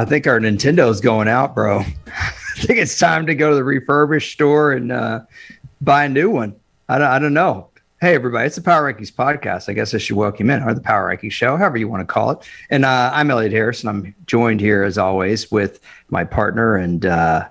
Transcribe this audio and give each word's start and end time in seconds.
I 0.00 0.06
think 0.06 0.26
our 0.26 0.40
Nintendo's 0.40 0.98
going 0.98 1.28
out, 1.28 1.54
bro. 1.54 1.80
I 2.06 2.32
think 2.56 2.78
it's 2.78 2.98
time 2.98 3.26
to 3.26 3.34
go 3.34 3.50
to 3.50 3.54
the 3.54 3.62
refurbished 3.62 4.32
store 4.32 4.72
and 4.72 4.90
uh, 4.90 5.20
buy 5.82 6.06
a 6.06 6.08
new 6.08 6.30
one. 6.30 6.56
I 6.88 6.96
don't, 6.96 7.06
I 7.06 7.18
don't 7.18 7.34
know. 7.34 7.68
Hey, 8.00 8.14
everybody, 8.14 8.46
it's 8.46 8.56
the 8.56 8.62
Power 8.62 8.90
Rankings 8.90 9.12
podcast. 9.12 9.68
I 9.68 9.74
guess 9.74 9.92
I 9.92 9.98
should 9.98 10.16
welcome 10.16 10.48
you 10.48 10.54
in, 10.54 10.62
or 10.62 10.72
the 10.72 10.80
Power 10.80 11.14
Rankings 11.14 11.32
show, 11.32 11.54
however 11.58 11.76
you 11.76 11.86
want 11.86 12.00
to 12.00 12.10
call 12.10 12.30
it. 12.30 12.38
And 12.70 12.86
uh, 12.86 13.10
I'm 13.12 13.30
Elliot 13.30 13.52
Harrison. 13.52 13.90
I'm 13.90 14.14
joined 14.24 14.62
here, 14.62 14.84
as 14.84 14.96
always, 14.96 15.50
with 15.50 15.80
my 16.08 16.24
partner 16.24 16.76
and 16.76 17.04
uh, 17.04 17.46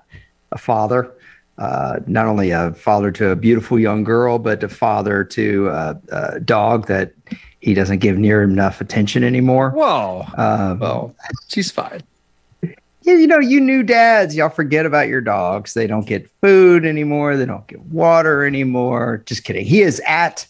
a 0.50 0.58
father. 0.58 1.12
Uh, 1.56 2.00
not 2.08 2.26
only 2.26 2.50
a 2.50 2.72
father 2.72 3.12
to 3.12 3.28
a 3.28 3.36
beautiful 3.36 3.78
young 3.78 4.02
girl, 4.02 4.40
but 4.40 4.64
a 4.64 4.68
father 4.68 5.22
to 5.22 5.68
a, 5.68 6.00
a 6.10 6.40
dog 6.40 6.88
that 6.88 7.12
he 7.60 7.74
doesn't 7.74 7.98
give 7.98 8.18
near 8.18 8.42
enough 8.42 8.80
attention 8.80 9.22
anymore. 9.22 9.70
Whoa. 9.70 10.24
Um, 10.36 10.80
well, 10.80 11.14
she's 11.46 11.70
fine. 11.70 12.02
Yeah, 13.02 13.14
you 13.14 13.26
know, 13.26 13.38
you 13.38 13.60
new 13.60 13.82
dads, 13.82 14.36
y'all 14.36 14.50
forget 14.50 14.84
about 14.84 15.08
your 15.08 15.22
dogs. 15.22 15.74
They 15.74 15.86
don't 15.86 16.06
get 16.06 16.30
food 16.40 16.84
anymore. 16.84 17.36
They 17.36 17.46
don't 17.46 17.66
get 17.66 17.80
water 17.86 18.44
anymore. 18.44 19.22
Just 19.24 19.44
kidding. 19.44 19.64
He 19.64 19.80
is 19.80 20.00
at 20.06 20.46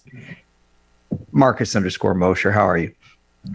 Marcus 1.31 1.77
underscore 1.77 2.15
Mosher. 2.15 2.51
How 2.51 2.69
are 2.69 2.79
you? 2.79 2.93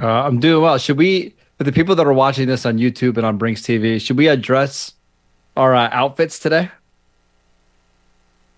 Uh, 0.02 0.08
I'm 0.08 0.40
doing 0.40 0.64
well. 0.64 0.78
Should 0.78 0.98
we, 0.98 1.34
for 1.58 1.66
the 1.66 1.72
people 1.72 1.96
that 1.96 2.08
are 2.08 2.14
watching 2.14 2.48
this 2.48 2.66
on 2.66 2.78
YouTube 2.78 3.18
and 3.18 3.26
on 3.26 3.38
Brinks 3.38 3.62
TV, 3.62 4.00
should 4.00 4.18
we 4.18 4.28
address 4.28 4.94
our 5.58 5.76
uh, 5.76 5.90
outfits 5.92 6.40
today? 6.40 6.72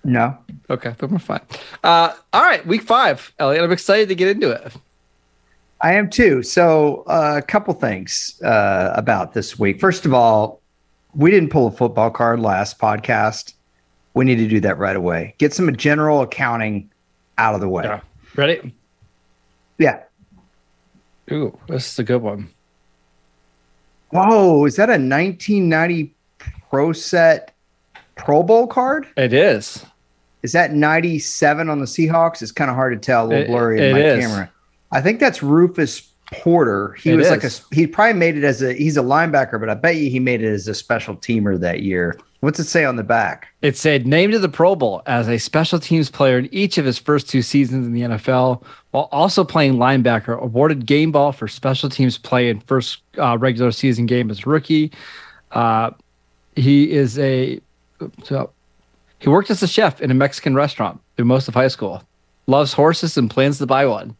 No. 0.03 0.38
Okay, 0.69 0.93
then 0.97 1.09
we're 1.09 1.19
fine. 1.19 1.41
Uh, 1.83 2.13
all 2.31 2.43
right, 2.43 2.65
week 2.65 2.83
five, 2.83 3.33
Elliot. 3.39 3.63
I'm 3.63 3.71
excited 3.71 4.08
to 4.09 4.15
get 4.15 4.30
into 4.30 4.52
it. 4.52 4.73
I 5.81 5.94
am 5.94 6.09
too. 6.09 6.42
So, 6.44 7.03
uh, 7.08 7.36
a 7.38 7.42
couple 7.42 7.73
things 7.73 8.42
uh, 8.44 8.92
about 8.95 9.33
this 9.33 9.59
week. 9.59 9.80
First 9.80 10.06
of 10.06 10.14
all, 10.14 10.59
we 11.14 11.30
didn't 11.31 11.50
pull 11.50 11.67
a 11.67 11.72
football 11.72 12.09
card 12.09 12.39
last 12.39 12.80
podcast. 12.80 13.53
We 14.14 14.25
need 14.25 14.38
to 14.38 14.48
do 14.48 14.59
that 14.61 14.78
right 14.80 14.95
away. 14.95 15.36
Get 15.38 15.53
some 15.53 15.75
general 15.75 16.22
accounting 16.22 16.89
out 17.38 17.53
of 17.53 17.61
the 17.61 17.70
way. 17.70 17.83
Yeah. 17.83 18.00
Ready? 18.36 18.73
Yeah. 19.78 20.02
Ooh, 21.31 21.58
this 21.67 21.92
is 21.92 22.00
a 22.00 22.03
good 22.03 22.22
one. 22.23 22.50
Whoa, 24.09 24.66
is 24.66 24.78
that 24.78 24.89
a 24.89 24.94
1990 24.94 26.14
Pro 26.70 26.94
Set 26.94 27.53
Pro 28.16 28.42
Bowl 28.42 28.66
card? 28.67 29.08
It 29.17 29.33
is. 29.33 29.86
Is 30.44 30.53
that 30.53 30.73
97 30.73 31.70
on 31.70 31.80
the 31.80 31.86
Seahawks? 31.86 32.42
It's 32.42 32.52
kind 32.52 32.70
of 32.70 32.75
hard 32.75 33.00
to 33.00 33.05
tell, 33.05 33.25
a 33.25 33.28
little 33.28 33.44
It- 33.44 33.48
blurry 33.48 33.78
in 33.80 33.83
it 33.83 33.94
my 33.94 34.00
is. 34.00 34.25
camera. 34.25 34.52
I 34.91 35.02
think 35.02 35.19
that's 35.19 35.43
Rufus 35.43 36.02
Porter. 36.31 36.93
He 36.93 37.11
It 37.11 37.16
was 37.16 37.30
like 37.30 37.43
a 37.43 37.49
he 37.73 37.88
probably 37.88 38.13
made 38.13 38.38
it 38.38 38.43
as 38.43 38.61
a 38.61 38.73
he's 38.73 38.98
a 38.98 39.02
linebacker, 39.02 39.59
but 39.59 39.70
I 39.70 39.75
bet 39.75 39.95
you 39.95 40.09
he 40.09 40.20
made 40.20 40.42
it 40.42 40.52
as 40.52 40.67
a 40.67 40.73
special 40.73 41.15
teamer 41.15 41.59
that 41.59 41.81
year. 41.81 42.20
What's 42.42 42.59
it 42.59 42.65
say 42.65 42.86
on 42.86 42.97
the 42.97 43.03
back? 43.03 43.47
It 43.61 43.76
said 43.76 44.05
named 44.05 44.33
to 44.33 44.39
the 44.39 44.49
Pro 44.49 44.76
Bowl 44.76 45.02
as 45.08 45.27
a 45.27 45.39
special 45.39 45.80
teams 45.80 46.11
player 46.11 46.37
in 46.37 46.53
each 46.53 46.77
of 46.77 46.86
his 46.86 46.99
first 46.99 47.30
two 47.30 47.42
seasons 47.42 47.87
in 47.87 47.93
the 47.93 48.02
NFL, 48.02 48.64
while 48.92 49.09
also 49.11 49.43
playing 49.43 49.76
linebacker. 49.76 50.39
Awarded 50.39 50.86
game 50.86 51.11
ball 51.11 51.31
for 51.31 51.47
special 51.47 51.89
teams 51.89 52.17
play 52.17 52.49
in 52.49 52.59
first 52.61 53.02
uh, 53.17 53.37
regular 53.39 53.71
season 53.71 54.05
game 54.05 54.30
as 54.30 54.45
rookie. 54.45 54.92
Uh, 55.52 55.92
he 56.55 56.92
is 56.92 57.17
a 57.17 57.59
so 58.23 58.52
he 59.20 59.30
worked 59.30 59.49
as 59.49 59.64
a 59.64 59.67
chef 59.67 60.02
in 60.02 60.11
a 60.11 60.14
Mexican 60.14 60.55
restaurant 60.55 61.02
through 61.15 61.26
most 61.26 61.47
of 61.47 61.53
high 61.53 61.70
school. 61.70 62.03
Loves 62.45 62.73
horses 62.73 63.17
and 63.17 63.30
plans 63.30 63.58
to 63.58 63.65
buy 63.65 63.86
one. 63.86 64.15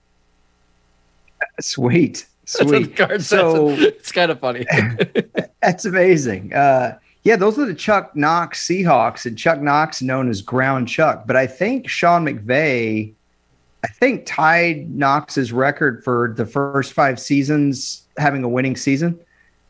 Sweet. 1.60 2.26
Sweet. 2.46 2.96
card 2.96 3.22
So. 3.24 3.70
It's 3.70 4.12
kind 4.12 4.32
of 4.32 4.40
funny. 4.40 4.66
that's 5.62 5.86
amazing. 5.86 6.54
Uh 6.54 6.98
yeah, 7.28 7.36
those 7.36 7.60
are 7.60 7.66
the 7.66 7.76
Chuck 7.76 8.16
Knox 8.16 8.66
Seahawks, 8.66 9.26
and 9.26 9.38
Chuck 9.38 9.60
Knox 9.60 10.02
known 10.02 10.30
as 10.30 10.42
Ground 10.42 10.88
Chuck. 10.88 11.28
But 11.28 11.36
I 11.36 11.46
think 11.46 11.90
Sean 11.90 12.26
McVay, 12.26 13.12
I 13.84 13.88
think 13.88 14.26
tied 14.26 14.90
Knox's 14.90 15.52
record 15.52 16.06
for 16.06 16.34
the 16.38 16.46
first 16.46 16.94
five 16.94 17.20
seasons 17.20 18.04
having 18.18 18.46
a 18.46 18.48
winning 18.48 18.78
season. 18.78 19.20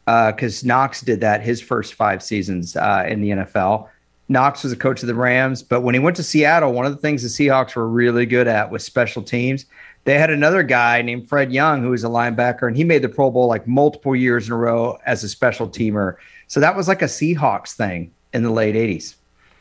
because 0.06 0.64
Knox 0.64 1.02
did 1.02 1.22
that 1.22 1.42
his 1.42 1.60
first 1.60 1.96
five 1.96 2.22
seasons 2.22 2.76
uh, 2.76 3.06
in 3.08 3.22
the 3.22 3.30
NFL. 3.32 3.90
Knox 4.30 4.64
was 4.64 4.72
a 4.72 4.78
coach 4.78 5.02
of 5.02 5.08
the 5.08 5.16
Rams, 5.16 5.64
but 5.64 5.82
when 5.82 5.96
he 5.96 6.00
went 6.00 6.16
to 6.18 6.24
Seattle, 6.24 6.74
one 6.74 6.86
of 6.86 6.92
the 6.92 7.00
things 7.00 7.24
the 7.24 7.30
Seahawks 7.30 7.76
were 7.76 7.88
really 7.88 8.28
good 8.28 8.48
at 8.48 8.70
was 8.70 8.84
special 8.84 9.24
teams. 9.24 9.66
They 10.08 10.18
had 10.18 10.30
another 10.30 10.64
guy 10.64 11.02
named 11.02 11.28
Fredd 11.28 11.52
Young 11.52 11.82
who 11.82 11.90
was 11.90 12.06
a 12.06 12.08
linebacker, 12.08 12.66
and 12.66 12.78
he 12.78 12.86
made 12.86 13.02
the 13.02 13.10
Pro 13.10 13.30
Bowl 13.30 13.48
like 13.48 13.68
multiple 13.68 14.16
years 14.16 14.48
in 14.48 14.54
a 14.54 14.56
row 14.56 14.98
as 15.06 15.22
a 15.22 15.28
special 15.28 15.68
teamer. 15.68 16.16
So 16.48 16.62
that 16.62 16.78
was 16.78 16.88
like 16.88 17.02
a 17.02 17.08
Seahawks 17.08 17.74
thing 17.74 18.14
in 18.32 18.42
the 18.42 18.50
late 18.50 18.74
80s. 18.74 19.16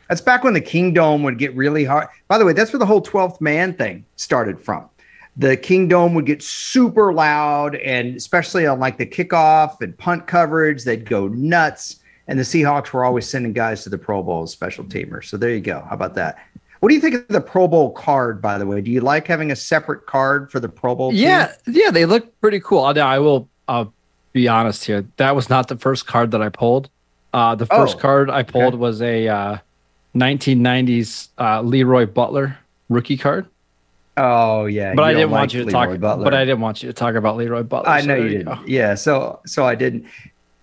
That's 0.07 0.21
back 0.21 0.45
when 0.45 0.53
the 0.53 0.61
Kingdome 0.61 1.23
would 1.23 1.37
get 1.37 1.53
really 1.53 1.83
hard. 1.83 2.07
By 2.29 2.37
the 2.37 2.45
way, 2.45 2.53
that's 2.53 2.71
where 2.71 2.79
the 2.79 2.85
whole 2.85 3.01
12th 3.01 3.41
man 3.41 3.73
thing 3.73 4.05
started 4.15 4.57
from. 4.57 4.89
The 5.35 5.57
Kingdome 5.57 6.13
would 6.13 6.25
get 6.25 6.41
super 6.41 7.11
loud, 7.11 7.75
and 7.75 8.15
especially 8.15 8.65
on 8.65 8.79
like 8.79 8.97
the 8.97 9.05
kickoff 9.05 9.81
and 9.81 9.97
punt 9.97 10.27
coverage, 10.27 10.85
they'd 10.85 11.03
go 11.03 11.27
nuts. 11.27 11.97
And 12.29 12.39
the 12.39 12.43
Seahawks 12.43 12.93
were 12.93 13.03
always 13.03 13.27
sending 13.27 13.51
guys 13.51 13.83
to 13.83 13.89
the 13.89 13.97
Pro 13.97 14.23
Bowl 14.23 14.43
as 14.43 14.51
special 14.51 14.85
teamers. 14.85 15.25
So 15.25 15.35
there 15.35 15.51
you 15.51 15.59
go. 15.59 15.85
How 15.89 15.95
about 15.95 16.15
that? 16.15 16.37
What 16.79 16.89
do 16.89 16.95
you 16.95 17.01
think 17.01 17.15
of 17.15 17.27
the 17.29 17.41
Pro 17.41 17.67
Bowl 17.67 17.91
card, 17.91 18.41
by 18.41 18.57
the 18.57 18.65
way? 18.65 18.81
Do 18.81 18.91
you 18.91 19.01
like 19.01 19.25
having 19.27 19.51
a 19.51 19.55
separate 19.55 20.05
card 20.05 20.51
for 20.51 20.59
the 20.59 20.69
Pro 20.69 20.95
Bowl? 20.95 21.11
team? 21.11 21.19
Yeah, 21.19 21.53
yeah, 21.65 21.89
they 21.91 22.05
look 22.05 22.39
pretty 22.39 22.59
cool. 22.59 22.93
Now 22.93 23.07
I 23.07 23.19
will 23.19 23.49
uh, 23.67 23.85
be 24.33 24.47
honest 24.47 24.85
here. 24.85 25.05
That 25.17 25.35
was 25.35 25.49
not 25.49 25.67
the 25.67 25.77
first 25.77 26.05
card 26.07 26.31
that 26.31 26.41
I 26.41 26.49
pulled. 26.49 26.89
Uh, 27.33 27.55
the 27.55 27.65
first 27.65 27.97
Oh, 27.97 27.99
card 27.99 28.29
I 28.29 28.43
pulled 28.43 28.73
okay. 28.73 28.77
was 28.77 29.01
a 29.01 29.27
uh, 29.27 29.57
1990s 30.15 31.29
uh, 31.37 31.61
Leroy 31.61 32.05
Butler 32.05 32.57
rookie 32.89 33.17
card. 33.17 33.47
Oh 34.15 34.65
yeah. 34.65 34.93
But 34.95 35.03
I 35.05 35.13
didn't 35.13 35.29
want 35.31 35.41
like 35.43 35.53
you 35.53 35.59
to 35.61 35.65
Leroy 35.67 35.91
talk. 35.93 35.99
Butler. 35.99 36.23
But 36.23 36.33
I 36.33 36.45
didn't 36.45 36.61
want 36.61 36.81
you 36.81 36.87
to 36.87 36.93
talk 36.93 37.15
about 37.15 37.37
Leroy 37.37 37.63
Butler. 37.63 37.89
I 37.89 38.01
so 38.01 38.07
know 38.07 38.15
you 38.15 38.29
didn't. 38.29 38.67
Yeah. 38.67 38.95
So 38.95 39.39
so 39.45 39.65
I 39.65 39.75
didn't. 39.75 40.05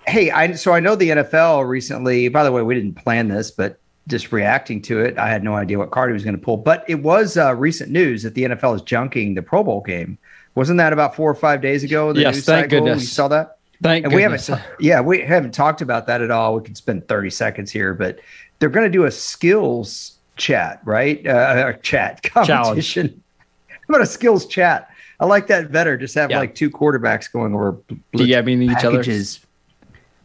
Hey, 0.06 0.30
I 0.30 0.52
so 0.54 0.72
I 0.72 0.80
know 0.80 0.96
the 0.96 1.10
NFL 1.10 1.68
recently. 1.68 2.28
By 2.28 2.42
the 2.44 2.50
way, 2.52 2.62
we 2.62 2.74
didn't 2.74 2.94
plan 2.94 3.28
this, 3.28 3.50
but 3.50 3.78
just 4.08 4.32
reacting 4.32 4.82
to 4.82 5.00
it, 5.00 5.16
I 5.18 5.28
had 5.28 5.42
no 5.42 5.54
idea 5.54 5.78
what 5.78 5.90
card 5.90 6.10
he 6.10 6.12
was 6.12 6.24
going 6.24 6.36
to 6.36 6.40
pull. 6.42 6.56
But 6.58 6.84
it 6.88 6.96
was 7.02 7.36
uh, 7.36 7.54
recent 7.54 7.90
news 7.90 8.22
that 8.22 8.34
the 8.34 8.44
NFL 8.44 8.76
is 8.76 8.82
junking 8.82 9.34
the 9.34 9.42
Pro 9.42 9.62
Bowl 9.64 9.80
game. 9.80 10.18
Wasn't 10.54 10.78
that 10.78 10.92
about 10.92 11.16
four 11.16 11.30
or 11.30 11.34
five 11.34 11.60
days 11.60 11.82
ago? 11.84 12.12
The 12.12 12.20
Yes, 12.20 12.34
news 12.36 12.44
thank 12.44 12.64
cycle? 12.70 12.84
goodness. 12.84 13.02
You 13.02 13.08
saw 13.08 13.28
that? 13.28 13.58
Thank 13.82 14.04
and 14.06 14.14
we 14.14 14.22
haven't 14.22 14.48
yeah 14.78 15.00
we 15.00 15.20
haven't 15.20 15.52
talked 15.52 15.82
about 15.82 16.06
that 16.06 16.22
at 16.22 16.30
all 16.30 16.54
we 16.54 16.62
could 16.62 16.76
spend 16.76 17.06
30 17.08 17.28
seconds 17.28 17.70
here 17.72 17.92
but 17.92 18.18
they're 18.58 18.68
going 18.70 18.86
to 18.86 18.90
do 18.90 19.04
a 19.04 19.10
skills 19.10 20.16
chat 20.36 20.80
right 20.84 21.26
uh, 21.26 21.72
a 21.74 21.78
chat 21.80 22.22
competition 22.32 23.20
how 23.68 23.76
about 23.88 24.00
a 24.00 24.06
skills 24.06 24.46
chat 24.46 24.88
i 25.20 25.26
like 25.26 25.48
that 25.48 25.70
better 25.72 25.98
just 25.98 26.14
have 26.14 26.30
Yeah. 26.30 26.38
like 26.38 26.54
two 26.54 26.70
quarterbacks 26.70 27.30
going 27.30 27.52
over 27.52 27.76
DMing 28.16 28.62
each 28.62 28.84
other. 28.84 29.02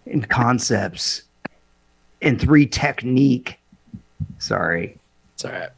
and 0.05 0.29
concepts 0.29 1.23
and 2.21 2.39
three 2.39 2.67
technique 2.67 3.58
sorry 4.39 4.97
It's 5.35 5.45
all 5.45 5.51
right. 5.51 5.69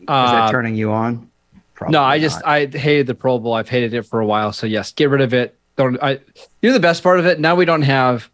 is 0.00 0.04
Uh, 0.08 0.32
that 0.32 0.50
turning 0.50 0.74
you 0.76 0.92
on 0.92 1.28
Probably 1.74 1.92
no, 1.94 2.02
I 2.04 2.20
just 2.20 2.36
not. 2.44 2.48
I 2.48 2.66
hated 2.66 3.08
the 3.08 3.14
Pro 3.14 3.38
Bowl. 3.40 3.54
I've 3.54 3.68
hated 3.68 3.92
it 3.94 4.02
for 4.02 4.20
a 4.20 4.26
while. 4.26 4.52
So 4.52 4.66
yes, 4.68 4.92
get 4.92 5.10
rid 5.10 5.20
of 5.20 5.34
it. 5.34 5.56
Don't 5.76 6.00
I? 6.00 6.20
You 6.60 6.68
know 6.68 6.72
the 6.74 6.78
best 6.80 7.02
part 7.02 7.18
of 7.18 7.26
it. 7.26 7.40
Now 7.40 7.56
we 7.56 7.64
don't 7.64 7.82
have 7.82 8.30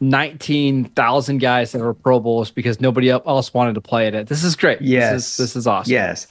nineteen 0.00 0.84
thousand 0.84 1.38
guys 1.38 1.72
that 1.72 1.80
were 1.80 1.94
Pro 1.94 2.20
Bowls 2.20 2.50
because 2.50 2.80
nobody 2.80 3.10
else 3.10 3.52
wanted 3.54 3.74
to 3.74 3.80
play 3.80 4.06
at 4.06 4.14
it. 4.14 4.28
This 4.28 4.44
is 4.44 4.54
great. 4.54 4.80
Yes. 4.82 5.12
this 5.14 5.30
is, 5.30 5.36
this 5.38 5.56
is 5.56 5.66
awesome. 5.66 5.90
Yes. 5.92 6.26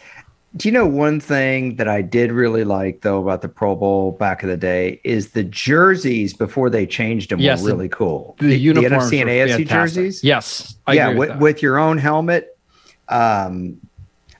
Do 0.57 0.67
you 0.67 0.73
know 0.73 0.85
one 0.85 1.19
thing 1.21 1.77
that 1.77 1.87
I 1.87 2.01
did 2.01 2.31
really 2.31 2.63
like 2.65 3.01
though 3.01 3.21
about 3.21 3.41
the 3.41 3.49
Pro 3.49 3.75
Bowl 3.75 4.11
back 4.11 4.43
in 4.43 4.49
the 4.49 4.57
day 4.57 4.99
is 5.03 5.31
the 5.31 5.43
jerseys 5.43 6.33
before 6.33 6.69
they 6.69 6.85
changed 6.85 7.31
them 7.31 7.39
Yes, 7.39 7.61
were 7.63 7.69
really 7.69 7.89
cool. 7.89 8.35
the, 8.39 8.55
uniforms 8.57 9.11
NFC 9.11 9.19
and 9.21 9.29
were 9.29 9.35
AFC 9.35 9.57
fantastic. 9.67 9.67
jerseys. 10.03 10.23
Yes, 10.23 10.75
I 10.85 10.93
yeah, 10.93 11.07
agree 11.07 11.19
with, 11.19 11.29
with, 11.31 11.39
with 11.39 11.61
your 11.61 11.79
own 11.79 11.97
helmet. 11.97 12.57
Um, 13.11 13.79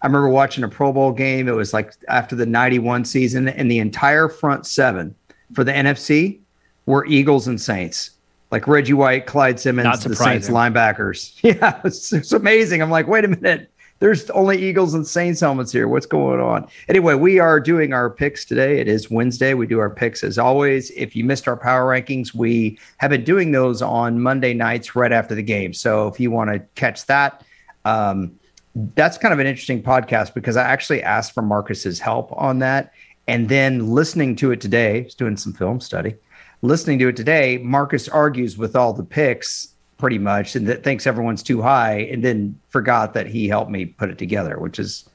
I 0.02 0.08
remember 0.08 0.30
watching 0.30 0.64
a 0.64 0.70
Pro 0.70 0.92
Bowl 0.92 1.12
game. 1.12 1.48
It 1.48 1.56
was 1.56 1.74
like 1.74 1.94
after 2.08 2.36
the 2.36 2.46
'91 2.46 3.06
season, 3.06 3.48
and 3.48 3.70
the 3.70 3.80
entire 3.80 4.30
front 4.30 4.66
seven 4.66 5.16
for 5.54 5.64
the 5.64 5.72
NFC 5.72 6.40
were 6.86 7.06
Eagles 7.06 7.48
and 7.48 7.60
Saints. 7.60 8.12
Like 8.50 8.68
Reggie 8.68 8.94
White, 8.94 9.28
Clyde 9.28 9.60
Simmons, 9.60 10.04
the 10.04 10.16
Saints 10.16 10.50
linebackers. 10.50 11.38
Yeah, 11.44 11.80
it's, 11.86 12.12
it's 12.12 12.34
amazing. 12.34 12.82
I'm 12.82 12.92
like, 12.92 13.08
wait 13.08 13.24
a 13.24 13.30
minute. 13.30 13.72
There's 14.00 14.30
only 14.32 14.58
Eagles 14.58 14.96
and 14.96 15.06
Saints 15.06 15.40
helmets 15.40 15.72
here. 15.72 15.88
What's 15.88 16.08
going 16.08 16.42
on? 16.42 16.68
Anyway, 16.90 17.14
we 17.14 17.38
are 17.38 17.60
doing 17.60 17.94
our 17.94 18.10
picks 18.10 18.44
today. 18.44 18.80
It 18.80 18.88
is 18.88 19.12
Wednesday. 19.12 19.54
We 19.54 19.68
do 19.68 19.80
our 19.80 19.92
picks 19.92 20.24
as 20.24 20.40
always. 20.40 20.90
If 20.92 21.16
you 21.16 21.24
missed 21.24 21.48
our 21.48 21.56
power 21.56 21.86
rankings, 21.86 22.34
we 22.34 22.80
have 22.98 23.12
been 23.12 23.24
doing 23.24 23.52
those 23.52 23.84
on 23.84 24.20
Monday 24.20 24.56
nights 24.56 24.96
right 24.96 25.12
after 25.12 25.36
the 25.36 25.44
game. 25.44 25.72
So 25.72 26.08
if 26.08 26.20
you 26.20 26.32
want 26.32 26.52
to 26.52 26.60
catch 26.74 27.06
that, 27.06 27.44
um, 27.86 28.40
that's 28.76 29.18
kind 29.18 29.34
of 29.34 29.40
an 29.40 29.48
interesting 29.48 29.82
podcast 29.84 30.34
because 30.34 30.56
I 30.58 30.64
actually 30.64 31.04
asked 31.04 31.34
for 31.34 31.42
Marcus's 31.42 32.00
help 32.00 32.32
on 32.34 32.60
that. 32.60 32.94
And 33.28 33.50
then 33.50 33.92
listening 33.92 34.36
to 34.38 34.52
it 34.52 34.62
today, 34.62 35.04
just 35.04 35.18
doing 35.18 35.38
some 35.38 35.54
film 35.54 35.80
study, 35.80 36.16
listening 36.62 37.00
to 37.00 37.10
it 37.10 37.16
today, 37.16 37.58
Marcus 37.58 38.08
argues 38.08 38.58
with 38.58 38.76
all 38.76 38.94
the 38.94 39.04
picks 39.04 39.70
pretty 39.98 40.18
much 40.18 40.56
and 40.56 40.68
that 40.68 40.84
thinks 40.84 41.06
everyone's 41.06 41.44
too 41.44 41.62
high 41.62 42.00
and 42.12 42.24
then 42.24 42.60
forgot 42.70 43.14
that 43.14 43.28
he 43.28 43.48
helped 43.48 43.70
me 43.70 43.86
put 43.86 44.10
it 44.10 44.18
together, 44.18 44.58
which 44.58 44.80
is 44.80 45.08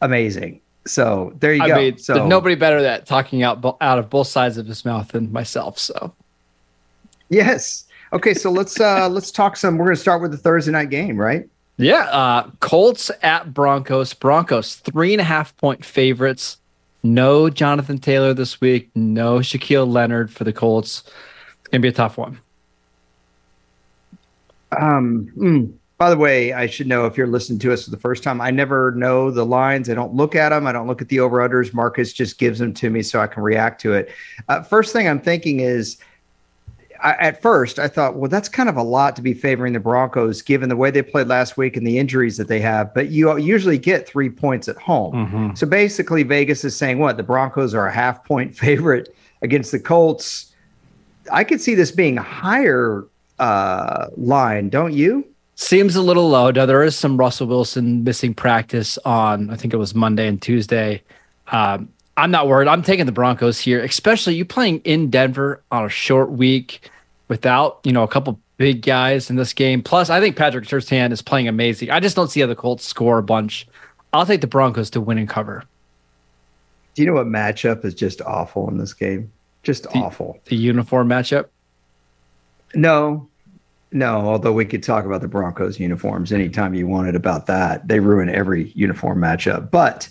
amazing. 0.00 0.60
So 0.86 1.32
there 1.38 1.54
you 1.54 1.62
I 1.62 1.68
go. 1.68 1.76
mean, 1.76 1.98
so 1.98 2.26
nobody 2.26 2.54
better 2.56 2.78
at 2.78 3.06
talking 3.06 3.42
out 3.42 3.64
out 3.80 3.98
of 3.98 4.10
both 4.10 4.26
sides 4.26 4.58
of 4.58 4.66
his 4.66 4.84
mouth 4.84 5.08
than 5.08 5.32
myself. 5.32 5.78
So 5.78 6.14
yes. 7.28 7.86
Okay, 8.12 8.34
so 8.34 8.50
let's 8.50 8.78
uh 8.78 9.08
let's 9.12 9.30
talk 9.30 9.56
some. 9.56 9.78
We're 9.78 9.86
gonna 9.86 9.96
start 9.96 10.20
with 10.20 10.32
the 10.32 10.36
Thursday 10.36 10.72
night 10.72 10.90
game, 10.90 11.16
right? 11.16 11.48
Yeah, 11.76 12.04
uh, 12.10 12.50
Colts 12.60 13.10
at 13.22 13.52
Broncos. 13.52 14.14
Broncos 14.14 14.76
three 14.76 15.12
and 15.12 15.20
a 15.20 15.24
half 15.24 15.56
point 15.56 15.84
favorites. 15.84 16.58
No 17.02 17.50
Jonathan 17.50 17.98
Taylor 17.98 18.32
this 18.32 18.60
week. 18.60 18.90
No 18.94 19.38
Shaquille 19.38 19.90
Leonard 19.90 20.32
for 20.32 20.44
the 20.44 20.52
Colts. 20.52 21.02
It's 21.60 21.68
gonna 21.68 21.82
be 21.82 21.88
a 21.88 21.92
tough 21.92 22.16
one. 22.16 22.40
Um, 24.76 25.30
mm, 25.36 25.72
by 25.98 26.10
the 26.10 26.16
way, 26.16 26.52
I 26.52 26.66
should 26.66 26.86
know 26.86 27.06
if 27.06 27.16
you're 27.16 27.26
listening 27.26 27.58
to 27.60 27.72
us 27.72 27.84
for 27.84 27.90
the 27.90 27.96
first 27.96 28.22
time, 28.22 28.40
I 28.40 28.50
never 28.50 28.92
know 28.92 29.30
the 29.30 29.46
lines. 29.46 29.88
I 29.88 29.94
don't 29.94 30.14
look 30.14 30.34
at 30.34 30.48
them. 30.48 30.66
I 30.66 30.72
don't 30.72 30.86
look 30.86 31.00
at 31.00 31.08
the 31.08 31.20
over 31.20 31.38
unders. 31.38 31.72
Marcus 31.72 32.12
just 32.12 32.38
gives 32.38 32.58
them 32.58 32.74
to 32.74 32.90
me 32.90 33.02
so 33.02 33.20
I 33.20 33.26
can 33.26 33.42
react 33.42 33.80
to 33.82 33.92
it. 33.94 34.10
Uh, 34.48 34.62
first 34.62 34.92
thing 34.92 35.08
I'm 35.08 35.20
thinking 35.20 35.60
is, 35.60 35.98
I, 37.04 37.12
at 37.20 37.42
first, 37.42 37.78
I 37.78 37.86
thought, 37.86 38.16
well, 38.16 38.30
that's 38.30 38.48
kind 38.48 38.66
of 38.66 38.78
a 38.78 38.82
lot 38.82 39.14
to 39.16 39.22
be 39.22 39.34
favoring 39.34 39.74
the 39.74 39.80
Broncos 39.80 40.40
given 40.40 40.70
the 40.70 40.76
way 40.76 40.90
they 40.90 41.02
played 41.02 41.28
last 41.28 41.58
week 41.58 41.76
and 41.76 41.86
the 41.86 41.98
injuries 41.98 42.38
that 42.38 42.48
they 42.48 42.60
have. 42.60 42.94
But 42.94 43.10
you 43.10 43.36
usually 43.36 43.76
get 43.76 44.08
three 44.08 44.30
points 44.30 44.68
at 44.68 44.76
home. 44.76 45.12
So 45.54 45.66
basically, 45.66 46.22
Vegas 46.22 46.64
is 46.64 46.74
saying 46.74 46.98
what 46.98 47.18
the 47.18 47.22
Broncos 47.22 47.74
are 47.74 47.86
a 47.86 47.92
half 47.92 48.24
point 48.24 48.56
favorite 48.56 49.14
against 49.42 49.70
the 49.70 49.78
Colts. 49.78 50.54
I 51.30 51.44
could 51.44 51.60
see 51.60 51.74
this 51.74 51.90
being 51.90 52.16
a 52.16 52.22
higher 52.22 53.04
uh, 53.38 54.08
line, 54.16 54.70
don't 54.70 54.94
you? 54.94 55.26
Seems 55.56 55.96
a 55.96 56.02
little 56.02 56.30
low. 56.30 56.50
Now 56.50 56.64
there 56.64 56.82
is 56.82 56.96
some 56.96 57.18
Russell 57.18 57.46
Wilson 57.46 58.02
missing 58.02 58.32
practice 58.32 58.98
on. 59.04 59.50
I 59.50 59.56
think 59.56 59.74
it 59.74 59.76
was 59.76 59.94
Monday 59.94 60.26
and 60.26 60.40
Tuesday. 60.40 61.02
Um, 61.48 61.90
I'm 62.16 62.30
not 62.30 62.48
worried. 62.48 62.66
I'm 62.66 62.82
taking 62.82 63.06
the 63.06 63.12
Broncos 63.12 63.60
here, 63.60 63.82
especially 63.82 64.36
you 64.36 64.44
playing 64.44 64.80
in 64.84 65.10
Denver 65.10 65.62
on 65.70 65.84
a 65.84 65.88
short 65.88 66.30
week 66.30 66.90
without 67.34 67.80
you 67.82 67.90
know 67.90 68.04
a 68.04 68.08
couple 68.08 68.38
big 68.58 68.80
guys 68.82 69.28
in 69.28 69.34
this 69.34 69.52
game. 69.52 69.82
Plus, 69.82 70.08
I 70.08 70.20
think 70.20 70.36
Patrick 70.36 70.66
Surtain 70.66 71.10
is 71.10 71.20
playing 71.20 71.48
amazing. 71.48 71.90
I 71.90 71.98
just 71.98 72.14
don't 72.14 72.30
see 72.30 72.40
how 72.40 72.46
the 72.46 72.54
Colts 72.54 72.84
score 72.84 73.18
a 73.18 73.24
bunch. 73.24 73.66
I'll 74.12 74.24
take 74.24 74.40
the 74.40 74.46
Broncos 74.46 74.88
to 74.90 75.00
win 75.00 75.18
and 75.18 75.28
cover. 75.28 75.64
Do 76.94 77.02
you 77.02 77.08
know 77.08 77.14
what 77.14 77.26
matchup 77.26 77.84
is 77.84 77.92
just 77.92 78.22
awful 78.22 78.68
in 78.70 78.78
this 78.78 78.94
game? 78.94 79.32
Just 79.64 79.82
The- 79.82 79.98
awful. 79.98 80.38
The 80.44 80.54
uniform 80.54 81.08
matchup. 81.08 81.46
No, 82.76 83.28
no. 83.90 84.16
Although 84.28 84.52
we 84.52 84.64
could 84.64 84.84
talk 84.84 85.04
about 85.04 85.20
the 85.20 85.26
Broncos 85.28 85.80
uniforms 85.80 86.32
anytime 86.32 86.72
you 86.74 86.86
wanted 86.86 87.16
about 87.16 87.46
that. 87.46 87.88
They 87.88 87.98
ruin 87.98 88.28
every 88.28 88.70
uniform 88.76 89.18
matchup. 89.18 89.72
But 89.72 90.08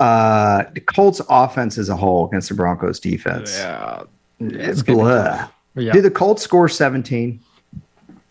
uh, 0.00 0.64
the 0.74 0.80
Colts 0.80 1.20
offense 1.28 1.78
as 1.78 1.88
a 1.88 1.96
whole 1.96 2.26
against 2.26 2.48
the 2.48 2.56
Broncos 2.56 2.98
defense. 2.98 3.56
Yeah. 3.56 4.02
It's 4.40 4.82
blah. 4.82 5.48
Yeah. 5.80 5.92
Do 5.92 6.00
the 6.02 6.10
Colts 6.10 6.42
score 6.42 6.68
17 6.68 7.40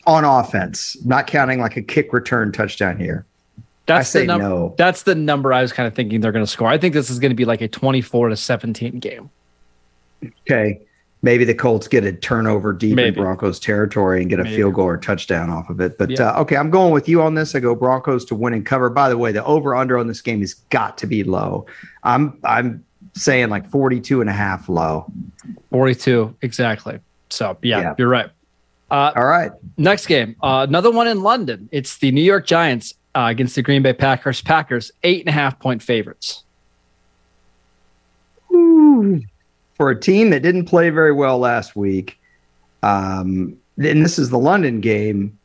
on 0.06 0.24
offense, 0.26 0.98
not 1.06 1.28
counting 1.28 1.60
like 1.60 1.78
a 1.78 1.82
kick 1.82 2.14
return 2.14 2.52
touchdown 2.52 2.98
here? 2.98 3.26
That's 3.86 4.10
I 4.16 4.20
say 4.20 4.20
the 4.22 4.26
num- 4.28 4.42
no. 4.42 4.76
That's 4.78 5.04
the 5.04 5.16
number 5.16 5.54
I 5.54 5.62
was 5.62 5.72
kind 5.72 5.88
of 5.88 5.96
thinking 5.96 6.20
they're 6.22 6.32
going 6.34 6.44
to 6.46 6.52
score. 6.52 6.68
I 6.68 6.78
think 6.78 6.94
this 6.94 7.10
is 7.10 7.20
going 7.20 7.32
to 7.32 7.36
be 7.36 7.46
like 7.46 7.62
a 7.62 7.68
24 7.68 8.30
to 8.30 8.36
17 8.36 9.00
game. 9.00 9.30
Okay. 10.42 10.82
Maybe 11.24 11.46
the 11.46 11.54
Colts 11.56 11.88
get 11.88 12.04
a 12.04 12.14
turnover 12.14 12.74
deep 12.74 12.96
Maybe. 12.96 13.18
in 13.18 13.24
Broncos 13.24 13.60
territory 13.60 14.22
and 14.22 14.30
get 14.30 14.40
a 14.40 14.44
Maybe. 14.44 14.56
field 14.58 14.76
goal 14.76 14.86
or 14.86 14.98
touchdown 14.98 15.50
off 15.50 15.70
of 15.70 15.80
it. 15.82 15.98
But 15.98 16.12
Yeah. 16.12 16.30
uh, 16.32 16.42
okay, 16.42 16.58
I'm 16.58 16.70
going 16.70 16.92
with 16.94 17.10
you 17.10 17.22
on 17.24 17.34
this. 17.34 17.56
I 17.56 17.60
go 17.60 17.74
Broncos 17.76 18.24
to 18.26 18.36
win 18.36 18.54
and 18.54 18.66
cover. 18.66 18.90
By 18.90 19.10
the 19.10 19.18
way, 19.18 19.32
the 19.32 19.44
over 19.44 19.74
under 19.76 19.98
on 19.98 20.08
this 20.08 20.22
game 20.22 20.42
has 20.42 20.54
got 20.54 20.98
to 21.00 21.08
be 21.08 21.24
low. 21.24 21.66
I'm 22.04 22.38
I'm 22.44 22.84
saying 23.14 23.50
like 23.50 23.68
42 23.70 24.22
and 24.22 24.30
a 24.30 24.34
half 24.34 24.70
low. 24.70 25.12
42 25.72 26.36
exactly. 26.44 27.00
So 27.29 27.57
yeah, 27.62 27.81
Yeah. 27.81 27.95
you're 27.97 28.07
right. 28.09 28.29
Uh, 28.89 29.12
All 29.15 29.25
right. 29.25 29.51
next 29.77 30.06
game, 30.07 30.35
uh, 30.41 30.65
another 30.68 30.89
one 30.91 31.07
in 31.07 31.21
London. 31.21 31.68
It's 31.74 31.97
the 31.97 32.09
New 32.12 32.21
York 32.21 32.45
Giants 32.47 32.94
uh, 33.15 33.27
against 33.29 33.56
the 33.56 33.62
Green 33.62 33.81
Bay 33.83 33.91
Packers. 33.94 34.41
Packers 34.41 34.91
eight 35.03 35.19
and 35.21 35.29
a 35.29 35.33
half 35.33 35.59
point 35.59 35.81
favorites. 35.83 36.44
For 38.50 39.91
a 39.91 40.00
team 40.00 40.31
that 40.31 40.41
didn't 40.41 40.65
play 40.65 40.89
very 40.89 41.12
well 41.12 41.38
last 41.38 41.75
week, 41.75 42.18
um, 42.81 43.56
and 43.77 44.03
this 44.03 44.18
is 44.18 44.29
the 44.31 44.39
London 44.39 44.81
game, 44.81 45.38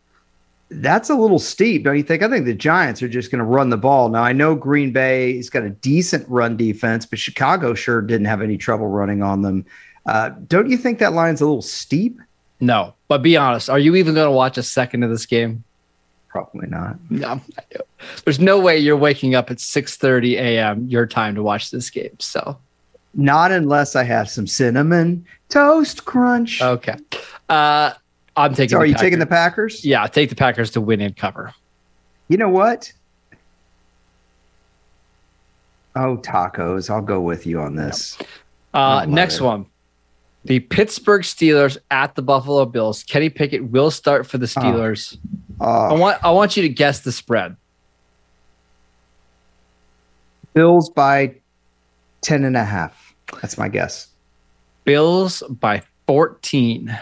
that's 0.70 1.10
a 1.10 1.14
little 1.14 1.38
steep, 1.38 1.84
don't 1.84 1.96
you 1.98 2.02
think? 2.02 2.22
I 2.22 2.28
think 2.30 2.46
the 2.46 2.54
Giants 2.54 3.02
are 3.02 3.08
just 3.08 3.30
going 3.30 3.40
to 3.40 3.44
run 3.44 3.68
the 3.68 3.76
ball. 3.76 4.08
Now, 4.08 4.22
I 4.22 4.32
know 4.32 4.54
Green 4.54 4.90
Bay 4.90 5.36
has 5.36 5.50
got 5.50 5.64
a 5.64 5.68
decent 5.70 6.26
run 6.30 6.56
defense, 6.56 7.04
but 7.04 7.18
Chicago 7.18 7.74
sure 7.74 8.00
didn't 8.00 8.24
have 8.26 8.40
any 8.40 8.56
trouble 8.56 8.88
running 8.88 9.22
on 9.22 9.42
them. 9.42 9.66
Uh, 10.06 10.30
don't 10.48 10.68
you 10.70 10.76
think 10.76 10.98
that 10.98 11.12
line's 11.12 11.40
a 11.40 11.44
little 11.46 11.62
steep? 11.62 12.18
No, 12.60 12.94
but 13.08 13.22
be 13.22 13.36
honest, 13.36 13.68
are 13.70 13.78
you 13.78 13.94
even 13.96 14.14
going 14.14 14.26
to 14.26 14.32
watch 14.32 14.56
a 14.58 14.62
second 14.62 15.02
of 15.02 15.10
this 15.10 15.26
game? 15.26 15.64
Probably 16.28 16.66
not. 16.68 16.96
No, 17.10 17.40
there's 18.24 18.40
no 18.40 18.58
way 18.58 18.78
you're 18.78 18.96
waking 18.96 19.34
up 19.34 19.50
at 19.50 19.58
6:30 19.58 20.34
a.m. 20.34 20.86
your 20.88 21.06
time 21.06 21.34
to 21.34 21.42
watch 21.42 21.70
this 21.70 21.90
game. 21.90 22.16
So 22.20 22.56
Not 23.14 23.52
unless 23.52 23.94
I 23.96 24.04
have 24.04 24.30
some 24.30 24.46
cinnamon 24.46 25.26
toast 25.50 26.04
crunch. 26.04 26.62
okay, 26.62 26.96
uh, 27.48 27.92
I'm 28.36 28.54
taking. 28.54 28.70
so 28.70 28.78
are 28.78 28.82
the 28.84 28.88
you 28.88 28.94
taking 28.94 29.18
the 29.18 29.26
Packers. 29.26 29.74
Packers? 29.76 29.84
Yeah, 29.84 30.06
take 30.06 30.30
the 30.30 30.36
Packers 30.36 30.70
to 30.72 30.80
win 30.80 31.00
and 31.00 31.16
cover. 31.16 31.52
You 32.28 32.38
know 32.38 32.48
what? 32.48 32.92
Oh, 35.94 36.16
tacos. 36.16 36.88
I'll 36.88 37.02
go 37.02 37.20
with 37.20 37.46
you 37.46 37.60
on 37.60 37.76
this. 37.76 38.16
Uh, 38.72 39.04
next 39.06 39.40
it. 39.40 39.42
one. 39.42 39.66
The 40.44 40.60
Pittsburgh 40.60 41.22
Steelers 41.22 41.78
at 41.90 42.14
the 42.16 42.22
Buffalo 42.22 42.64
Bills. 42.64 43.04
Kenny 43.04 43.30
Pickett 43.30 43.64
will 43.70 43.90
start 43.90 44.26
for 44.26 44.38
the 44.38 44.46
Steelers. 44.46 45.16
I 45.60 45.64
Uh, 45.64 45.96
want 45.96 46.24
I 46.24 46.30
want 46.30 46.56
you 46.56 46.62
to 46.62 46.68
guess 46.68 47.00
the 47.00 47.12
spread. 47.12 47.56
Bills 50.54 50.90
by 50.90 51.34
10 52.22 52.44
and 52.44 52.56
a 52.56 52.64
half. 52.64 53.14
That's 53.40 53.56
my 53.56 53.68
guess. 53.68 54.08
Bills 54.84 55.42
by 55.48 55.82
14. 56.06 56.98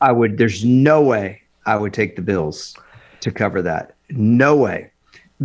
I 0.00 0.10
would, 0.10 0.38
there's 0.38 0.64
no 0.64 1.00
way 1.02 1.42
I 1.66 1.76
would 1.76 1.92
take 1.94 2.16
the 2.16 2.22
Bills 2.22 2.74
to 3.20 3.30
cover 3.30 3.62
that. 3.62 3.94
No 4.10 4.56
way. 4.56 4.90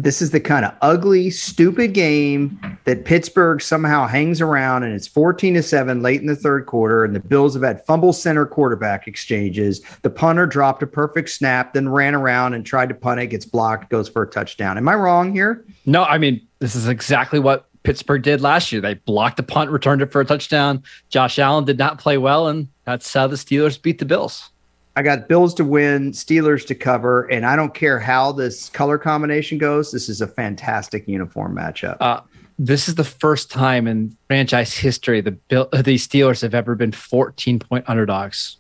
This 0.02 0.22
is 0.22 0.30
the 0.30 0.40
kind 0.40 0.64
of 0.64 0.76
ugly, 0.82 1.32
stupid 1.32 1.94
game 1.94 2.78
that 2.86 3.06
Pittsburgh 3.06 3.62
somehow 3.62 4.06
hangs 4.06 4.42
around 4.42 4.84
and 4.84 4.94
it's 4.94 5.08
14 5.08 5.56
to 5.56 5.64
7 5.64 6.04
late 6.04 6.22
in 6.22 6.28
the 6.28 6.36
third 6.36 6.68
quarter. 6.68 7.04
And 7.04 7.16
the 7.16 7.20
Bills 7.20 7.56
have 7.56 7.64
had 7.64 7.84
fumble 7.86 8.14
center 8.14 8.46
quarterback 8.46 9.08
exchanges. 9.08 9.82
The 10.04 10.12
punter 10.12 10.46
dropped 10.46 10.84
a 10.84 10.88
perfect 10.88 11.30
snap, 11.30 11.74
then 11.74 11.90
ran 11.90 12.14
around 12.14 12.54
and 12.54 12.64
tried 12.64 12.90
to 12.90 12.96
punt 12.96 13.22
it, 13.22 13.28
gets 13.28 13.46
blocked, 13.46 13.90
goes 13.90 14.08
for 14.08 14.22
a 14.22 14.30
touchdown. 14.30 14.78
Am 14.78 14.88
I 14.88 14.94
wrong 14.94 15.34
here? 15.34 15.66
No, 15.88 16.04
I 16.04 16.20
mean, 16.20 16.46
this 16.60 16.76
is 16.76 16.88
exactly 16.88 17.40
what 17.40 17.68
Pittsburgh 17.82 18.22
did 18.22 18.42
last 18.42 18.72
year. 18.72 18.82
They 18.82 18.96
blocked 18.96 19.38
the 19.38 19.44
punt, 19.44 19.72
returned 19.72 20.02
it 20.04 20.12
for 20.12 20.22
a 20.22 20.26
touchdown. 20.26 20.84
Josh 21.10 21.40
Allen 21.40 21.66
did 21.66 21.80
not 21.80 21.98
play 21.98 22.20
well, 22.20 22.48
and 22.48 22.68
that's 22.84 23.12
how 23.12 23.28
the 23.28 23.36
Steelers 23.36 23.82
beat 23.82 23.98
the 23.98 24.06
Bills. 24.06 24.52
I 24.98 25.04
got 25.04 25.28
Bills 25.28 25.54
to 25.54 25.64
win, 25.64 26.12
Steelers 26.12 26.66
to 26.66 26.74
cover, 26.74 27.26
and 27.26 27.46
I 27.46 27.56
don't 27.56 27.76
care 27.76 28.00
how 28.00 28.32
this 28.32 28.68
color 28.68 28.98
combination 28.98 29.60
goes. 29.60 29.92
This 29.92 30.10
is 30.10 30.22
a 30.22 30.28
fantastic 30.28 31.08
uniform 31.08 31.56
matchup. 31.56 31.98
Uh, 32.00 32.22
this 32.58 32.88
is 32.88 32.96
the 32.96 33.04
first 33.04 33.52
time 33.52 33.86
in 33.86 34.18
franchise 34.26 34.76
history 34.76 35.22
the 35.22 35.34
Bill, 35.34 35.70
the 35.72 35.98
Steelers 35.98 36.42
have 36.42 36.56
ever 36.56 36.74
been 36.74 36.92
14 36.92 37.60
point 37.60 37.86
underdogs. 37.88 38.58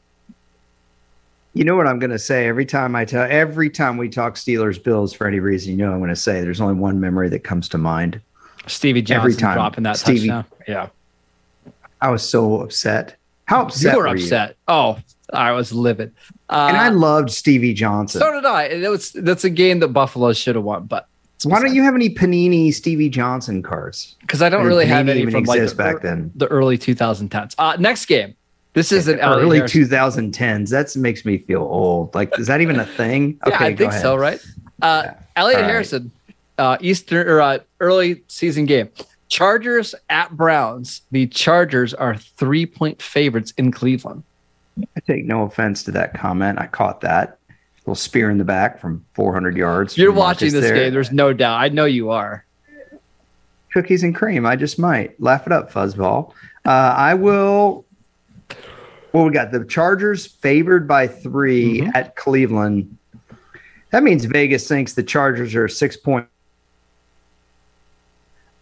You 1.55 1.63
know 1.63 1.75
what 1.75 1.87
I'm 1.87 1.97
going 1.97 2.11
to 2.11 2.19
say 2.19 2.47
every 2.47 2.67
time 2.67 2.95
I 2.95 3.03
tell 3.03 3.25
every 3.27 3.71
time 3.71 3.97
we 3.97 4.07
talk 4.07 4.35
Steelers 4.35 4.81
Bills 4.81 5.13
for 5.13 5.25
any 5.25 5.39
reason. 5.39 5.71
You 5.71 5.77
know 5.77 5.91
I'm 5.91 5.97
going 5.97 6.09
to 6.09 6.15
say 6.15 6.41
there's 6.41 6.61
only 6.61 6.75
one 6.75 6.99
memory 6.99 7.29
that 7.29 7.39
comes 7.39 7.67
to 7.69 7.79
mind. 7.79 8.21
Stevie 8.67 9.01
Johnson 9.01 9.21
Every 9.31 9.33
time. 9.33 9.55
dropping 9.55 9.85
that 9.85 9.97
Stevie- 9.97 10.27
touchdown. 10.27 10.45
Yeah. 10.67 10.89
I 11.99 12.11
was 12.11 12.21
so 12.21 12.61
upset. 12.61 13.15
How 13.45 13.63
upset 13.63 13.93
you 13.93 13.97
were 13.97 14.03
were 14.03 14.09
upset. 14.09 14.55
Oh, 14.67 14.99
I 15.33 15.51
was 15.51 15.73
livid. 15.73 16.13
Uh, 16.49 16.67
And 16.69 16.77
I 16.77 16.89
loved 16.89 17.29
Stevie 17.31 17.73
Johnson. 17.73 18.21
so 18.21 18.31
did 18.31 18.45
I. 18.45 18.63
It 18.65 18.89
was 18.89 19.11
that's 19.11 19.43
a 19.43 19.49
game 19.49 19.79
that 19.79 19.89
Buffalo 19.89 20.33
should 20.33 20.55
have 20.55 20.63
won, 20.63 20.85
but 20.85 21.07
Why 21.43 21.61
don't 21.61 21.75
you 21.75 21.83
have 21.83 21.95
any 21.95 22.09
Panini 22.09 22.73
Stevie 22.73 23.09
Johnson 23.09 23.61
cards? 23.61 24.15
Because 24.21 24.41
I 24.41 24.49
don't 24.49 24.65
really 24.65 24.85
have 24.85 25.07
any 25.09 25.29
from 25.29 25.43
like 25.43 25.61
the, 25.67 25.75
back 25.75 26.01
then. 26.01 26.31
the 26.35 26.47
early 26.47 26.77
2010s. 26.77 27.55
Uh, 27.57 27.75
next 27.79 28.05
game. 28.05 28.35
This 28.73 28.91
is 28.91 29.07
an 29.07 29.19
early 29.21 29.57
Harris- 29.57 29.73
2010s. 29.73 30.69
That 30.69 30.95
makes 30.95 31.25
me 31.25 31.39
feel 31.39 31.61
old. 31.61 32.13
Like, 32.13 32.37
is 32.39 32.45
that 32.47 32.61
even 32.61 32.79
a 32.79 32.85
thing? 32.85 33.39
Yeah, 33.47 33.57
I 33.59 33.75
think 33.75 33.89
ahead. 33.91 34.01
so, 34.01 34.15
right? 34.15 34.39
Uh, 34.81 35.11
Elliot 35.35 35.57
All 35.57 35.63
right. 35.63 35.69
Harrison, 35.71 36.11
uh, 36.59 36.77
Eastern 36.79 37.27
or 37.27 37.41
uh, 37.41 37.57
early 37.79 38.23
season 38.27 38.65
game. 38.65 38.89
Chargers 39.29 39.93
at 40.09 40.31
Browns. 40.37 41.01
The 41.11 41.27
Chargers 41.27 41.93
are 41.93 42.15
three 42.15 42.65
point 42.65 43.01
favorites 43.01 43.51
in 43.57 43.71
Cleveland. 43.71 44.23
I 44.95 44.99
take 45.01 45.25
no 45.25 45.43
offense 45.43 45.83
to 45.83 45.91
that 45.91 46.13
comment. 46.13 46.59
I 46.59 46.67
caught 46.67 47.01
that. 47.01 47.39
Little 47.81 47.95
spear 47.95 48.29
in 48.29 48.37
the 48.37 48.43
back 48.43 48.79
from 48.79 49.05
400 49.13 49.55
yards. 49.55 49.97
You're 49.97 50.11
watching 50.11 50.51
this 50.51 50.61
there. 50.63 50.75
game. 50.75 50.93
There's 50.93 51.11
no 51.11 51.31
doubt. 51.33 51.59
I 51.59 51.69
know 51.69 51.85
you 51.85 52.09
are. 52.11 52.43
cookies 53.73 54.01
and 54.01 54.15
cream. 54.15 54.45
I 54.45 54.55
just 54.55 54.79
might 54.79 55.19
laugh 55.21 55.45
it 55.45 55.53
up, 55.53 55.71
fuzzball. 55.71 56.31
Uh, 56.65 56.69
I 56.97 57.13
will. 57.13 57.85
Well, 59.13 59.25
we 59.25 59.31
got 59.31 59.51
the 59.51 59.63
Chargers 59.65 60.25
favored 60.25 60.87
by 60.87 61.07
3 61.07 61.81
Mhm. 61.81 61.91
at 61.95 62.15
Cleveland. 62.15 62.97
That 63.91 64.03
means 64.03 64.25
Vegas 64.25 64.67
thinks 64.67 64.93
the 64.93 65.03
Chargers 65.03 65.53
are 65.55 65.65
a 65.65 65.69
six 65.69 65.95
point. 65.95 66.27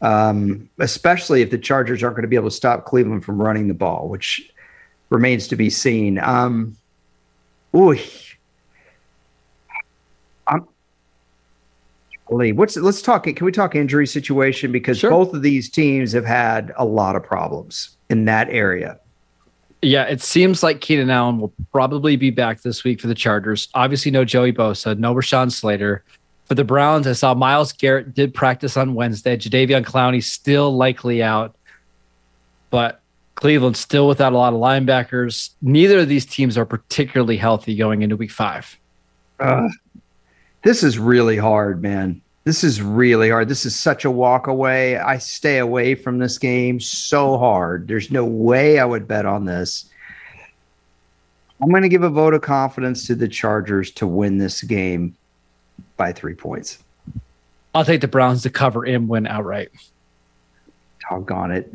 Um, 0.02 0.70
especially 0.80 1.42
if 1.42 1.50
the 1.50 1.58
Chargers 1.58 2.04
aren't 2.04 2.16
going 2.16 2.24
to 2.24 2.28
be 2.28 2.36
able 2.36 2.50
to 2.50 2.56
stop 2.56 2.86
Cleveland 2.86 3.24
from 3.26 3.42
running 3.42 3.68
the 3.68 3.74
ball, 3.74 4.10
which 4.10 4.52
remains 5.10 5.48
to 5.50 5.56
be 5.56 5.70
seen. 5.70 6.20
Um, 6.20 6.76
ooh, 7.76 7.96
I'm. 10.48 10.68
Lee, 12.30 12.52
what's 12.52 12.76
let's 12.78 13.02
talk. 13.02 13.24
Can 13.26 13.46
we 13.46 13.52
talk 13.52 13.76
injury 13.76 14.08
situation 14.08 14.72
because 14.72 14.98
Sure. 14.98 15.12
both 15.12 15.34
of 15.34 15.42
these 15.44 15.70
teams 15.70 16.12
have 16.14 16.26
had 16.26 16.74
a 16.76 16.84
lot 16.86 17.16
of 17.16 17.24
problems 17.24 17.96
in 18.10 18.26
that 18.26 18.50
area. 18.50 19.00
Yeah, 19.82 20.04
it 20.04 20.22
seems 20.22 20.64
like 20.64 20.82
Keenan 20.82 21.10
Allen 21.12 21.40
will 21.40 21.54
probably 21.72 22.16
be 22.16 22.32
back 22.32 22.62
this 22.62 22.84
week 22.84 23.00
for 23.00 23.08
the 23.08 23.14
Chargers. 23.16 23.68
Obviously, 23.76 24.10
no 24.10 24.26
Joey 24.26 24.52
Bosa, 24.52 24.98
no 24.98 25.14
Rashawn 25.14 25.52
Slater. 25.52 26.04
For 26.46 26.56
the 26.56 26.64
Browns, 26.64 27.08
I 27.08 27.14
saw 27.14 27.34
Myles 27.34 27.72
Garrett 27.72 28.14
did 28.14 28.34
practice 28.34 28.78
on 28.78 28.94
Wednesday. 28.94 29.36
Jadeveon 29.38 29.84
Clowney 29.84 30.24
still 30.24 30.76
likely 30.76 31.22
out, 31.22 31.56
but 32.70 33.02
Cleveland 33.36 33.78
still 33.78 34.08
without 34.08 34.34
a 34.34 34.38
lot 34.38 34.54
of 34.54 34.60
linebackers. 34.60 35.52
Neither 35.62 36.00
of 36.00 36.08
these 36.08 36.26
teams 36.26 36.58
are 36.58 36.66
particularly 36.66 37.38
healthy 37.38 37.76
going 37.76 38.02
into 38.02 38.16
Week 38.16 38.32
Five. 38.32 38.78
Ugh. 39.40 39.70
this 40.64 40.82
is 40.82 40.98
really 40.98 41.38
hard, 41.38 41.82
man. 41.82 42.22
This 42.46 42.64
is 42.64 42.82
really 42.82 43.30
hard. 43.30 43.50
This 43.50 43.66
is 43.66 43.76
such 43.76 44.06
a 44.06 44.12
walk 44.12 44.48
away. 44.48 44.98
I 44.98 45.18
stay 45.18 45.58
away 45.58 45.96
from 45.96 46.20
this 46.20 46.38
game 46.38 46.80
so 46.80 47.38
hard. 47.38 47.88
There's 47.88 48.12
no 48.12 48.24
way 48.24 48.80
I 48.80 48.86
would 48.86 49.08
bet 49.08 49.26
on 49.26 49.46
this. 49.46 49.90
I'm 51.62 51.70
going 51.70 51.82
to 51.82 51.90
give 51.90 52.04
a 52.04 52.10
vote 52.10 52.34
of 52.34 52.42
confidence 52.42 53.08
to 53.08 53.16
the 53.16 53.28
Chargers 53.28 53.90
to 53.92 54.06
win 54.06 54.38
this 54.38 54.62
game 54.62 55.16
by 55.98 56.12
three 56.12 56.36
points. 56.36 56.80
I'll 57.74 57.86
take 57.86 58.02
the 58.02 58.08
Browns 58.08 58.44
to 58.44 58.50
cover 58.50 58.86
and 58.86 59.10
win 59.10 59.26
outright. 59.26 59.72
Doggone 61.10 61.52
it. 61.52 61.74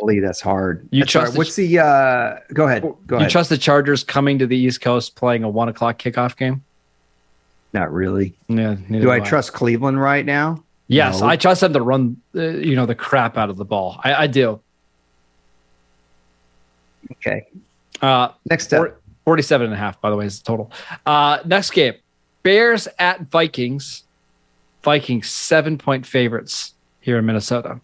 Golly, 0.00 0.20
that's 0.20 0.40
hard. 0.40 0.86
You 0.90 1.00
That's 1.02 1.12
trust 1.12 1.24
hard. 1.26 1.34
the- 1.34 1.38
What's 1.38 1.56
the 1.56 1.78
uh 1.78 2.38
go 2.52 2.66
ahead. 2.66 2.82
Go 2.82 2.96
you 3.10 3.16
ahead. 3.16 3.30
trust 3.30 3.50
the 3.50 3.58
Chargers 3.58 4.04
coming 4.04 4.38
to 4.38 4.46
the 4.46 4.56
East 4.56 4.80
Coast 4.80 5.16
playing 5.16 5.44
a 5.44 5.48
one 5.48 5.68
o'clock 5.68 5.98
kickoff 5.98 6.36
game? 6.36 6.62
Not 7.72 7.92
really. 7.92 8.34
Yeah. 8.48 8.76
neither 8.88 9.04
Do 9.06 9.10
I 9.10 9.20
trust 9.20 9.52
Cleveland 9.52 10.00
right 10.00 10.24
now? 10.24 10.62
Yes, 10.86 11.20
No. 11.20 11.26
I 11.28 11.36
trust 11.36 11.62
them 11.62 11.72
to 11.72 11.80
run, 11.80 12.16
uh, 12.36 12.40
you 12.42 12.76
know, 12.76 12.86
the 12.86 12.94
crap 12.94 13.36
out 13.38 13.48
of 13.50 13.56
the 13.56 13.64
ball. 13.64 14.00
I, 14.04 14.14
I 14.14 14.26
do. 14.26 14.60
Okay. 17.12 17.46
Uh, 18.00 18.28
Next 18.48 18.72
up. 18.72 18.78
Four- 18.78 18.96
47 19.24 19.64
and 19.64 19.74
a 19.74 19.76
half, 19.78 19.98
by 20.02 20.10
the 20.10 20.16
way, 20.16 20.26
is 20.26 20.38
the 20.40 20.44
total. 20.44 20.70
Uh, 21.06 21.38
next 21.46 21.70
game 21.70 21.94
Bears 22.42 22.86
at 22.98 23.22
Vikings. 23.22 24.02
Vikings, 24.82 25.30
seven 25.30 25.78
point 25.78 26.04
favorites 26.06 26.74
here 27.00 27.16
in 27.18 27.24
Minnesota. 27.24 27.80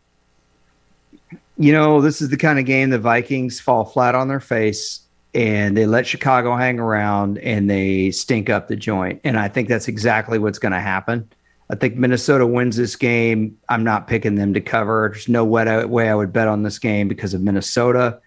You 1.61 1.73
know, 1.75 2.01
this 2.01 2.23
is 2.23 2.31
the 2.31 2.39
kind 2.39 2.59
of 2.59 2.65
game 2.65 2.89
the 2.89 2.99
Vikings 2.99 3.61
fall 3.61 3.85
flat 3.85 4.15
on 4.15 4.29
their 4.29 4.41
face 4.41 5.01
and 5.35 5.77
they 5.77 5.85
let 5.85 6.07
Chicago 6.07 6.57
hang 6.57 6.81
around 6.81 7.37
and 7.39 7.69
they 7.69 8.11
stink 8.13 8.49
up 8.49 8.69
the 8.69 8.77
joint. 8.77 9.21
And 9.25 9.39
I 9.39 9.49
think 9.49 9.69
that's 9.69 9.87
exactly 9.87 10.39
what's 10.39 10.59
going 10.59 10.73
to 10.73 10.81
happen. 10.81 11.29
I 11.71 11.77
think 11.77 11.97
Minnesota 11.97 12.47
wins 12.47 12.77
this 12.77 12.97
game. 12.97 13.59
I'm 13.69 13.85
not 13.85 14.09
picking 14.09 14.37
them 14.37 14.55
to 14.55 14.61
cover. 14.63 15.11
There's 15.13 15.29
no 15.29 15.45
way 15.45 16.09
I 16.09 16.15
would 16.15 16.33
bet 16.33 16.49
on 16.49 16.63
this 16.63 16.79
game 16.79 17.09
because 17.09 17.35
of 17.35 17.43
Minnesota. 17.43 18.21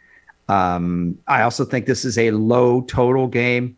Um, 0.48 1.18
I 1.28 1.42
also 1.42 1.66
think 1.66 1.88
this 1.88 2.06
is 2.06 2.18
a 2.20 2.30
low 2.32 2.82
total 2.82 3.28
game. 3.28 3.76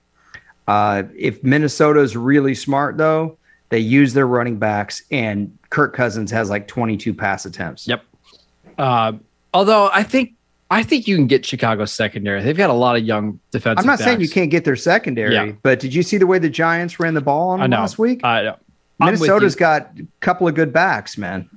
Uh, 0.67 1.03
if 1.17 1.41
Minnesota 1.43 2.01
is 2.01 2.17
really 2.17 2.55
smart, 2.55 2.97
though, 2.97 3.37
they 3.69 3.79
use 3.79 4.13
their 4.13 4.27
running 4.27 4.59
backs, 4.59 5.01
and 5.11 5.57
Kirk 5.69 5.95
Cousins 5.95 6.29
has 6.31 6.49
like 6.49 6.67
22 6.67 7.13
pass 7.13 7.45
attempts. 7.45 7.87
Yep. 7.87 8.03
Uh, 8.77 9.13
although 9.55 9.89
I 9.91 10.03
think 10.03 10.33
I 10.69 10.83
think 10.83 11.07
you 11.07 11.15
can 11.15 11.27
get 11.27 11.45
Chicago's 11.45 11.91
secondary. 11.91 12.41
They've 12.41 12.57
got 12.57 12.69
a 12.69 12.73
lot 12.73 12.95
of 12.95 13.03
young 13.03 13.39
defensive. 13.51 13.79
I'm 13.79 13.87
not 13.87 13.99
saying 13.99 14.19
you 14.19 14.29
can't 14.29 14.51
get 14.51 14.65
their 14.65 14.75
secondary, 14.75 15.33
Yeah. 15.33 15.51
but 15.63 15.79
did 15.79 15.93
you 15.93 16.03
see 16.03 16.17
the 16.17 16.27
way 16.27 16.39
the 16.39 16.49
Giants 16.49 16.99
ran 16.99 17.13
the 17.13 17.21
ball 17.21 17.49
on 17.49 17.59
them 17.59 17.71
last 17.71 17.97
week? 17.97 18.21
I 18.23 18.43
know. 18.43 18.55
Minnesota's 18.99 19.55
got 19.55 19.91
a 19.99 20.05
couple 20.21 20.47
of 20.47 20.55
good 20.55 20.73
backs, 20.73 21.17
man. 21.17 21.49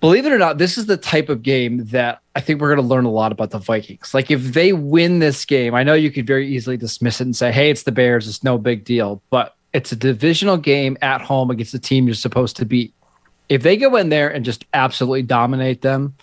Believe 0.00 0.26
it 0.26 0.32
or 0.32 0.38
not, 0.38 0.58
this 0.58 0.78
is 0.78 0.86
the 0.86 0.96
type 0.96 1.28
of 1.28 1.42
game 1.42 1.84
that 1.86 2.20
I 2.36 2.40
think 2.40 2.60
we're 2.60 2.72
going 2.72 2.86
to 2.86 2.88
learn 2.94 3.04
a 3.04 3.10
lot 3.10 3.32
about 3.32 3.50
the 3.50 3.58
Vikings. 3.58 4.14
Like 4.14 4.30
if 4.30 4.52
they 4.52 4.72
win 4.72 5.18
this 5.18 5.44
game, 5.44 5.74
I 5.74 5.82
know 5.82 5.94
you 5.94 6.12
could 6.12 6.26
very 6.26 6.46
easily 6.46 6.76
dismiss 6.76 7.20
it 7.20 7.24
and 7.24 7.34
say, 7.34 7.50
"Hey, 7.50 7.68
it's 7.70 7.82
the 7.82 7.90
Bears; 7.92 8.28
it's 8.28 8.44
no 8.44 8.58
big 8.58 8.84
deal." 8.84 9.20
But 9.30 9.56
it's 9.72 9.90
a 9.90 9.96
divisional 9.96 10.56
game 10.56 10.96
at 11.02 11.20
home 11.20 11.50
against 11.50 11.72
the 11.72 11.80
team 11.80 12.06
you're 12.06 12.14
supposed 12.14 12.56
to 12.58 12.64
beat. 12.64 12.94
If 13.48 13.62
they 13.62 13.76
go 13.76 13.96
in 13.96 14.08
there 14.08 14.28
and 14.28 14.44
just 14.44 14.64
absolutely 14.72 15.22
dominate 15.22 15.82
them, 15.82 16.14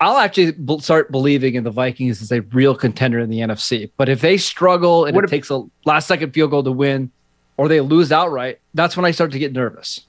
I'll 0.00 0.18
actually 0.18 0.54
start 0.80 1.10
believing 1.10 1.54
in 1.54 1.64
the 1.64 1.70
Vikings 1.70 2.20
as 2.20 2.30
a 2.32 2.40
real 2.40 2.74
contender 2.74 3.20
in 3.20 3.30
the 3.30 3.38
NFC. 3.40 3.90
But 3.96 4.08
if 4.08 4.20
they 4.20 4.36
struggle 4.36 5.04
and 5.04 5.14
What 5.14 5.24
it 5.24 5.26
if- 5.26 5.30
takes 5.30 5.50
a 5.50 5.62
last 5.84 6.06
second 6.08 6.32
field 6.32 6.50
goal 6.50 6.62
to 6.64 6.72
win, 6.72 7.10
or 7.56 7.68
they 7.68 7.80
lose 7.80 8.10
outright, 8.10 8.58
that's 8.74 8.96
when 8.96 9.04
I 9.06 9.12
start 9.12 9.30
to 9.32 9.38
get 9.38 9.52
nervous. 9.52 10.00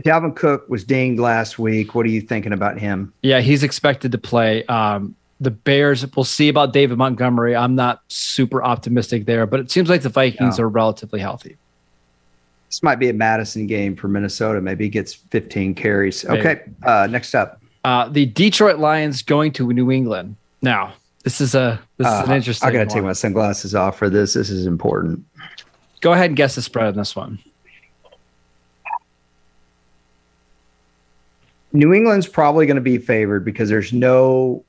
Dalvin 0.00 0.34
Cook 0.34 0.66
was 0.70 0.82
dinged 0.84 1.20
last 1.20 1.58
week. 1.58 1.94
What 1.94 2.06
are 2.06 2.10
you 2.10 2.22
thinking 2.22 2.54
about 2.54 2.78
him? 2.78 3.12
Yeah, 3.22 3.40
he's 3.40 3.62
expected 3.62 4.12
to 4.12 4.18
play. 4.18 4.64
Um, 4.64 5.14
the 5.42 5.50
Bears, 5.50 6.06
we'll 6.16 6.24
see 6.24 6.48
about 6.48 6.72
David 6.72 6.96
Montgomery. 6.96 7.54
I'm 7.54 7.74
not 7.74 8.00
super 8.08 8.62
optimistic 8.62 9.26
there, 9.26 9.44
but 9.46 9.60
it 9.60 9.70
seems 9.70 9.90
like 9.90 10.00
the 10.00 10.08
Vikings 10.08 10.58
No. 10.58 10.64
are 10.64 10.68
relatively 10.68 11.20
healthy. 11.20 11.56
This 12.70 12.82
might 12.82 12.98
be 12.98 13.10
a 13.10 13.12
Mattison 13.12 13.66
game 13.66 13.94
for 13.96 14.08
Minnesota. 14.08 14.60
Maybe 14.62 14.84
he 14.84 14.90
gets 14.90 15.12
15 15.12 15.74
carries. 15.74 16.24
Okay, 16.24 16.62
uh, 16.82 17.08
next 17.10 17.34
up. 17.34 17.59
Uh, 17.84 18.08
the 18.08 18.26
Detroit 18.26 18.78
Lions 18.78 19.22
going 19.22 19.52
to 19.52 19.72
New 19.72 19.90
England. 19.90 20.36
Now, 20.62 20.92
this 21.24 21.40
is 21.40 21.54
a 21.54 21.80
this 21.96 22.06
is 22.06 22.12
an 22.12 22.30
Uh, 22.30 22.34
interesting. 22.34 22.68
I 22.68 22.72
got 22.72 22.88
to 22.88 22.94
take 22.94 23.02
my 23.02 23.12
sunglasses 23.12 23.74
off 23.74 23.98
for 23.98 24.10
this. 24.10 24.34
This 24.34 24.50
is 24.50 24.66
important. 24.66 25.24
Go 26.00 26.12
ahead 26.12 26.26
and 26.26 26.36
guess 26.36 26.54
the 26.54 26.62
spread 26.62 26.86
on 26.86 26.96
this 26.96 27.14
one. 27.16 27.38
New 31.72 31.94
England's 31.94 32.26
probably 32.26 32.66
going 32.66 32.76
to 32.76 32.80
be 32.82 32.98
favored 32.98 33.44
because 33.44 33.68
there's 33.68 33.92
no 33.92 34.64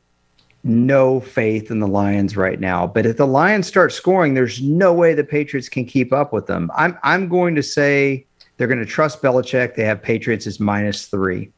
no 0.63 1.19
faith 1.19 1.71
in 1.71 1.79
the 1.79 1.87
Lions 1.87 2.37
right 2.37 2.59
now. 2.59 2.85
But 2.85 3.07
if 3.07 3.17
the 3.17 3.25
Lions 3.25 3.65
start 3.65 3.91
scoring, 3.91 4.35
there's 4.35 4.61
no 4.61 4.93
way 4.93 5.15
the 5.15 5.23
Patriots 5.23 5.67
can 5.67 5.85
keep 5.85 6.13
up 6.13 6.31
with 6.31 6.45
them. 6.45 6.69
I'm 6.75 6.97
I'm 7.03 7.27
going 7.27 7.55
to 7.55 7.63
say 7.63 8.25
they're 8.57 8.67
going 8.67 8.79
to 8.79 8.85
trust 8.85 9.21
Belichick. 9.21 9.75
They 9.75 9.83
have 9.83 10.01
Patriots 10.01 10.45
as 10.45 10.59
minus 10.59 11.07
three. 11.07 11.51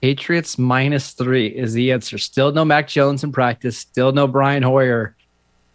Patriots 0.00 0.58
minus 0.58 1.12
three 1.12 1.48
is 1.48 1.72
the 1.72 1.92
answer. 1.92 2.18
Still 2.18 2.52
no 2.52 2.64
Mac 2.64 2.88
Jones 2.88 3.24
in 3.24 3.32
practice. 3.32 3.78
Still 3.78 4.12
no 4.12 4.26
Brian 4.26 4.62
Hoyer. 4.62 5.16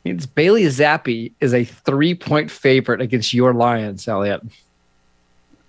It's 0.06 0.25
Bailey 0.25 0.63
Zappe 0.63 1.32
is 1.39 1.53
a 1.53 1.63
three 1.63 2.15
point 2.15 2.51
favorite 2.51 3.01
against 3.01 3.34
your 3.34 3.53
Lions, 3.53 4.08
Elliot. 4.08 4.42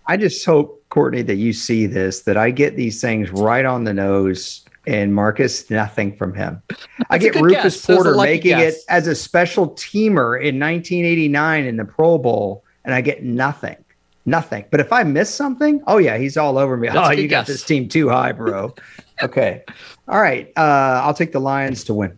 I 0.06 0.16
just 0.16 0.44
hope, 0.44 0.84
Courtney, 0.90 1.22
that 1.22 1.36
you 1.36 1.52
see 1.52 1.86
this, 1.86 2.22
that 2.22 2.36
I 2.36 2.50
get 2.50 2.76
these 2.76 3.00
things 3.00 3.30
right 3.30 3.64
on 3.64 3.84
the 3.84 3.94
nose 3.94 4.64
and 4.86 5.14
Marcus, 5.14 5.70
nothing 5.70 6.16
from 6.16 6.34
him. 6.34 6.62
I 7.10 7.18
That's 7.18 7.24
a 7.24 7.30
get 7.30 7.42
Rufus 7.42 7.62
guess. 7.62 7.86
That 7.86 7.92
was 7.96 8.06
a 8.06 8.10
Porter 8.10 8.16
making 8.22 8.58
guess. 8.58 8.74
it 8.76 8.80
as 8.88 9.06
a 9.06 9.14
special 9.14 9.70
teamer 9.70 10.36
in 10.36 10.60
1989 10.60 11.64
in 11.64 11.76
the 11.76 11.84
Pro 11.84 12.18
Bowl, 12.18 12.64
and 12.84 12.94
I 12.94 13.00
get 13.00 13.24
nothing. 13.24 13.76
Nothing. 14.26 14.64
But 14.70 14.80
if 14.80 14.92
I 14.92 15.02
miss 15.02 15.32
something, 15.34 15.82
oh 15.86 15.98
yeah, 15.98 16.16
he's 16.16 16.36
all 16.36 16.56
over 16.58 16.76
me. 16.76 16.88
That's 16.88 17.08
oh, 17.08 17.12
you 17.12 17.28
got 17.28 17.46
this 17.46 17.62
team 17.62 17.88
too 17.88 18.08
high, 18.08 18.32
bro. 18.32 18.74
okay. 19.22 19.62
All 20.08 20.20
right. 20.20 20.50
Uh, 20.56 21.02
I'll 21.04 21.14
take 21.14 21.32
the 21.32 21.40
Lions 21.40 21.84
to 21.84 21.94
win. 21.94 22.16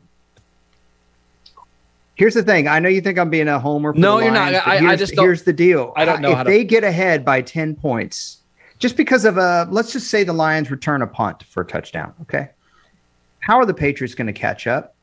Here's 2.14 2.34
the 2.34 2.42
thing. 2.42 2.66
I 2.68 2.78
know 2.78 2.88
you 2.88 3.00
think 3.00 3.18
I'm 3.18 3.28
being 3.28 3.48
a 3.48 3.58
homer. 3.58 3.92
For 3.92 3.98
No, 3.98 4.18
you're 4.20 4.30
not. 4.32 4.52
Lions, 4.52 4.62
I- 4.66 4.92
I 4.92 4.96
just 4.96 5.14
don't- 5.14 5.24
here's 5.24 5.42
the 5.42 5.52
deal. 5.52 5.92
I 5.96 6.04
don't 6.04 6.22
know 6.22 6.30
If 6.32 6.38
to- 6.38 6.44
they 6.44 6.64
get 6.64 6.82
ahead 6.84 7.24
by 7.24 7.42
10 7.42 7.74
points, 7.74 8.38
just 8.78 8.96
because 8.96 9.24
of 9.24 9.36
a, 9.36 9.66
let's 9.70 9.92
just 9.92 10.08
say 10.08 10.24
the 10.24 10.32
Lions 10.32 10.70
return 10.70 11.02
a 11.02 11.06
punt 11.06 11.42
for 11.50 11.62
a 11.62 11.66
touchdown. 11.66 12.14
Okay. 12.22 12.48
How 13.40 13.58
are 13.58 13.66
the 13.66 13.74
Patriots 13.74 14.14
going 14.14 14.26
to 14.28 14.32
catch 14.32 14.66
up? 14.66 14.94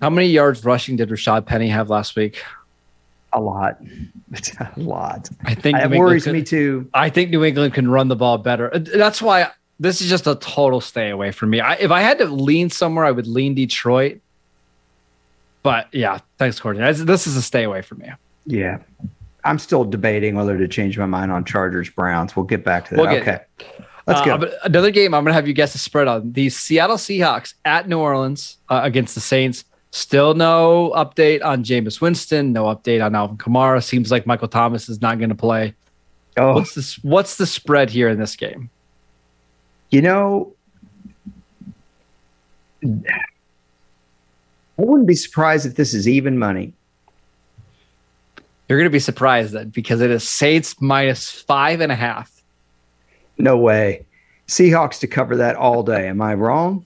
How 0.00 0.10
many 0.10 0.28
yards 0.28 0.64
rushing 0.64 0.96
did 0.96 1.08
Rashaad 1.08 1.44
Penny 1.44 1.68
have 1.68 1.90
last 1.90 2.14
week? 2.16 2.42
A 3.32 3.40
lot. 3.40 3.80
A 4.60 4.80
lot. 4.80 5.28
I 5.44 5.54
think 5.54 5.78
It 5.78 5.90
worries 5.90 6.24
could- 6.24 6.32
me 6.32 6.42
too. 6.42 6.88
I 6.94 7.10
think 7.10 7.30
New 7.30 7.44
England 7.44 7.74
can 7.74 7.90
run 7.90 8.08
the 8.08 8.16
ball 8.16 8.38
better. 8.38 8.74
Uh, 8.74 8.78
That's 8.78 9.22
why 9.22 9.48
this 9.78 10.00
is 10.00 10.08
just 10.10 10.26
a 10.26 10.34
total 10.36 10.80
stay 10.80 11.10
away 11.10 11.30
from 11.32 11.50
me. 11.50 11.60
I, 11.60 11.74
if 11.74 11.90
I 11.90 12.00
had 12.02 12.18
to 12.18 12.26
lean 12.26 12.70
somewhere, 12.70 13.04
I 13.04 13.10
would 13.12 13.26
lean 13.26 13.54
Detroit. 13.54 14.20
But 15.62 15.88
yeah, 15.92 16.18
thanks, 16.38 16.58
Courtney. 16.60 16.82
This- 16.92 17.26
is 17.26 17.36
a 17.36 17.42
stay 17.42 17.64
away 17.64 17.82
from 17.82 17.98
me. 17.98 18.10
Yeah. 18.46 18.78
I'm 19.44 19.58
still 19.58 19.84
debating 19.84 20.34
whether 20.34 20.58
to 20.58 20.68
change 20.68 20.98
my 20.98 21.06
mind 21.06 21.32
on 21.32 21.44
Chargers 21.44 21.88
Browns. 21.88 22.36
We'll 22.36 22.44
get 22.46 22.64
back 22.64 22.86
to 22.88 22.94
that. 22.96 23.00
We'll 23.00 23.10
okay. 23.20 23.40
Let's 24.06 24.20
Uh, 24.20 24.24
go. 24.24 24.38
but 24.38 24.54
another 24.64 24.90
game 24.90 25.14
I'm 25.14 25.22
going 25.24 25.30
to 25.30 25.34
have 25.34 25.46
you 25.48 25.54
guess 25.54 25.72
the 25.72 25.78
spread 25.78 26.08
on. 26.08 26.32
The 26.32 26.50
Seattle 26.50 26.96
Seahawks 26.96 27.54
at 27.64 27.88
New 27.88 27.98
Orleans 27.98 28.58
uh, 28.68 28.80
against 28.82 29.14
the 29.14 29.20
Saints. 29.20 29.64
Still 29.92 30.34
no 30.34 30.92
update 30.94 31.44
on 31.44 31.64
Jameis 31.64 32.00
Winston. 32.00 32.52
No 32.52 32.64
update 32.64 33.04
on 33.04 33.14
Alvin 33.14 33.36
Kamara. 33.38 33.82
Seems 33.82 34.10
like 34.10 34.26
Michael 34.26 34.48
Thomas 34.48 34.88
is 34.88 35.00
not 35.00 35.18
going 35.18 35.30
to 35.30 35.34
play. 35.34 35.74
oh, 36.36 36.54
What's 36.54 36.74
this? 36.74 36.94
What's 37.02 37.36
the 37.36 37.46
spread 37.46 37.90
here 37.90 38.08
in 38.08 38.18
this 38.18 38.36
game? 38.36 38.70
you 39.90 40.00
know, 40.00 40.54
I 42.84 42.98
wouldn't 44.76 45.08
be 45.08 45.14
surprised 45.16 45.66
if 45.66 45.74
this 45.74 45.92
is 45.92 46.08
even 46.08 46.38
money. 46.38 46.72
You're 48.68 48.78
going 48.78 48.86
to 48.86 48.90
be 48.92 49.00
surprised 49.00 49.52
then 49.52 49.70
because 49.70 50.00
it 50.00 50.10
is 50.10 50.26
Saints 50.28 50.80
minus 50.80 51.30
five 51.30 51.80
and 51.80 51.90
a 51.90 51.96
half. 51.96 52.30
No 53.36 53.56
way. 53.58 54.06
Seahawks 54.46 55.00
to 55.00 55.08
cover 55.08 55.36
that 55.36 55.56
all 55.56 55.82
day. 55.82 56.06
Am 56.06 56.22
I 56.22 56.34
wrong? 56.34 56.84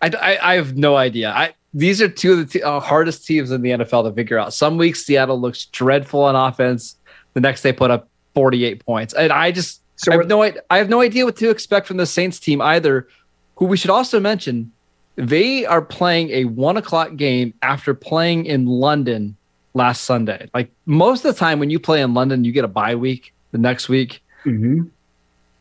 I, 0.00 0.10
I, 0.20 0.52
I 0.52 0.54
have 0.54 0.76
no 0.76 0.96
idea. 0.96 1.30
I 1.30 1.54
these 1.74 2.00
are 2.00 2.08
two 2.08 2.32
of 2.32 2.38
the 2.38 2.44
te- 2.46 2.62
uh, 2.62 2.78
hardest 2.80 3.26
teams 3.26 3.50
in 3.50 3.60
the 3.60 3.70
NFL 3.70 4.08
to 4.08 4.12
figure 4.14 4.38
out. 4.38 4.54
Some 4.54 4.76
weeks 4.76 5.04
Seattle 5.04 5.40
looks 5.40 5.66
dreadful 5.66 6.22
on 6.22 6.36
offense. 6.36 6.96
The 7.34 7.40
next 7.40 7.62
they 7.62 7.72
put 7.72 7.90
up 7.90 8.08
48 8.34 8.84
points, 8.86 9.12
and 9.12 9.32
I 9.32 9.50
just 9.50 9.82
So 9.96 10.12
I 10.12 10.16
have 10.16 10.28
no 10.28 10.42
I, 10.42 10.54
have 10.70 10.88
no 10.88 11.00
idea 11.00 11.24
what 11.24 11.36
to 11.36 11.50
expect 11.50 11.86
from 11.88 11.96
the 11.96 12.06
Saints 12.06 12.38
team 12.38 12.60
either. 12.60 13.08
Who 13.56 13.66
we 13.66 13.76
should 13.76 13.90
also 13.90 14.18
mention, 14.20 14.72
they 15.16 15.66
are 15.66 15.82
playing 15.82 16.30
a 16.30 16.44
one 16.44 16.76
o'clock 16.76 17.16
game 17.16 17.54
after 17.62 17.92
playing 17.92 18.46
in 18.46 18.66
London 18.66 19.36
last 19.74 20.02
Sunday. 20.02 20.48
Like 20.54 20.70
most 20.86 21.24
of 21.24 21.34
the 21.34 21.38
time 21.38 21.58
when 21.58 21.70
you 21.70 21.78
play 21.80 22.00
in 22.00 22.14
London, 22.14 22.44
you 22.44 22.52
get 22.52 22.64
a 22.64 22.68
bye 22.68 22.94
week 22.94 23.32
the 23.50 23.58
next 23.58 23.88
week. 23.88 24.22
Mhm. 24.44 24.90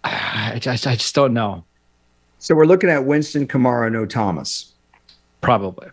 I 0.04 0.58
just, 0.60 0.86
I 0.86 0.96
just 0.96 1.16
don't 1.16 1.34
know. 1.34 1.64
So 2.40 2.56
we're 2.56 2.66
looking 2.66 2.90
at 2.90 3.06
Winston, 3.06 3.48
Kamara, 3.48 3.92
no 3.92 4.06
Thomas. 4.06 4.74
Probably. 5.42 5.88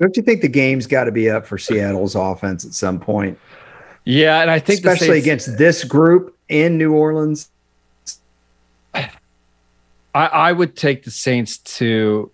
Don't 0.00 0.16
you 0.16 0.22
think 0.22 0.40
the 0.40 0.48
game's 0.48 0.86
got 0.86 1.04
to 1.04 1.12
be 1.12 1.28
up 1.28 1.46
for 1.46 1.58
Seattle's 1.58 2.14
offense 2.14 2.64
at 2.64 2.72
some 2.72 2.98
point, 2.98 3.38
Yeah, 4.04 4.40
and 4.40 4.50
I 4.50 4.58
think 4.58 4.78
especially 4.78 5.18
against 5.18 5.58
this 5.58 5.84
group 5.84 6.36
in 6.48 6.78
New 6.78 6.94
Orleans? 6.94 7.50
I, 8.94 9.10
I 10.12 10.52
would 10.52 10.74
take 10.74 11.04
the 11.04 11.10
Saints 11.10 11.58
to 11.58 12.32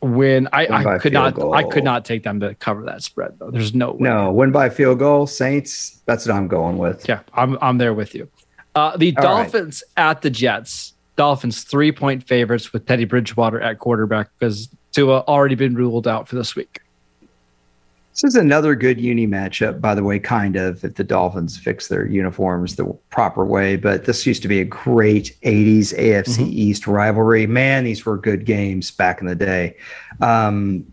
win. 0.00 0.48
I, 0.52 0.64
Win 0.64 0.72
I 0.86 0.98
could 0.98 1.12
not. 1.12 1.42
I 1.52 1.64
could 1.64 1.84
not 1.84 2.04
take 2.04 2.22
them 2.22 2.38
to 2.40 2.54
cover 2.54 2.84
that 2.84 3.02
spread 3.02 3.38
though. 3.38 3.50
There's 3.50 3.74
no 3.74 3.92
way. 3.92 4.08
No, 4.08 4.30
win 4.30 4.52
by 4.52 4.68
field 4.68 5.00
goal, 5.00 5.26
Saints. 5.26 6.00
That's 6.06 6.26
what 6.26 6.36
I'm 6.36 6.48
going 6.48 6.78
with. 6.78 7.08
Yeah, 7.08 7.20
I'm 7.34 7.58
I'm 7.60 7.78
there 7.78 7.94
with 7.94 8.14
you. 8.14 8.28
Uh, 8.74 8.96
the 8.96 9.16
All 9.16 9.24
right. 9.24 9.42
Dolphins 9.44 9.82
at 9.96 10.22
the 10.22 10.30
Jets. 10.30 10.92
Dolphins 11.16 11.64
three 11.64 11.90
point 11.90 12.22
favorites 12.28 12.72
with 12.72 12.86
Teddy 12.86 13.04
Bridgewater 13.04 13.60
at 13.60 13.80
quarterback 13.80 14.30
because 14.38 14.68
Tua 14.92 15.20
already 15.28 15.54
been 15.54 15.74
ruled 15.74 16.08
out 16.08 16.28
for 16.28 16.36
this 16.36 16.54
week. 16.56 16.80
This 18.12 18.24
is 18.24 18.34
another 18.34 18.74
good 18.74 19.00
uni 19.00 19.28
matchup, 19.28 19.80
by 19.80 19.94
the 19.94 20.02
way, 20.02 20.18
kind 20.18 20.56
of, 20.56 20.84
if 20.84 20.96
the 20.96 21.04
Dolphins 21.04 21.56
fix 21.56 21.86
their 21.86 22.04
uniforms 22.04 22.74
the 22.74 22.84
proper 23.10 23.44
way. 23.44 23.76
But 23.76 24.06
this 24.06 24.26
used 24.26 24.42
to 24.42 24.48
be 24.48 24.60
a 24.60 24.64
great 24.64 25.36
80s 25.44 25.92
AFC 25.96 26.42
Mhm. 26.42 26.50
East 26.50 26.86
rivalry. 26.88 27.46
Man, 27.46 27.84
these 27.84 28.04
were 28.04 28.16
good 28.18 28.44
games 28.44 28.90
back 28.90 29.20
in 29.20 29.28
the 29.28 29.36
day. 29.36 29.76
Um, 30.20 30.84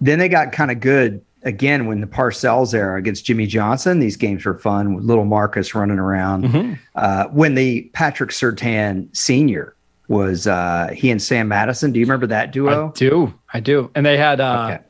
then 0.00 0.18
they 0.18 0.30
got 0.30 0.50
kind 0.52 0.70
of 0.70 0.80
good 0.80 1.20
again 1.42 1.84
when 1.86 2.00
the 2.00 2.06
Parcells 2.06 2.72
era 2.72 2.98
against 2.98 3.26
Jimmy 3.26 3.46
Johnson. 3.46 3.98
These 3.98 4.16
games 4.16 4.46
were 4.46 4.56
fun 4.56 4.94
with 4.94 5.04
little 5.04 5.26
Marcus 5.26 5.74
running 5.74 5.98
around. 5.98 6.78
Uh, 6.94 7.24
when 7.32 7.54
the 7.54 7.82
Patrick 7.92 8.30
Surtain 8.30 9.14
Sr. 9.14 9.74
was 10.08 10.46
uh, 10.46 10.90
he 10.94 11.10
and 11.10 11.20
Sam 11.22 11.48
Madison. 11.48 11.92
Do 11.92 11.98
you 12.00 12.04
remember 12.06 12.26
that 12.28 12.52
duo? 12.52 12.88
I 12.88 12.92
do, 12.98 13.34
I 13.52 13.60
do, 13.60 13.90
and 13.94 14.04
they 14.04 14.16
had 14.16 14.40
uh, 14.40 14.68
Okay. 14.74 14.84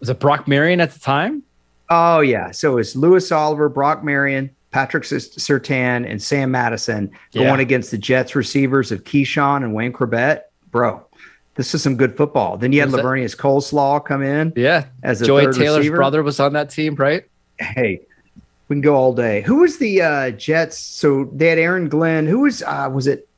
was 0.00 0.08
it 0.10 0.18
Brock 0.20 0.46
Marion 0.48 0.80
at 0.80 0.92
the 0.92 1.00
time? 1.00 1.42
Oh 1.90 2.20
yeah, 2.20 2.50
so 2.50 2.78
it's 2.78 2.96
Louis 2.96 3.30
Oliver, 3.32 3.68
Brock 3.68 4.02
Marion, 4.04 4.50
Patrick 4.70 5.04
Surtain, 5.04 6.08
and 6.10 6.22
Sam 6.22 6.50
Madison 6.50 7.10
Yeah. 7.32 7.44
going 7.44 7.60
against 7.60 7.90
the 7.90 7.98
Jets 7.98 8.34
receivers 8.34 8.90
of 8.92 9.04
Keyshawn 9.04 9.58
and 9.58 9.74
Wayne 9.74 9.92
Chrebet. 9.92 10.42
Bro, 10.70 11.04
this 11.56 11.74
is 11.74 11.82
some 11.82 11.96
good 11.96 12.16
football. 12.16 12.56
Then 12.56 12.72
you 12.72 12.80
had 12.80 12.88
Laveranues 12.90 13.36
Coleslaw 13.36 14.04
come 14.04 14.22
in 14.22 14.52
Yeah, 14.56 14.86
as 15.02 15.20
a 15.22 15.26
third 15.26 15.54
Taylor's 15.54 15.78
receiver. 15.78 15.96
brother 15.96 16.22
was 16.22 16.40
on 16.40 16.52
that 16.54 16.70
team, 16.70 16.94
right? 16.94 17.24
Hey, 17.58 18.00
we 18.68 18.74
can 18.74 18.80
go 18.80 18.94
all 18.96 19.12
day. 19.12 19.42
Who 19.42 19.56
was 19.56 19.78
the 19.78 20.00
uh, 20.02 20.30
Jets? 20.30 20.78
So 20.78 21.28
they 21.32 21.48
had 21.48 21.58
Aaron 21.58 21.88
Glenn. 21.88 22.26
Who 22.26 22.40
was 22.40 22.62
uh, 22.62 22.88
was 22.92 23.06
it 23.06 23.28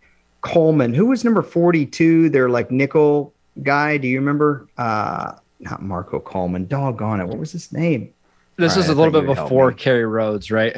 Coleman? 0.47 0.95
Who 0.95 1.07
was 1.07 1.25
number 1.25 1.43
forty 1.43 1.85
two? 1.87 2.29
Their 2.29 2.49
like 2.49 2.71
nickel 2.71 3.33
guy. 3.63 3.97
Do 3.97 4.09
you 4.09 4.19
remember? 4.19 4.69
Uh, 4.79 5.33
not 5.61 5.83
Marco 5.83 6.21
Coleman. 6.21 6.67
Doggone 6.67 7.21
it. 7.21 7.27
What 7.27 7.39
was 7.39 7.53
his 7.53 7.73
name? 7.73 8.13
This 8.57 8.73
All 8.73 8.79
was 8.79 8.89
right, 8.89 8.95
a 8.95 8.97
little 8.97 9.13
bit 9.13 9.23
you 9.23 9.29
would 9.29 9.37
help 9.37 9.49
before. 9.49 9.73
Kerry 9.73 10.07
Rhodes, 10.07 10.51
right? 10.51 10.77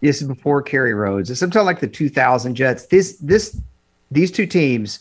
This 0.00 0.22
is 0.22 0.28
before 0.28 0.62
Kerry 0.62 0.94
Rhodes. 0.94 1.30
It's 1.30 1.40
something 1.40 1.64
like 1.64 1.80
the 1.80 1.88
2000 1.88 2.54
Jets. 2.54 2.86
This 2.86 3.16
this 3.18 3.60
these 4.10 4.30
two 4.30 4.46
teams 4.46 5.00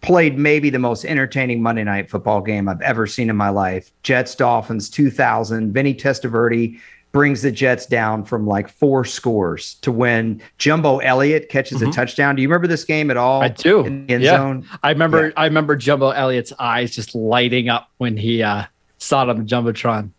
played 0.00 0.38
maybe 0.38 0.70
the 0.70 0.78
most 0.78 1.04
entertaining 1.04 1.60
Monday 1.60 1.84
night 1.84 2.08
football 2.08 2.40
game 2.40 2.68
I've 2.68 2.80
ever 2.82 3.06
seen 3.06 3.30
in 3.30 3.36
my 3.36 3.48
life. 3.48 3.90
Jets 4.02 4.34
Dolphins 4.34 4.88
2000. 4.88 5.72
Vinny 5.72 5.94
Testaverde 5.94 6.78
brings 7.12 7.42
the 7.42 7.50
Jets 7.50 7.86
down 7.86 8.24
from 8.24 8.46
like 8.46 8.68
four 8.68 9.04
scores 9.04 9.74
to 9.76 9.90
when 9.90 10.42
Jumbo 10.58 10.98
Elliott 10.98 11.48
catches 11.48 11.80
a 11.80 11.86
Mhm. 11.86 11.92
touchdown. 11.92 12.36
Do 12.36 12.42
you 12.42 12.48
remember 12.48 12.66
this 12.66 12.84
game 12.84 13.10
at 13.10 13.16
all? 13.16 13.42
I 13.42 13.48
do. 13.48 13.84
In 13.84 14.06
the 14.06 14.14
end 14.14 14.22
Yeah. 14.24 14.36
zone. 14.36 14.64
I 14.82 14.90
remember 14.90 15.26
Yeah. 15.26 15.32
I 15.36 15.44
remember 15.46 15.74
Jumbo 15.76 16.10
Elliott's 16.10 16.52
eyes 16.58 16.90
just 16.94 17.14
lighting 17.14 17.68
up 17.68 17.88
when 17.98 18.16
he 18.16 18.42
uh, 18.42 18.64
saw 18.98 19.22
it 19.22 19.30
on 19.30 19.38
the 19.38 19.44
Jumbotron. 19.44 20.10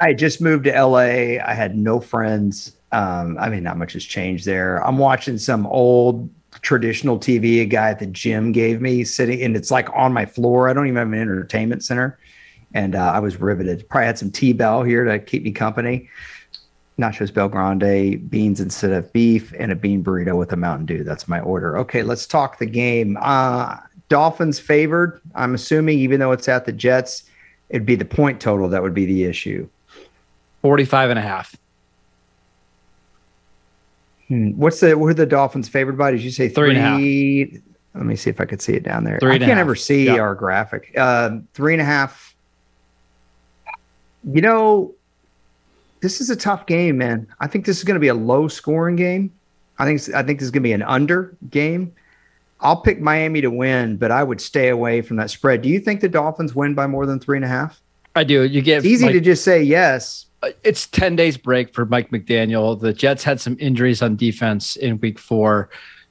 I 0.00 0.12
just 0.12 0.40
moved 0.40 0.64
to 0.64 0.70
LA. 0.76 1.38
I 1.40 1.54
had 1.54 1.76
no 1.76 1.98
friends. 1.98 2.72
Um, 2.92 3.36
I 3.40 3.48
mean, 3.48 3.62
not 3.64 3.76
much 3.78 3.94
has 3.94 4.04
changed 4.04 4.44
there. 4.46 4.86
I'm 4.86 4.98
watching 4.98 5.38
some 5.38 5.66
old 5.66 6.28
traditional 6.62 7.18
TV 7.18 7.60
a 7.60 7.64
guy 7.66 7.90
at 7.90 7.98
the 7.98 8.06
gym 8.06 8.52
gave 8.52 8.80
me 8.80 9.04
sitting, 9.04 9.42
and 9.42 9.56
it's 9.56 9.70
like 9.70 9.88
on 9.94 10.12
my 10.12 10.24
floor. 10.26 10.68
I 10.68 10.72
don't 10.72 10.86
even 10.86 10.96
have 10.96 11.08
an 11.08 11.14
entertainment 11.18 11.84
center. 11.84 12.18
And 12.74 12.94
uh, 12.94 13.12
I 13.14 13.18
was 13.18 13.40
riveted. 13.40 13.88
Probably 13.88 14.06
had 14.06 14.18
some 14.18 14.30
T 14.30 14.52
Bell 14.52 14.82
here 14.82 15.04
to 15.04 15.18
keep 15.18 15.42
me 15.42 15.52
company. 15.52 16.08
Nachos 16.98 17.32
Bel 17.32 17.48
Grande, 17.48 18.28
beans 18.28 18.60
instead 18.60 18.90
of 18.90 19.12
beef, 19.12 19.54
and 19.58 19.70
a 19.70 19.76
bean 19.76 20.02
burrito 20.02 20.36
with 20.36 20.52
a 20.52 20.56
Mountain 20.56 20.86
Dew. 20.86 21.04
That's 21.04 21.28
my 21.28 21.38
order. 21.40 21.78
Okay, 21.78 22.02
let's 22.02 22.26
talk 22.26 22.58
the 22.58 22.66
game. 22.66 23.16
Uh, 23.20 23.76
Dolphins 24.08 24.58
favored, 24.58 25.20
I'm 25.36 25.54
assuming, 25.54 25.98
even 26.00 26.18
though 26.18 26.32
it's 26.32 26.48
at 26.48 26.64
the 26.66 26.72
Jets, 26.72 27.22
it'd 27.68 27.86
be 27.86 27.94
the 27.94 28.04
point 28.04 28.40
total 28.40 28.68
that 28.70 28.82
would 28.82 28.94
be 28.94 29.06
the 29.06 29.24
issue. 29.24 29.68
45 30.62 31.10
and 31.10 31.18
a 31.20 31.22
half. 31.22 31.54
Hmm. 34.28 34.50
What's 34.52 34.80
the 34.80 34.96
what 34.98 35.08
are 35.08 35.14
the 35.14 35.26
Dolphins 35.26 35.68
favored 35.68 35.96
by? 35.96 36.10
Did 36.10 36.22
you 36.22 36.30
say 36.30 36.48
Three 36.48 36.70
and 36.70 36.78
a 36.78 36.82
half. 36.82 36.98
three? 36.98 37.62
Let 37.94 38.04
me 38.04 38.16
see 38.16 38.30
if 38.30 38.40
I 38.40 38.44
could 38.44 38.60
see 38.60 38.74
it 38.74 38.82
down 38.82 39.04
there. 39.04 39.18
Three 39.18 39.34
I 39.36 39.38
can't 39.38 39.58
ever 39.58 39.74
see 39.74 40.06
Yeah. 40.06 40.18
our 40.18 40.34
graphic. 40.34 40.92
Uh, 40.96 41.38
three 41.54 41.72
and 41.74 41.80
a 41.80 41.84
half. 41.84 42.27
You 44.30 44.42
know, 44.42 44.94
this 46.00 46.20
is 46.20 46.30
a 46.30 46.36
tough 46.36 46.66
game, 46.66 46.98
man. 46.98 47.26
I 47.40 47.46
think 47.46 47.66
this 47.66 47.78
is 47.78 47.84
going 47.84 47.94
to 47.94 48.00
be 48.00 48.08
a 48.08 48.14
low 48.14 48.48
scoring 48.48 48.96
game. 48.96 49.32
I 49.78 49.84
think 49.84 50.14
I 50.14 50.22
think 50.22 50.38
this 50.38 50.46
is 50.46 50.50
going 50.50 50.62
to 50.62 50.68
be 50.68 50.72
an 50.72 50.82
under 50.82 51.36
game. 51.50 51.92
I'll 52.60 52.80
pick 52.80 53.00
Miami 53.00 53.40
to 53.40 53.50
win, 53.50 53.96
but 53.96 54.10
I 54.10 54.22
would 54.24 54.40
stay 54.40 54.68
away 54.68 55.00
from 55.00 55.16
that 55.18 55.30
spread. 55.30 55.62
Do 55.62 55.68
you 55.68 55.78
think 55.78 56.00
the 56.00 56.08
Dolphins 56.08 56.54
win 56.54 56.74
by 56.74 56.86
more 56.86 57.06
than 57.06 57.20
three 57.20 57.38
and 57.38 57.44
a 57.44 57.48
half? 57.48 57.80
I 58.16 58.24
do. 58.24 58.42
You 58.42 58.62
get 58.62 58.78
It's 58.78 58.86
easy 58.86 59.06
like, 59.06 59.14
to 59.14 59.20
just 59.20 59.44
say 59.44 59.62
yes. 59.62 60.26
Uh, 60.42 60.50
it's 60.64 60.86
10 60.88 61.14
days 61.14 61.36
break 61.36 61.72
for 61.72 61.86
Mike 61.86 62.10
McDaniel. 62.10 62.78
The 62.78 62.92
Jets 62.92 63.22
had 63.22 63.40
some 63.40 63.56
injuries 63.60 64.02
on 64.02 64.16
defense 64.16 64.74
in 64.74 64.98
week 64.98 65.20
four. 65.20 65.70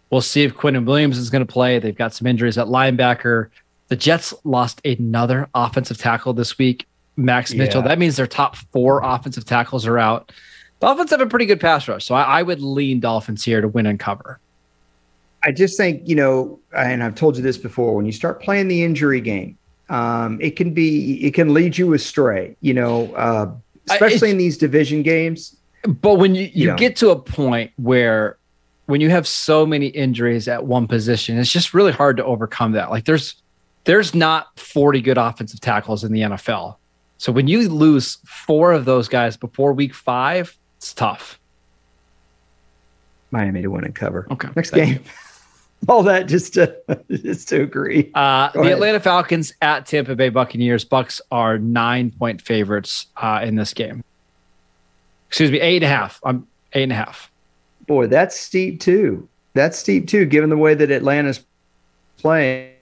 We'll 0.09 0.21
see 0.21 0.43
if 0.43 0.53
Quinnen 0.55 0.85
Williams 0.85 1.17
is 1.17 1.29
going 1.29 1.45
to 1.45 1.51
play. 1.51 1.79
They've 1.79 1.95
got 1.95 2.13
some 2.13 2.27
injuries 2.27 2.57
at 2.57 2.67
linebacker. 2.67 3.49
The 3.89 3.97
Jets 3.97 4.33
lost 4.45 4.79
another 4.85 5.49
offensive 5.53 5.97
tackle 5.97 6.33
this 6.33 6.57
week, 6.57 6.85
Max 7.17 7.53
Mitchell. 7.53 7.81
Yeah. 7.81 7.89
That 7.89 7.99
means 7.99 8.15
their 8.15 8.27
top 8.27 8.55
four 8.55 9.01
offensive 9.03 9.43
tackles 9.43 9.85
are 9.85 9.97
out. 9.97 10.31
Dolphins 10.79 11.09
have 11.09 11.21
a 11.21 11.27
pretty 11.27 11.47
good 11.47 11.59
pass 11.59 11.87
rush, 11.87 12.05
so 12.05 12.13
I, 12.13 12.39
I 12.39 12.43
would 12.43 12.61
lean 12.61 12.99
Dolphins 12.99 13.43
here 13.43 13.61
to 13.61 13.67
win 13.67 13.87
and 13.87 13.99
cover. 13.99 14.39
I 15.43 15.51
just 15.51 15.75
think, 15.75 16.07
you 16.07 16.15
know, 16.15 16.59
and 16.75 17.03
I've 17.03 17.15
told 17.15 17.35
you 17.35 17.43
this 17.43 17.57
before, 17.57 17.95
when 17.95 18.05
you 18.05 18.11
start 18.11 18.41
playing 18.41 18.67
the 18.67 18.83
injury 18.83 19.21
game, 19.21 19.57
um, 19.89 20.39
it 20.41 20.55
can 20.55 20.73
be 20.73 21.23
it 21.25 21.33
can 21.33 21.53
lead 21.53 21.77
you 21.77 21.93
astray. 21.93 22.55
You 22.61 22.73
know, 22.73 23.13
uh, 23.15 23.51
especially 23.89 24.29
in 24.29 24.37
these 24.37 24.57
division 24.57 25.01
games. 25.01 25.55
But 25.83 26.15
when 26.15 26.35
you, 26.35 26.43
you, 26.53 26.71
you 26.71 26.75
get 26.75 26.95
to 26.97 27.11
a 27.11 27.15
point 27.15 27.71
where 27.77 28.37
when 28.87 29.01
you 29.01 29.09
have 29.09 29.27
so 29.27 29.65
many 29.65 29.87
injuries 29.87 30.47
at 30.47 30.65
one 30.65 30.87
position, 30.87 31.37
it's 31.37 31.51
just 31.51 31.73
really 31.73 31.91
hard 31.91 32.17
to 32.17 32.25
overcome 32.25 32.73
that. 32.73 32.89
Like 32.89 33.05
there's 33.05 33.41
there's 33.85 34.13
not 34.13 34.59
40 34.59 35.01
good 35.01 35.17
offensive 35.17 35.61
tackles 35.61 36.03
in 36.03 36.11
the 36.11 36.21
NFL. 36.21 36.75
So 37.17 37.31
when 37.31 37.47
you 37.47 37.67
lose 37.69 38.17
four 38.25 38.71
of 38.73 38.85
those 38.85 39.07
guys 39.07 39.37
before 39.37 39.73
week 39.73 39.93
five, 39.93 40.55
it's 40.77 40.93
tough. 40.93 41.39
Miami 43.31 43.61
to 43.61 43.67
win 43.67 43.83
and 43.83 43.95
cover. 43.95 44.27
Okay. 44.31 44.49
Next 44.55 44.71
game. 44.71 45.03
All 45.87 46.03
that 46.03 46.27
just 46.27 46.55
to 46.55 46.75
just 47.11 47.49
to 47.49 47.61
agree. 47.61 48.11
Uh, 48.15 48.49
the 48.51 48.61
ahead. 48.61 48.73
Atlanta 48.73 48.99
Falcons 48.99 49.53
at 49.61 49.85
Tampa 49.85 50.15
Bay 50.15 50.29
Buccaneers. 50.29 50.83
Bucks 50.83 51.21
are 51.31 51.59
nine 51.59 52.11
point 52.11 52.41
favorites 52.41 53.07
uh, 53.17 53.41
in 53.43 53.55
this 53.55 53.73
game. 53.73 54.03
Excuse 55.27 55.51
me, 55.51 55.59
eight 55.59 55.83
and 55.83 55.85
a 55.85 55.95
half. 55.95 56.19
I'm 56.23 56.47
eight 56.73 56.83
and 56.83 56.91
a 56.91 56.95
half. 56.95 57.31
Boy, 57.85 58.07
that's 58.07 58.39
steep 58.39 58.79
too. 58.79 59.27
That's 59.53 59.77
steep 59.77 60.07
too, 60.07 60.25
given 60.25 60.49
the 60.49 60.57
way 60.57 60.73
that 60.73 60.89
Atlanta's 60.89 61.43
playing. 62.17 62.73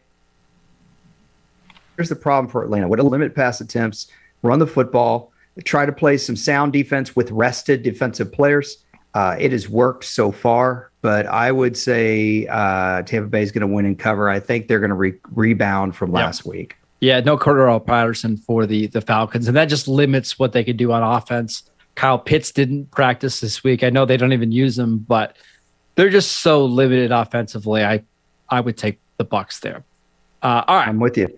Here's 1.98 2.10
the 2.10 2.16
problem 2.16 2.50
for 2.50 2.64
Atlanta: 2.64 2.88
what 2.88 3.00
a 3.00 3.04
limit 3.04 3.36
pass 3.36 3.60
attempts, 3.60 4.08
run 4.46 4.60
the 4.60 4.68
football, 4.68 5.32
try 5.64 5.86
to 5.86 5.92
play 5.92 6.18
some 6.18 6.36
sound 6.36 6.74
defense 6.74 7.16
with 7.16 7.32
rested 7.32 7.84
defensive 7.84 8.32
players. 8.32 8.78
Uh, 9.14 9.36
it 9.40 9.52
has 9.54 9.70
worked 9.70 10.04
so 10.04 10.32
far, 10.32 10.92
but 11.02 11.26
I 11.26 11.52
would 11.52 11.78
say 11.78 12.48
uh, 12.48 13.02
Tampa 13.04 13.30
Bay 13.30 13.42
is 13.42 13.52
going 13.52 13.62
to 13.62 13.74
win 13.74 13.86
and 13.86 13.98
cover. 13.98 14.30
I 14.30 14.42
think 14.42 14.68
they're 14.68 14.80
going 14.80 14.90
to 14.90 14.96
re- 14.96 15.20
rebound 15.32 15.96
from 15.96 16.12
last 16.12 16.46
week. 16.46 16.76
Yeah, 17.00 17.22
no 17.22 17.38
Cordarrelle 17.38 17.86
Patterson 17.86 18.36
for 18.36 18.66
the 18.66 18.88
the 18.88 19.02
Falcons, 19.02 19.48
and 19.48 19.56
that 19.56 19.66
just 19.66 19.88
limits 19.88 20.40
what 20.40 20.54
they 20.54 20.64
could 20.64 20.78
do 20.78 20.92
on 20.92 21.04
offense. 21.04 21.64
Kyle 21.96 22.20
Pitts 22.20 22.52
didn't 22.52 22.92
practice 22.92 23.40
this 23.40 23.64
week. 23.64 23.84
I 23.84 23.90
know 23.90 24.06
they 24.06 24.18
don't 24.18 24.34
even 24.34 24.52
use 24.52 24.78
him, 24.78 25.00
but 25.00 25.38
they're 25.96 26.10
just 26.10 26.40
so 26.40 26.66
limited 26.66 27.12
offensively. 27.12 27.84
I 27.84 28.04
I 28.50 28.60
would 28.60 28.78
take 28.78 29.00
the 29.18 29.24
Bucks 29.24 29.60
there. 29.60 29.84
Uh, 30.42 30.64
all 30.68 30.76
right, 30.76 30.88
I'm 30.88 31.00
with 31.00 31.18
you. 31.18 31.38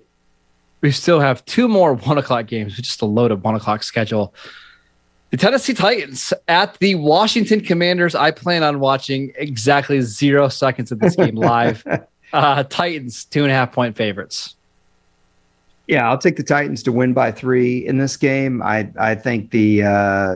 We 0.82 0.92
still 0.92 1.20
have 1.20 1.44
two 1.46 1.68
more 1.68 1.94
one 2.10 2.18
o'clock 2.18 2.48
games, 2.48 2.76
just 2.78 3.02
a 3.02 3.06
loaded 3.06 3.44
one 3.44 3.56
o'clock 3.56 3.84
schedule. 3.84 4.34
The 5.32 5.38
Tennessee 5.38 5.74
Titans 5.74 6.34
at 6.48 6.78
the 6.80 6.96
Washington 6.96 7.60
Commanders. 7.62 8.16
I 8.16 8.32
plan 8.32 8.64
on 8.64 8.80
watching 8.80 9.34
exactly 9.36 10.00
zero 10.02 10.48
seconds 10.48 10.92
of 10.92 11.00
this 11.00 11.18
game 11.18 11.36
live. 11.36 11.84
uh, 12.32 12.64
Titans, 12.64 13.26
two 13.26 13.44
and 13.44 13.52
a 13.52 13.54
half 13.54 13.74
point 13.74 13.98
favorites. 13.98 14.56
Yeah, 15.88 16.10
I'll 16.10 16.18
take 16.18 16.36
the 16.36 16.44
Titans 16.44 16.84
to 16.84 16.92
win 16.92 17.14
by 17.14 17.32
three 17.32 17.86
in 17.86 17.98
this 17.98 18.18
game. 18.18 18.62
I 18.62 18.90
I 18.98 19.16
think 19.16 19.52
the 19.52 19.84
uh, 19.84 20.36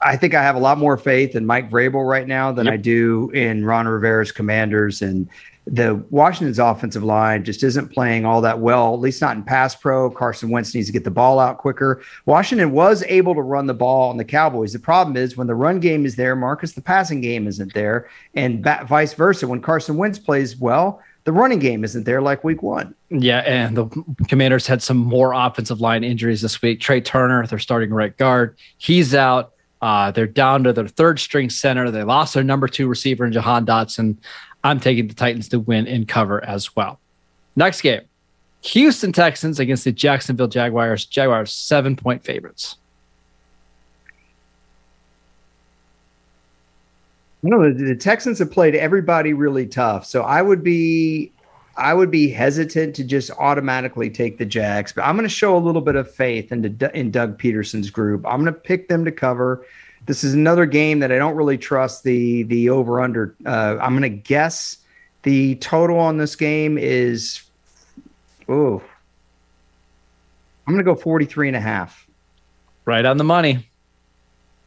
I 0.00 0.16
think 0.16 0.34
I 0.34 0.42
have 0.42 0.56
a 0.56 0.60
lot 0.60 0.78
more 0.78 0.96
faith 0.96 1.34
in 1.34 1.44
Mike 1.44 1.70
Vrabel 1.70 2.08
right 2.08 2.26
now 2.26 2.52
than 2.52 2.66
yep. 2.66 2.74
I 2.74 2.76
do 2.76 3.30
in 3.30 3.64
Ron 3.64 3.86
Rivera's 3.86 4.32
Commanders, 4.32 5.02
and 5.02 5.28
the 5.70 6.02
Washington's 6.10 6.58
offensive 6.58 7.04
line 7.04 7.44
just 7.44 7.62
isn't 7.62 7.88
playing 7.88 8.24
all 8.24 8.40
that 8.40 8.58
well, 8.58 8.94
at 8.94 9.00
least 9.00 9.20
not 9.20 9.36
in 9.36 9.42
pass 9.42 9.74
pro. 9.74 10.10
Carson 10.10 10.48
Wentz 10.48 10.74
needs 10.74 10.86
to 10.86 10.92
get 10.92 11.04
the 11.04 11.10
ball 11.10 11.38
out 11.38 11.58
quicker. 11.58 12.02
Washington 12.24 12.72
was 12.72 13.02
able 13.04 13.34
to 13.34 13.42
run 13.42 13.66
the 13.66 13.74
ball 13.74 14.08
on 14.08 14.16
the 14.16 14.24
Cowboys. 14.24 14.72
The 14.72 14.78
problem 14.78 15.16
is 15.16 15.36
when 15.36 15.46
the 15.46 15.54
run 15.54 15.78
game 15.78 16.06
is 16.06 16.16
there, 16.16 16.34
Marcus, 16.34 16.72
the 16.72 16.80
passing 16.80 17.20
game 17.20 17.46
isn't 17.46 17.74
there, 17.74 18.08
and 18.34 18.64
vice 18.86 19.12
versa. 19.12 19.46
When 19.46 19.60
Carson 19.60 19.96
Wentz 19.96 20.18
plays 20.18 20.56
well, 20.56 21.02
the 21.24 21.32
running 21.32 21.58
game 21.58 21.84
isn't 21.84 22.04
there 22.04 22.22
like 22.22 22.44
week 22.44 22.62
one. 22.62 22.94
Yeah, 23.10 23.40
and 23.40 23.76
the 23.76 23.86
Commanders 24.28 24.66
had 24.66 24.82
some 24.82 24.96
more 24.96 25.34
offensive 25.34 25.80
line 25.80 26.02
injuries 26.02 26.40
this 26.40 26.62
week. 26.62 26.80
Trai 26.80 27.04
Turner, 27.04 27.46
their 27.46 27.58
starting 27.58 27.90
right 27.90 28.16
guard, 28.16 28.56
he's 28.78 29.14
out. 29.14 29.52
Uh, 29.80 30.10
they're 30.10 30.26
down 30.26 30.64
to 30.64 30.72
their 30.72 30.88
third 30.88 31.20
string 31.20 31.50
center. 31.50 31.90
They 31.90 32.02
lost 32.02 32.34
their 32.34 32.42
number 32.42 32.66
two 32.66 32.88
receiver 32.88 33.24
in 33.24 33.32
Jahan 33.32 33.64
Dotson. 33.64 34.16
I'm 34.64 34.80
taking 34.80 35.08
the 35.08 35.14
Titans 35.14 35.48
to 35.50 35.60
win 35.60 35.86
and 35.86 36.06
cover 36.06 36.44
as 36.44 36.74
well. 36.74 37.00
Next 37.56 37.80
game 37.80 38.02
Houston 38.62 39.12
Texans 39.12 39.60
against 39.60 39.84
the 39.84 39.92
Jacksonville 39.92 40.48
Jaguars. 40.48 41.04
Jaguars, 41.04 41.52
seven 41.52 41.96
point 41.96 42.24
favorites. 42.24 42.76
Know, 47.42 47.72
the, 47.72 47.94
Texans 47.94 48.40
have 48.40 48.50
played 48.50 48.74
everybody 48.74 49.32
really 49.32 49.66
tough. 49.66 50.04
So 50.04 50.22
I 50.22 50.42
would 50.42 50.64
be 50.64 51.32
I 51.76 51.94
would 51.94 52.10
be 52.10 52.28
hesitant 52.28 52.96
to 52.96 53.04
just 53.04 53.30
automatically 53.38 54.10
take 54.10 54.38
the 54.38 54.44
Jags, 54.44 54.92
but 54.92 55.02
I'm 55.02 55.14
going 55.14 55.28
to 55.28 55.34
show 55.34 55.56
a 55.56 55.60
little 55.60 55.80
bit 55.80 55.94
of 55.94 56.12
faith 56.12 56.50
into 56.50 56.90
in 56.98 57.12
Doug 57.12 57.38
Pederson's 57.38 57.90
group. 57.90 58.26
I'm 58.26 58.42
going 58.42 58.52
to 58.52 58.60
pick 58.60 58.88
them 58.88 59.04
to 59.04 59.12
cover. 59.12 59.64
This 60.08 60.24
is 60.24 60.32
another 60.32 60.64
game 60.64 61.00
that 61.00 61.12
I 61.12 61.18
don't 61.18 61.36
really 61.36 61.58
trust 61.58 62.02
the 62.02 62.42
the 62.44 62.70
over 62.70 63.00
under. 63.00 63.36
Uh, 63.44 63.76
I'm 63.78 63.90
going 63.90 64.02
to 64.02 64.08
guess 64.08 64.78
the 65.22 65.56
total 65.56 65.98
on 65.98 66.16
this 66.16 66.34
game 66.34 66.78
is 66.78 67.42
oh 68.48 68.82
I'm 70.66 70.74
going 70.74 70.84
to 70.84 70.90
go 70.90 70.94
43 70.94 71.48
and 71.48 71.56
a 71.56 71.60
half. 71.60 72.06
Right 72.86 73.04
on 73.04 73.18
the 73.18 73.24
money. 73.24 73.68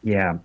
Yeah. 0.04 0.38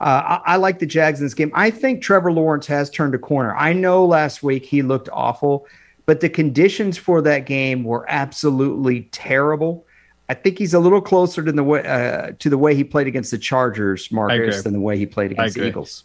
Uh, 0.00 0.40
I, 0.46 0.52
I, 0.52 0.56
like 0.56 0.78
the 0.78 0.86
Jags 0.86 1.18
in 1.20 1.26
this 1.26 1.34
game. 1.34 1.50
I 1.54 1.70
think 1.70 2.02
Trevor 2.02 2.30
Lawrence 2.30 2.66
has 2.66 2.88
turned 2.90 3.14
a 3.14 3.18
corner. 3.18 3.54
I 3.56 3.72
know 3.72 4.04
last 4.04 4.42
week 4.42 4.64
he 4.64 4.82
looked 4.82 5.08
awful, 5.12 5.66
but 6.04 6.20
the 6.20 6.28
conditions 6.28 6.96
for 6.96 7.20
that 7.22 7.46
game 7.46 7.84
were 7.84 8.04
absolutely 8.08 9.08
terrible. 9.10 9.86
I 10.28 10.34
think 10.34 10.58
he's 10.58 10.74
a 10.74 10.78
little 10.78 11.00
closer 11.00 11.42
to 11.42 11.52
the 11.52 11.64
way 11.64 11.86
uh, 11.86 12.32
to 12.38 12.50
the 12.50 12.58
way 12.58 12.74
he 12.74 12.84
played 12.84 13.06
against 13.06 13.30
the 13.30 13.38
Chargers, 13.38 14.12
Marcus, 14.12 14.62
than 14.62 14.74
the 14.74 14.80
way 14.80 14.98
he 14.98 15.06
played 15.06 15.32
against 15.32 15.56
the 15.56 15.66
Eagles. 15.66 16.04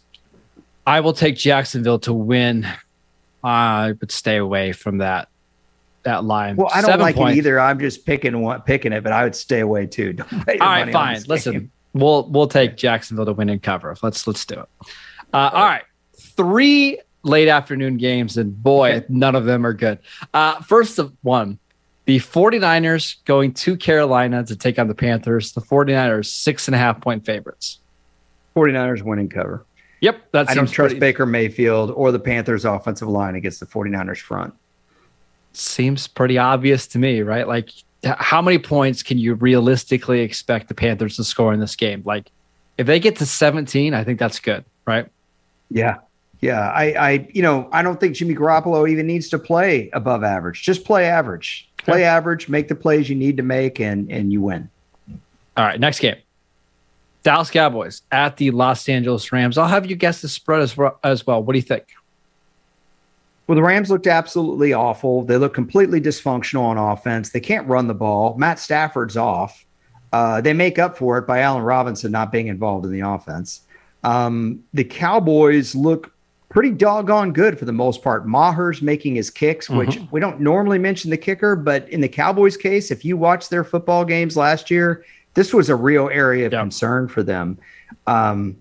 I 0.86 1.00
will 1.00 1.12
take 1.12 1.36
Jacksonville 1.36 1.98
to 2.00 2.12
win. 2.12 2.66
I 3.42 3.92
would 4.00 4.10
stay 4.10 4.36
away 4.36 4.72
from 4.72 4.98
that 4.98 5.28
that 6.04 6.24
line. 6.24 6.56
Well, 6.56 6.70
I 6.72 6.80
don't 6.80 6.90
Seven 6.90 7.00
like 7.00 7.16
points. 7.16 7.36
it 7.36 7.38
either. 7.38 7.60
I'm 7.60 7.78
just 7.78 8.06
picking 8.06 8.40
one, 8.40 8.62
picking 8.62 8.92
it, 8.92 9.02
but 9.02 9.12
I 9.12 9.24
would 9.24 9.34
stay 9.34 9.60
away 9.60 9.86
too. 9.86 10.16
All 10.20 10.38
right, 10.60 10.92
fine. 10.92 11.22
Listen, 11.26 11.70
we'll 11.92 12.28
we'll 12.30 12.48
take 12.48 12.76
Jacksonville 12.76 13.26
to 13.26 13.32
win 13.32 13.48
and 13.48 13.62
cover. 13.62 13.94
Let's 14.02 14.26
let's 14.26 14.44
do 14.46 14.60
it. 14.60 14.68
Uh, 15.32 15.50
all 15.52 15.64
right, 15.64 15.84
three 16.16 17.00
late 17.22 17.48
afternoon 17.48 17.96
games, 17.96 18.36
and 18.36 18.62
boy, 18.62 19.04
none 19.08 19.34
of 19.34 19.44
them 19.44 19.66
are 19.66 19.72
good. 19.72 19.98
Uh, 20.32 20.60
first 20.62 20.98
of 20.98 21.12
one, 21.22 21.58
the 22.06 22.18
49ers 22.18 23.16
going 23.24 23.52
to 23.54 23.76
Carolina 23.76 24.44
to 24.44 24.56
take 24.56 24.78
on 24.78 24.88
the 24.88 24.94
Panthers. 24.94 25.52
The 25.52 25.60
49ers, 25.60 26.26
six 26.26 26.68
and 26.68 26.74
a 26.74 26.78
half 26.78 27.00
point 27.00 27.24
favorites. 27.24 27.78
49ers 28.54 29.02
winning 29.02 29.28
cover. 29.28 29.64
Yep. 30.00 30.32
That 30.32 30.50
I 30.50 30.54
don't 30.54 30.66
trust 30.66 30.90
pretty, 30.90 31.00
Baker 31.00 31.24
Mayfield 31.24 31.90
or 31.90 32.12
the 32.12 32.18
Panthers 32.18 32.64
offensive 32.64 33.08
line 33.08 33.36
against 33.36 33.60
the 33.60 33.66
49ers 33.66 34.18
front. 34.18 34.52
Seems 35.54 36.06
pretty 36.06 36.36
obvious 36.36 36.86
to 36.88 36.98
me, 36.98 37.22
right? 37.22 37.48
Like, 37.48 37.70
how 38.04 38.42
many 38.42 38.58
points 38.58 39.02
can 39.02 39.16
you 39.16 39.34
realistically 39.34 40.20
expect 40.20 40.68
the 40.68 40.74
Panthers 40.74 41.16
to 41.16 41.24
score 41.24 41.54
in 41.54 41.60
this 41.60 41.74
game? 41.74 42.02
Like, 42.04 42.30
if 42.76 42.86
they 42.86 43.00
get 43.00 43.16
to 43.16 43.26
17, 43.26 43.94
I 43.94 44.04
think 44.04 44.18
that's 44.18 44.40
good, 44.40 44.64
right? 44.86 45.08
Yeah. 45.70 45.98
Yeah. 46.40 46.68
I, 46.70 46.84
I, 46.92 47.28
you 47.32 47.40
know, 47.40 47.68
I 47.72 47.80
don't 47.80 47.98
think 47.98 48.14
Jimmy 48.14 48.34
Garoppolo 48.34 48.90
even 48.90 49.06
needs 49.06 49.30
to 49.30 49.38
play 49.38 49.88
above 49.94 50.22
average. 50.22 50.62
Just 50.62 50.84
play 50.84 51.06
average 51.06 51.70
play 51.84 51.98
okay. 51.98 52.04
average, 52.04 52.48
make 52.48 52.68
the 52.68 52.74
plays 52.74 53.08
you 53.08 53.14
need 53.14 53.36
to 53.36 53.42
make, 53.42 53.80
and 53.80 54.10
and 54.10 54.32
you 54.32 54.40
win. 54.40 54.68
All 55.56 55.64
right, 55.64 55.78
next 55.78 56.00
game. 56.00 56.16
Dallas 57.22 57.50
Cowboys 57.50 58.02
at 58.12 58.36
the 58.36 58.50
Los 58.50 58.88
Angeles 58.88 59.32
Rams. 59.32 59.56
I'll 59.56 59.68
have 59.68 59.86
you 59.86 59.96
guess 59.96 60.20
the 60.20 60.28
spread 60.28 60.60
as, 60.60 60.76
as 61.02 61.26
well. 61.26 61.42
What 61.42 61.54
do 61.54 61.58
you 61.58 61.62
think? 61.62 61.84
Well, 63.46 63.56
the 63.56 63.62
Rams 63.62 63.90
looked 63.90 64.06
absolutely 64.06 64.72
awful. 64.72 65.22
They 65.22 65.36
look 65.36 65.54
completely 65.54 66.00
dysfunctional 66.00 66.62
on 66.62 66.78
offense. 66.78 67.30
They 67.30 67.40
can't 67.40 67.66
run 67.66 67.88
the 67.88 67.94
ball. 67.94 68.36
Matt 68.36 68.58
Stafford's 68.58 69.16
off. 69.16 69.64
Uh, 70.12 70.40
they 70.40 70.52
make 70.52 70.78
up 70.78 70.96
for 70.96 71.18
it 71.18 71.26
by 71.26 71.40
Allen 71.40 71.62
Robinson 71.62 72.12
not 72.12 72.30
being 72.30 72.46
involved 72.46 72.86
in 72.86 72.92
the 72.92 73.00
offense. 73.00 73.62
Um, 74.02 74.62
the 74.72 74.84
Cowboys 74.84 75.74
look 75.74 76.13
pretty 76.54 76.70
doggone 76.70 77.32
good 77.32 77.58
for 77.58 77.64
the 77.64 77.72
most 77.72 78.00
part. 78.00 78.28
Maher's 78.28 78.80
making 78.80 79.16
his 79.16 79.28
kicks, 79.28 79.68
which 79.68 79.90
mm-hmm. 79.90 80.06
we 80.12 80.20
don't 80.20 80.40
normally 80.40 80.78
mention 80.78 81.10
the 81.10 81.16
kicker, 81.16 81.56
but 81.56 81.88
in 81.90 82.00
the 82.00 82.08
Cowboys 82.08 82.56
case, 82.56 82.92
if 82.92 83.04
you 83.04 83.16
watch 83.16 83.48
their 83.48 83.64
football 83.64 84.04
games 84.04 84.36
last 84.36 84.70
year, 84.70 85.04
this 85.34 85.52
was 85.52 85.68
a 85.68 85.74
real 85.74 86.08
area 86.10 86.46
of 86.46 86.52
concern 86.52 87.08
for 87.08 87.24
them. 87.24 87.58
Um, 88.06 88.56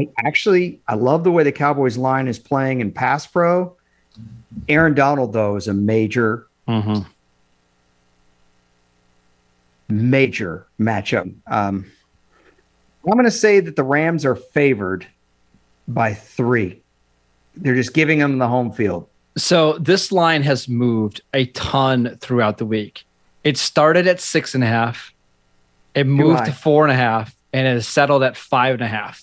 I 0.00 0.08
actually, 0.24 0.80
I 0.88 0.94
love 0.94 1.24
the 1.24 1.30
way 1.30 1.44
the 1.44 1.52
Cowboys 1.52 1.98
line 1.98 2.26
is 2.26 2.38
playing 2.38 2.80
in 2.80 2.90
pass 2.90 3.26
pro. 3.26 3.76
Aaron 4.66 4.94
Donald, 4.94 5.34
though, 5.34 5.56
is 5.56 5.68
a 5.68 5.74
major, 5.74 6.46
mm-hmm. 6.66 7.02
major 9.90 10.66
matchup. 10.80 11.30
Um, 11.46 11.84
I'm 13.04 13.12
going 13.12 13.24
to 13.24 13.30
say 13.30 13.60
that 13.60 13.76
the 13.76 13.84
Rams 13.84 14.24
are 14.24 14.36
favored 14.36 15.06
by 15.88 16.14
three. 16.14 16.82
They're 17.56 17.74
just 17.74 17.94
giving 17.94 18.18
them 18.18 18.38
the 18.38 18.48
home 18.48 18.72
field. 18.72 19.08
So 19.36 19.78
this 19.78 20.12
line 20.12 20.42
has 20.42 20.68
moved 20.68 21.22
a 21.32 21.46
ton 21.46 22.18
throughout 22.20 22.58
the 22.58 22.66
week. 22.66 23.04
It 23.44 23.56
started 23.56 24.06
at 24.06 24.20
six 24.20 24.54
and 24.54 24.62
a 24.62 24.66
half. 24.66 25.12
It 25.94 26.06
moved 26.06 26.44
to 26.46 26.52
four 26.52 26.84
and 26.84 26.92
a 26.92 26.96
half, 26.96 27.36
and 27.52 27.66
it 27.66 27.72
has 27.72 27.88
settled 27.88 28.22
at 28.22 28.36
five 28.36 28.74
and 28.74 28.82
a 28.82 28.88
half. 28.88 29.22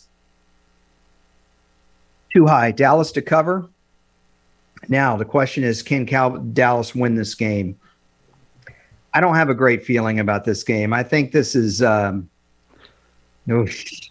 Too 2.33 2.45
high. 2.45 2.71
Dallas 2.71 3.11
to 3.13 3.21
cover. 3.21 3.69
Now 4.87 5.17
the 5.17 5.25
question 5.25 5.63
is, 5.63 5.81
can 5.81 6.05
Cal- 6.05 6.37
Dallas 6.37 6.93
win 6.93 7.15
this 7.15 7.33
game? 7.35 7.79
I 9.13 9.21
don't 9.21 9.35
have 9.35 9.49
a 9.49 9.55
great 9.55 9.83
feeling 9.83 10.19
about 10.19 10.45
this 10.45 10.63
game. 10.63 10.93
I 10.93 11.03
think 11.03 11.31
this 11.31 11.55
is. 11.55 11.81
Um, 11.81 12.29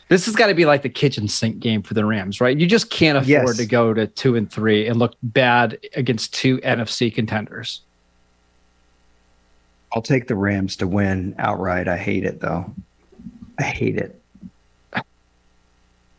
this 0.09 0.27
has 0.27 0.35
got 0.35 0.49
to 0.49 0.55
be 0.55 0.65
like 0.65 0.83
the 0.83 0.89
kitchen 0.89 1.29
sink 1.29 1.61
game 1.61 1.83
for 1.83 1.95
the 1.95 2.05
Rams, 2.05 2.41
right? 2.41 2.59
You 2.59 2.67
just 2.67 2.91
can't 2.91 3.19
afford 3.19 3.29
yes. 3.29 3.57
to 3.57 3.67
go 3.67 3.95
to 3.95 4.07
two 4.07 4.37
and 4.37 4.51
three 4.51 4.87
and 4.87 4.99
look 4.99 5.15
bad 5.23 5.79
against 5.95 6.35
two 6.35 6.59
NFC 6.59 7.15
contenders. 7.15 7.83
I'll 9.93 10.03
take 10.03 10.27
the 10.27 10.35
Rams 10.35 10.77
to 10.77 10.87
win 10.87 11.35
outright. 11.39 11.89
I 11.89 11.97
hate 11.97 12.25
it 12.25 12.41
though. 12.41 12.73
I 13.59 13.63
hate 13.63 13.97
it. 13.97 14.15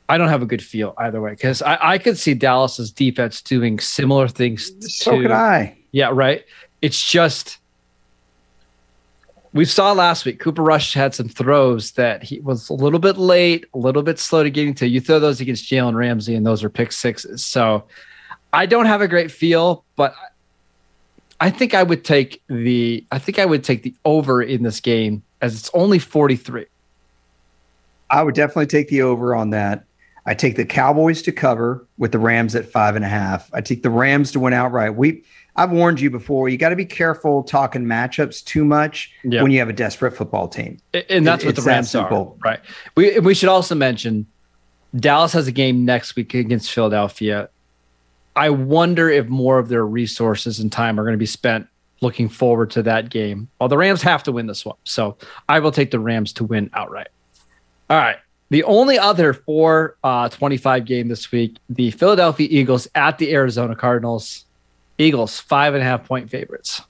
I 0.09 0.17
don't 0.17 0.29
have 0.29 0.41
a 0.41 0.47
good 0.47 0.63
feel 0.63 0.95
either 0.97 1.21
way 1.21 1.31
because 1.31 1.61
I, 1.61 1.77
I 1.79 1.97
could 1.99 2.17
see 2.17 2.33
Dallas's 2.33 2.91
defense 2.91 3.43
doing 3.43 3.79
similar 3.79 4.27
things. 4.27 4.71
So 4.95 5.11
to, 5.11 5.21
could 5.21 5.31
I. 5.31 5.77
Yeah, 5.91 6.09
right. 6.11 6.43
It's 6.81 7.11
just 7.11 7.58
we 9.53 9.65
saw 9.65 9.91
last 9.93 10.25
week 10.25 10.39
Cooper 10.39 10.61
Rush 10.61 10.93
had 10.93 11.15
some 11.15 11.27
throws 11.27 11.91
that 11.91 12.23
he 12.23 12.39
was 12.39 12.69
a 12.69 12.73
little 12.73 12.99
bit 12.99 13.17
late, 13.17 13.65
a 13.73 13.77
little 13.77 14.03
bit 14.03 14.19
slow 14.19 14.43
to 14.43 14.49
getting 14.49 14.75
to. 14.75 14.87
You 14.87 15.01
throw 15.01 15.19
those 15.19 15.41
against 15.41 15.69
Jalen 15.69 15.95
Ramsey, 15.95 16.35
and 16.35 16.45
those 16.45 16.63
are 16.63 16.69
pick 16.69 16.91
sixes. 16.91 17.43
So 17.43 17.83
I 18.53 18.65
don't 18.65 18.85
have 18.85 19.01
a 19.01 19.07
great 19.07 19.31
feel, 19.31 19.83
but 19.95 20.13
I 21.39 21.49
think 21.49 21.73
I 21.73 21.83
would 21.83 22.03
take 22.03 22.41
the 22.47 23.03
I 23.11 23.19
think 23.19 23.39
I 23.39 23.45
would 23.45 23.63
take 23.63 23.83
the 23.83 23.93
over 24.05 24.41
in 24.41 24.63
this 24.63 24.79
game 24.79 25.23
as 25.41 25.55
it's 25.55 25.71
only 25.73 25.99
43. 25.99 26.65
I 28.11 28.23
would 28.23 28.35
definitely 28.35 28.67
take 28.67 28.89
the 28.89 29.01
over 29.03 29.35
on 29.35 29.51
that. 29.51 29.85
I 30.25 30.33
take 30.33 30.57
the 30.57 30.65
Cowboys 30.65 31.21
to 31.23 31.31
cover 31.31 31.85
with 31.97 32.11
the 32.11 32.19
Rams 32.19 32.55
at 32.55 32.65
five 32.69 32.95
and 32.95 33.05
a 33.05 33.07
half. 33.07 33.51
I 33.53 33.61
take 33.61 33.83
the 33.83 33.89
Rams 33.89 34.31
to 34.33 34.39
win 34.39 34.53
outright. 34.53 34.95
We 34.95 35.23
I've 35.59 35.71
warned 35.71 35.99
you 35.99 36.09
before. 36.09 36.47
You 36.47 36.57
got 36.57 36.69
to 36.69 36.77
be 36.77 36.85
careful 36.85 37.43
talking 37.43 37.83
matchups 37.83 38.43
too 38.45 38.63
much 38.63 39.11
yeah. 39.25 39.43
when 39.43 39.51
you 39.51 39.59
have 39.59 39.67
a 39.67 39.73
desperate 39.73 40.15
football 40.15 40.47
team, 40.47 40.79
and 41.09 41.27
that's 41.27 41.43
it, 41.43 41.47
what 41.47 41.55
the 41.57 41.61
Rams 41.63 41.93
are. 41.93 42.33
Right. 42.43 42.61
We 42.95 43.19
we 43.19 43.33
should 43.33 43.49
also 43.49 43.75
mention 43.75 44.25
Dallas 44.95 45.33
has 45.33 45.47
a 45.47 45.51
game 45.51 45.83
next 45.83 46.15
week 46.15 46.33
against 46.33 46.71
Philadelphia. 46.71 47.49
I 48.37 48.51
wonder 48.51 49.09
if 49.09 49.27
more 49.27 49.59
of 49.59 49.67
their 49.67 49.85
resources 49.85 50.59
and 50.59 50.71
time 50.71 50.97
are 50.97 51.03
going 51.03 51.13
to 51.13 51.17
be 51.17 51.25
spent 51.25 51.67
looking 51.99 52.29
forward 52.29 52.71
to 52.71 52.83
that 52.83 53.09
game. 53.09 53.49
Well, 53.59 53.67
the 53.67 53.77
Rams 53.77 54.01
have 54.03 54.23
to 54.23 54.31
win 54.31 54.47
this 54.47 54.65
one, 54.65 54.77
so 54.85 55.17
I 55.49 55.59
will 55.59 55.73
take 55.73 55.91
the 55.91 55.99
Rams 55.99 56.31
to 56.33 56.45
win 56.45 56.69
outright. 56.73 57.09
All 57.89 57.97
right. 57.97 58.17
The 58.49 58.63
only 58.63 58.97
other 58.97 59.33
4 59.33 59.97
uh, 60.03 60.29
25 60.29 60.85
game 60.85 61.07
this 61.09 61.31
week, 61.31 61.57
the 61.69 61.91
Philadelphia 61.91 62.47
Eagles 62.49 62.87
at 62.95 63.17
the 63.17 63.33
Arizona 63.33 63.75
Cardinals. 63.75 64.45
Eagles, 64.99 65.39
five 65.39 65.73
and 65.73 65.81
a 65.81 65.85
half 65.85 66.05
point 66.05 66.29
favorites. 66.29 66.81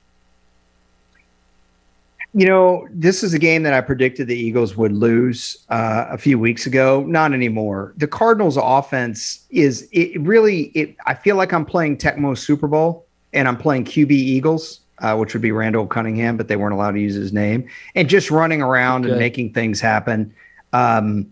You 2.34 2.46
know, 2.46 2.88
this 2.92 3.24
is 3.24 3.34
a 3.34 3.40
game 3.40 3.64
that 3.64 3.74
I 3.74 3.82
predicted 3.82 4.28
the 4.28 4.38
Eagles 4.38 4.78
would 4.78 4.92
lose 4.92 5.66
uh, 5.70 6.06
a 6.10 6.18
few 6.18 6.38
weeks 6.38 6.68
ago. 6.68 7.04
Not 7.08 7.34
anymore. 7.34 7.94
The 7.98 8.08
Cardinals' 8.08 8.58
offense 8.62 9.46
is 9.50 9.88
it 9.92 10.20
really. 10.22 10.66
It 10.76 10.96
I 11.08 11.16
feel 11.16 11.38
like 11.38 11.54
I'm 11.54 11.66
playing 11.66 11.98
Tecmo 11.98 12.38
Super 12.38 12.68
Bowl 12.68 13.06
and 13.34 13.48
I'm 13.48 13.58
playing 13.58 13.86
QB 13.86 14.12
Eagles, 14.12 14.82
uh, 15.00 15.16
which 15.16 15.34
would 15.34 15.42
be 15.42 15.52
Randall 15.52 15.88
Cunningham, 15.88 16.38
but 16.38 16.48
they 16.48 16.56
weren't 16.56 16.74
allowed 16.74 16.92
to 16.92 17.00
use 17.00 17.16
his 17.16 17.34
name, 17.34 17.68
and 17.96 18.08
just 18.08 18.30
running 18.30 18.62
around 18.62 19.06
and 19.06 19.18
making 19.18 19.54
things 19.54 19.80
happen. 19.80 20.34
Um, 20.72 21.32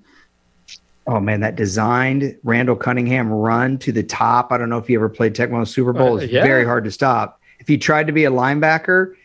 oh 1.07 1.19
man, 1.19 1.39
that 1.39 1.55
designed 1.55 2.37
Randall 2.43 2.75
Cunningham 2.75 3.31
run 3.31 3.77
to 3.79 3.91
the 3.91 4.03
top. 4.03 4.51
I 4.51 4.57
don't 4.57 4.69
know 4.69 4.77
if 4.77 4.89
you 4.89 4.97
ever 4.97 5.09
played 5.09 5.33
Tecmo 5.33 5.67
Super 5.67 5.93
Bowl. 5.93 6.13
Uh, 6.13 6.17
it's 6.17 6.33
yeah. 6.33 6.43
very 6.43 6.65
hard 6.65 6.83
to 6.83 6.91
stop. 6.91 7.39
If 7.59 7.69
you 7.69 7.77
tried 7.77 8.07
to 8.07 8.13
be 8.13 8.25
a 8.25 8.31
linebacker, 8.31 9.15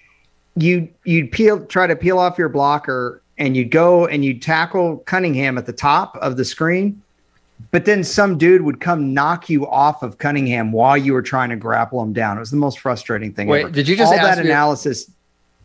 you 0.57 0.89
you'd 1.05 1.33
peel 1.33 1.65
try 1.67 1.87
to 1.87 1.97
peel 1.97 2.19
off 2.19 2.39
your 2.39 2.49
blocker 2.49 3.23
and 3.39 3.57
you'd 3.57 3.71
go 3.71 4.07
and 4.07 4.25
you'd 4.25 4.41
tackle 4.43 4.99
Cunningham 4.99 5.59
at 5.59 5.67
the 5.67 5.73
top 5.73 6.17
of 6.17 6.37
the 6.37 6.45
screen. 6.45 7.03
But 7.71 7.85
then 7.85 8.03
some 8.03 8.39
dude 8.39 8.63
would 8.63 8.81
come 8.81 9.15
knock 9.15 9.49
you 9.49 9.69
off 9.69 10.03
of 10.03 10.19
Cunningham 10.19 10.73
while 10.73 10.97
you 10.97 11.13
were 11.13 11.23
trying 11.23 11.51
to 11.51 11.57
grapple 11.57 12.03
him 12.03 12.13
down. 12.13 12.37
It 12.37 12.41
was 12.41 12.51
the 12.51 12.57
most 12.57 12.81
frustrating 12.81 13.33
thing. 13.33 13.47
Wait, 13.47 13.63
ever. 13.63 13.71
did 13.71 13.89
you 13.89 13.97
just 13.97 14.13
all 14.13 14.19
that 14.19 14.39
analysis? 14.39 15.11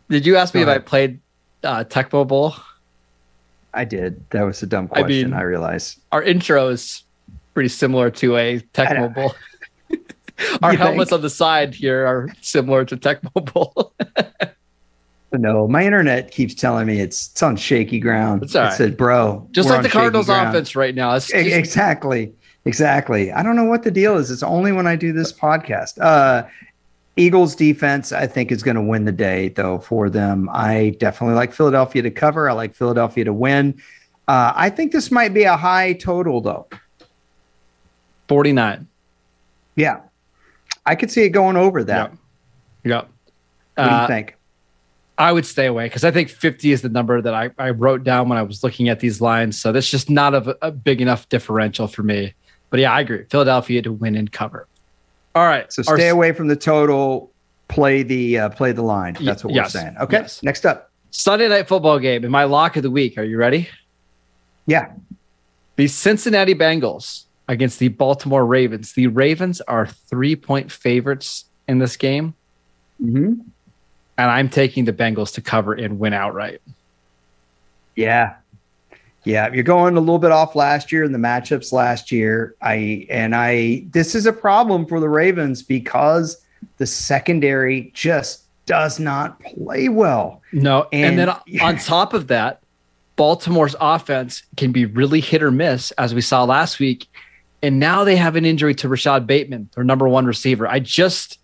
Did 0.08 0.24
you 0.24 0.36
ask 0.36 0.54
me 0.54 0.62
if 0.62 0.68
I 0.68 0.78
played 0.78 1.20
uh, 1.64 1.84
Tecmo 1.84 2.26
Bowl? 2.26 2.54
I 3.78 3.84
did. 3.84 4.28
That 4.30 4.42
was 4.42 4.60
a 4.60 4.66
dumb 4.66 4.88
question. 4.88 5.04
I, 5.06 5.28
mean, 5.28 5.32
I 5.32 5.42
realize. 5.42 6.00
Our 6.10 6.20
intro 6.20 6.66
is 6.66 7.04
pretty 7.54 7.68
similar 7.68 8.10
to 8.10 8.36
a 8.36 8.58
Tecmo 8.74 9.14
Bowl. 9.14 9.36
our 10.62 10.72
helmets 10.74 11.10
think? 11.10 11.18
on 11.18 11.22
the 11.22 11.30
side 11.30 11.74
here 11.74 12.04
are 12.04 12.28
similar 12.40 12.84
to 12.86 12.96
Tecmo 12.96 13.52
Bowl. 13.52 13.94
no, 15.32 15.68
my 15.68 15.84
internet 15.84 16.32
keeps 16.32 16.54
telling 16.54 16.88
me 16.88 16.98
it's 16.98 17.30
it's 17.30 17.40
on 17.40 17.54
shaky 17.54 18.00
ground. 18.00 18.42
It's 18.42 18.56
all 18.56 18.64
right. 18.64 18.72
It 18.72 18.76
said, 18.76 18.96
bro. 18.96 19.46
Just 19.52 19.68
like 19.68 19.82
the 19.82 19.88
Cardinals 19.88 20.28
offense 20.28 20.74
right 20.74 20.94
now. 20.94 21.14
It's 21.14 21.28
just- 21.28 21.46
exactly. 21.46 22.32
Exactly. 22.64 23.30
I 23.30 23.44
don't 23.44 23.54
know 23.54 23.64
what 23.64 23.84
the 23.84 23.92
deal 23.92 24.16
is. 24.16 24.30
It's 24.32 24.42
only 24.42 24.72
when 24.72 24.88
I 24.88 24.96
do 24.96 25.12
this 25.12 25.32
podcast. 25.32 25.98
Uh, 26.00 26.46
Eagles 27.18 27.56
defense, 27.56 28.12
I 28.12 28.28
think, 28.28 28.52
is 28.52 28.62
going 28.62 28.76
to 28.76 28.82
win 28.82 29.04
the 29.04 29.12
day, 29.12 29.48
though, 29.48 29.80
for 29.80 30.08
them. 30.08 30.48
I 30.52 30.96
definitely 31.00 31.34
like 31.34 31.52
Philadelphia 31.52 32.02
to 32.02 32.10
cover. 32.10 32.48
I 32.48 32.52
like 32.52 32.74
Philadelphia 32.74 33.24
to 33.24 33.32
win. 33.32 33.82
Uh, 34.28 34.52
I 34.54 34.70
think 34.70 34.92
this 34.92 35.10
might 35.10 35.34
be 35.34 35.42
a 35.42 35.56
high 35.56 35.94
total, 35.94 36.40
though. 36.40 36.68
49. 38.28 38.86
Yeah. 39.74 40.00
I 40.86 40.94
could 40.94 41.10
see 41.10 41.24
it 41.24 41.30
going 41.30 41.56
over 41.56 41.82
that. 41.84 42.12
Yep. 42.12 42.18
yep. 42.84 43.08
What 43.74 43.84
do 43.84 43.90
you 43.90 43.96
uh, 43.96 44.06
think? 44.06 44.36
I 45.18 45.32
would 45.32 45.44
stay 45.44 45.66
away 45.66 45.86
because 45.86 46.04
I 46.04 46.12
think 46.12 46.28
50 46.28 46.70
is 46.70 46.82
the 46.82 46.88
number 46.88 47.20
that 47.20 47.34
I, 47.34 47.50
I 47.58 47.70
wrote 47.70 48.04
down 48.04 48.28
when 48.28 48.38
I 48.38 48.42
was 48.42 48.62
looking 48.62 48.88
at 48.88 49.00
these 49.00 49.20
lines. 49.20 49.60
So 49.60 49.72
that's 49.72 49.90
just 49.90 50.08
not 50.08 50.34
a, 50.34 50.56
a 50.62 50.70
big 50.70 51.00
enough 51.00 51.28
differential 51.28 51.88
for 51.88 52.04
me. 52.04 52.34
But 52.70 52.78
yeah, 52.78 52.92
I 52.92 53.00
agree. 53.00 53.24
Philadelphia 53.28 53.82
to 53.82 53.92
win 53.92 54.14
and 54.14 54.30
cover. 54.30 54.68
All 55.38 55.46
right. 55.46 55.72
So 55.72 55.82
stay 55.82 56.08
Our, 56.08 56.14
away 56.14 56.32
from 56.32 56.48
the 56.48 56.56
total. 56.56 57.32
Play 57.68 58.02
the 58.02 58.38
uh, 58.38 58.48
play 58.48 58.72
the 58.72 58.82
line. 58.82 59.16
That's 59.20 59.44
what 59.44 59.54
yes, 59.54 59.72
we're 59.72 59.80
saying. 59.82 59.96
Okay. 60.00 60.16
Yes. 60.18 60.42
Next 60.42 60.66
up, 60.66 60.90
Sunday 61.10 61.48
night 61.48 61.68
football 61.68 62.00
game 62.00 62.24
in 62.24 62.30
my 62.32 62.42
lock 62.42 62.76
of 62.76 62.82
the 62.82 62.90
week. 62.90 63.16
Are 63.18 63.22
you 63.22 63.36
ready? 63.36 63.68
Yeah. 64.66 64.90
The 65.76 65.86
Cincinnati 65.86 66.56
Bengals 66.56 67.24
against 67.46 67.78
the 67.78 67.86
Baltimore 67.86 68.44
Ravens. 68.44 68.94
The 68.94 69.06
Ravens 69.06 69.60
are 69.60 69.86
three 69.86 70.34
point 70.34 70.72
favorites 70.72 71.44
in 71.68 71.78
this 71.78 71.96
game. 71.96 72.34
Mm-hmm. 73.00 73.34
And 74.18 74.30
I'm 74.30 74.48
taking 74.48 74.86
the 74.86 74.92
Bengals 74.92 75.34
to 75.34 75.40
cover 75.40 75.72
and 75.72 76.00
win 76.00 76.14
outright. 76.14 76.60
Yeah, 77.94 78.34
yeah, 79.28 79.52
you're 79.52 79.62
going 79.62 79.94
a 79.94 80.00
little 80.00 80.18
bit 80.18 80.32
off 80.32 80.56
last 80.56 80.90
year 80.90 81.04
in 81.04 81.12
the 81.12 81.18
matchups 81.18 81.70
last 81.70 82.10
year. 82.10 82.56
I 82.62 83.06
and 83.10 83.36
I 83.36 83.84
this 83.90 84.14
is 84.14 84.24
a 84.24 84.32
problem 84.32 84.86
for 84.86 85.00
the 85.00 85.08
Ravens 85.10 85.62
because 85.62 86.42
the 86.78 86.86
secondary 86.86 87.90
just 87.92 88.44
does 88.64 88.98
not 88.98 89.38
play 89.40 89.90
well. 89.90 90.40
No, 90.52 90.88
and, 90.92 91.04
and 91.04 91.18
then 91.18 91.36
yeah. 91.46 91.64
on 91.66 91.76
top 91.76 92.14
of 92.14 92.28
that, 92.28 92.62
Baltimore's 93.16 93.76
offense 93.82 94.44
can 94.56 94.72
be 94.72 94.86
really 94.86 95.20
hit 95.20 95.42
or 95.42 95.50
miss, 95.50 95.90
as 95.92 96.14
we 96.14 96.22
saw 96.22 96.44
last 96.44 96.78
week. 96.78 97.06
And 97.62 97.78
now 97.78 98.04
they 98.04 98.16
have 98.16 98.34
an 98.34 98.46
injury 98.46 98.74
to 98.76 98.88
Rashod 98.88 99.26
Bateman, 99.26 99.68
their 99.74 99.84
number 99.84 100.08
one 100.08 100.24
receiver. 100.24 100.66
I 100.66 100.78
just 100.78 101.38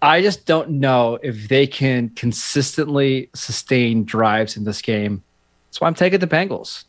I 0.00 0.22
just 0.22 0.44
don't 0.44 0.70
know 0.70 1.20
if 1.22 1.46
they 1.46 1.68
can 1.68 2.08
consistently 2.16 3.30
sustain 3.32 4.02
drives 4.02 4.56
in 4.56 4.64
this 4.64 4.82
game. 4.82 5.22
That's 5.68 5.80
why 5.80 5.86
I'm 5.86 5.94
taking 5.94 6.18
the 6.18 6.26
Bengals 6.26 6.82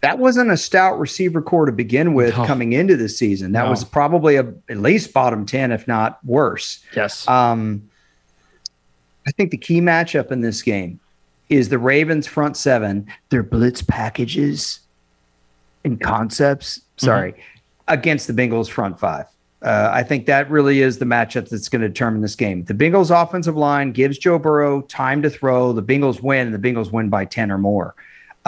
that 0.00 0.18
wasn't 0.18 0.50
a 0.50 0.56
stout 0.56 0.98
receiver 0.98 1.42
core 1.42 1.66
to 1.66 1.72
begin 1.72 2.14
with 2.14 2.36
no. 2.36 2.46
coming 2.46 2.72
into 2.72 2.96
the 2.96 3.08
season. 3.08 3.52
That 3.52 3.64
no. 3.64 3.70
was 3.70 3.84
probably 3.84 4.36
a, 4.36 4.52
at 4.68 4.78
least 4.78 5.12
bottom 5.12 5.44
10, 5.44 5.72
if 5.72 5.88
not 5.88 6.24
worse. 6.24 6.84
Yes. 6.94 7.26
Um, 7.26 7.88
I 9.26 9.32
think 9.32 9.50
the 9.50 9.56
key 9.56 9.80
matchup 9.80 10.30
in 10.30 10.40
this 10.40 10.62
game 10.62 11.00
is 11.48 11.68
the 11.68 11.78
Ravens 11.78 12.26
front 12.26 12.56
seven, 12.56 13.06
their 13.30 13.42
blitz 13.42 13.82
packages 13.82 14.80
and 15.84 16.00
concepts, 16.00 16.78
mm-hmm. 16.78 17.06
sorry, 17.06 17.32
mm-hmm. 17.32 17.42
against 17.88 18.26
the 18.26 18.32
Bengals 18.32 18.70
front 18.70 19.00
five. 19.00 19.26
Uh, 19.60 19.90
I 19.92 20.04
think 20.04 20.26
that 20.26 20.48
really 20.48 20.82
is 20.82 20.98
the 20.98 21.04
matchup 21.04 21.48
that's 21.48 21.68
going 21.68 21.82
to 21.82 21.88
determine 21.88 22.22
this 22.22 22.36
game. 22.36 22.64
The 22.64 22.74
Bengals 22.74 23.10
offensive 23.10 23.56
line 23.56 23.90
gives 23.90 24.16
Joe 24.16 24.38
Burrow 24.38 24.82
time 24.82 25.20
to 25.22 25.30
throw. 25.30 25.72
The 25.72 25.82
Bengals 25.82 26.22
win, 26.22 26.46
and 26.46 26.54
the 26.54 26.68
Bengals 26.68 26.92
win 26.92 27.08
by 27.08 27.24
10 27.24 27.50
or 27.50 27.58
more. 27.58 27.96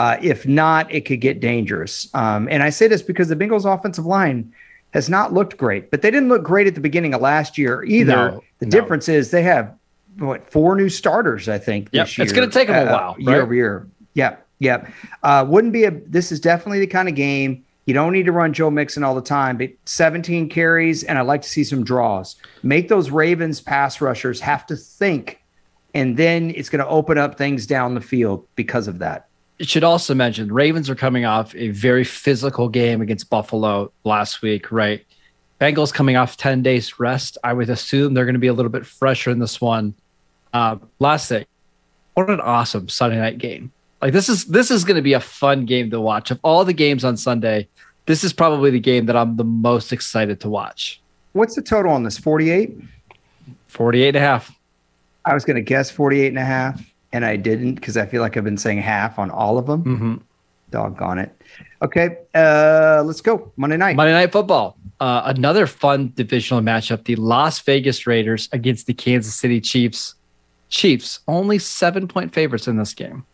Uh, 0.01 0.17
if 0.19 0.47
not, 0.47 0.91
it 0.91 1.01
could 1.01 1.21
get 1.21 1.39
dangerous. 1.39 2.09
Um, 2.15 2.47
and 2.49 2.63
I 2.63 2.71
say 2.71 2.87
this 2.87 3.03
because 3.03 3.27
the 3.27 3.35
Bengals 3.35 3.71
offensive 3.71 4.03
line 4.03 4.51
has 4.95 5.09
not 5.11 5.31
looked 5.31 5.57
great, 5.57 5.91
but 5.91 6.01
they 6.01 6.09
didn't 6.09 6.27
look 6.27 6.41
great 6.41 6.65
at 6.65 6.73
the 6.73 6.81
beginning 6.81 7.13
of 7.13 7.21
last 7.21 7.55
year 7.55 7.83
either. 7.83 8.15
No, 8.15 8.43
the 8.57 8.65
no. 8.65 8.71
difference 8.71 9.07
is 9.07 9.29
they 9.29 9.43
have 9.43 9.71
what 10.17 10.49
four 10.49 10.75
new 10.75 10.89
starters, 10.89 11.47
I 11.47 11.59
think. 11.59 11.89
Yep, 11.91 12.07
This 12.07 12.17
year, 12.17 12.23
it's 12.23 12.33
gonna 12.33 12.47
take 12.47 12.67
'em 12.67 12.87
a 12.87 12.91
while, 12.91 13.15
year 13.19 13.29
right? 13.35 13.41
over 13.43 13.53
year. 13.53 13.87
Yep, 14.15 14.43
yep. 14.57 14.89
Uh, 15.21 15.45
wouldn't 15.47 15.71
be 15.71 15.83
a. 15.83 15.91
This 15.91 16.31
is 16.31 16.39
definitely 16.39 16.79
the 16.79 16.87
kind 16.87 17.07
of 17.07 17.13
game 17.13 17.63
you 17.85 17.93
don't 17.93 18.11
need 18.11 18.25
to 18.25 18.31
run 18.31 18.53
Joe 18.53 18.71
Mixon 18.71 19.03
all 19.03 19.13
the 19.13 19.21
time. 19.21 19.55
But 19.55 19.69
17 19.85 20.49
carries, 20.49 21.03
and 21.03 21.19
I'd 21.19 21.27
like 21.27 21.43
to 21.43 21.49
see 21.49 21.63
some 21.63 21.83
draws. 21.83 22.37
Make 22.63 22.87
those 22.87 23.11
Ravens 23.11 23.61
pass 23.61 24.01
rushers 24.01 24.41
have 24.41 24.65
to 24.65 24.75
think, 24.75 25.41
and 25.93 26.17
then 26.17 26.53
it's 26.55 26.69
going 26.69 26.83
to 26.83 26.87
open 26.89 27.19
up 27.19 27.37
things 27.37 27.67
down 27.67 27.93
the 27.93 28.01
field 28.01 28.47
because 28.55 28.87
of 28.87 28.97
that. 28.99 29.27
It 29.61 29.69
should 29.69 29.83
also 29.83 30.15
mention 30.15 30.47
the 30.47 30.55
Ravens 30.55 30.89
are 30.89 30.95
coming 30.95 31.23
off 31.23 31.53
a 31.53 31.69
very 31.69 32.03
physical 32.03 32.67
game 32.67 32.99
against 32.99 33.29
Buffalo 33.29 33.91
last 34.03 34.41
week, 34.41 34.71
right? 34.71 35.05
Bengals 35.59 35.93
coming 35.93 36.15
off 36.15 36.35
10 36.35 36.63
days 36.63 36.99
rest. 36.99 37.37
I 37.43 37.53
would 37.53 37.69
assume 37.69 38.15
they're 38.15 38.25
going 38.25 38.33
to 38.33 38.39
be 38.39 38.47
a 38.47 38.53
little 38.53 38.71
bit 38.71 38.87
fresher 38.87 39.29
in 39.29 39.37
this 39.37 39.61
one. 39.61 39.93
Uh, 40.51 40.77
last 40.97 41.29
thing, 41.29 41.45
what 42.15 42.27
an 42.31 42.39
awesome 42.41 42.89
Sunday 42.89 43.19
night 43.19 43.37
game. 43.37 43.71
Like 44.01 44.13
this 44.13 44.29
is 44.29 44.45
this 44.45 44.71
is 44.71 44.83
going 44.83 44.95
to 44.95 45.03
be 45.03 45.13
a 45.13 45.19
fun 45.19 45.65
game 45.67 45.91
to 45.91 46.01
watch. 46.01 46.31
Of 46.31 46.39
all 46.41 46.65
the 46.65 46.73
games 46.73 47.05
on 47.05 47.15
Sunday, 47.15 47.67
this 48.07 48.23
is 48.23 48.33
probably 48.33 48.71
the 48.71 48.79
game 48.79 49.05
that 49.05 49.15
I'm 49.15 49.37
the 49.37 49.43
most 49.43 49.93
excited 49.93 50.39
to 50.39 50.49
watch. 50.49 50.99
What's 51.33 51.53
the 51.53 51.61
total 51.61 51.91
on 51.91 52.01
this? 52.01 52.17
48? 52.17 52.75
48 53.67 54.07
and 54.07 54.17
a 54.17 54.19
half. 54.21 54.57
I 55.23 55.35
was 55.35 55.45
going 55.45 55.57
to 55.57 55.61
guess 55.61 55.91
48 55.91 56.29
and 56.29 56.39
a 56.39 56.43
half, 56.43 56.81
and 57.13 57.25
I 57.25 57.35
didn't 57.35 57.75
because 57.75 57.97
I 57.97 58.05
feel 58.05 58.21
like 58.21 58.37
I've 58.37 58.43
been 58.43 58.57
saying 58.57 58.79
half 58.79 59.19
on 59.19 59.29
all 59.29 59.57
of 59.57 59.65
them. 59.65 59.83
Mm-hmm. 59.83 60.15
Doggone 60.69 61.19
it. 61.19 61.41
Okay, 61.81 62.17
uh, 62.33 63.03
let's 63.05 63.19
go. 63.19 63.51
Monday 63.57 63.77
night. 63.77 63.95
Monday 63.95 64.13
Night 64.13 64.31
Football. 64.31 64.77
Uh, 64.99 65.23
another 65.25 65.67
fun 65.67 66.13
divisional 66.15 66.63
matchup. 66.63 67.03
The 67.03 67.15
Las 67.17 67.59
Vegas 67.59 68.07
Raiders 68.07 68.47
against 68.51 68.87
the 68.87 68.93
Kansas 68.93 69.35
City 69.35 69.59
Chiefs. 69.59 70.15
Chiefs 70.69 71.19
only 71.27 71.59
seven 71.59 72.07
point 72.07 72.33
favorites 72.33 72.67
in 72.67 72.77
this 72.77 72.93
game. 72.93 73.25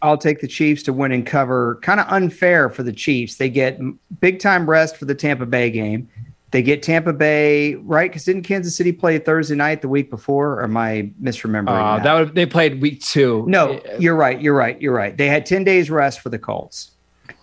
I'll 0.00 0.16
take 0.16 0.40
the 0.40 0.48
Chiefs 0.48 0.82
to 0.84 0.92
win 0.92 1.12
and 1.12 1.26
cover. 1.26 1.78
Kind 1.82 2.00
of 2.00 2.06
unfair 2.08 2.70
for 2.70 2.82
the 2.82 2.92
Chiefs. 2.92 3.36
They 3.36 3.50
get 3.50 3.78
big 4.20 4.38
time 4.38 4.68
rest 4.68 4.96
for 4.96 5.04
the 5.04 5.14
Tampa 5.14 5.44
Bay 5.44 5.70
game. 5.70 6.08
They 6.50 6.62
get 6.62 6.82
Tampa 6.82 7.12
Bay 7.12 7.74
right 7.74 8.10
because 8.10 8.24
didn't 8.24 8.42
Kansas 8.44 8.74
City 8.74 8.90
play 8.92 9.18
Thursday 9.18 9.54
night 9.54 9.82
the 9.82 9.88
week 9.88 10.08
before? 10.08 10.54
Or 10.54 10.64
am 10.64 10.76
I 10.78 11.10
misremembering? 11.22 11.68
Uh, 11.68 11.96
that? 11.96 12.02
that 12.04 12.14
would 12.14 12.34
they 12.34 12.46
played 12.46 12.80
week 12.80 13.02
two. 13.02 13.44
No, 13.46 13.80
you're 13.98 14.16
right. 14.16 14.40
You're 14.40 14.54
right. 14.56 14.80
You're 14.80 14.94
right. 14.94 15.14
They 15.16 15.26
had 15.28 15.44
10 15.44 15.64
days 15.64 15.90
rest 15.90 16.20
for 16.20 16.30
the 16.30 16.38
Colts. 16.38 16.92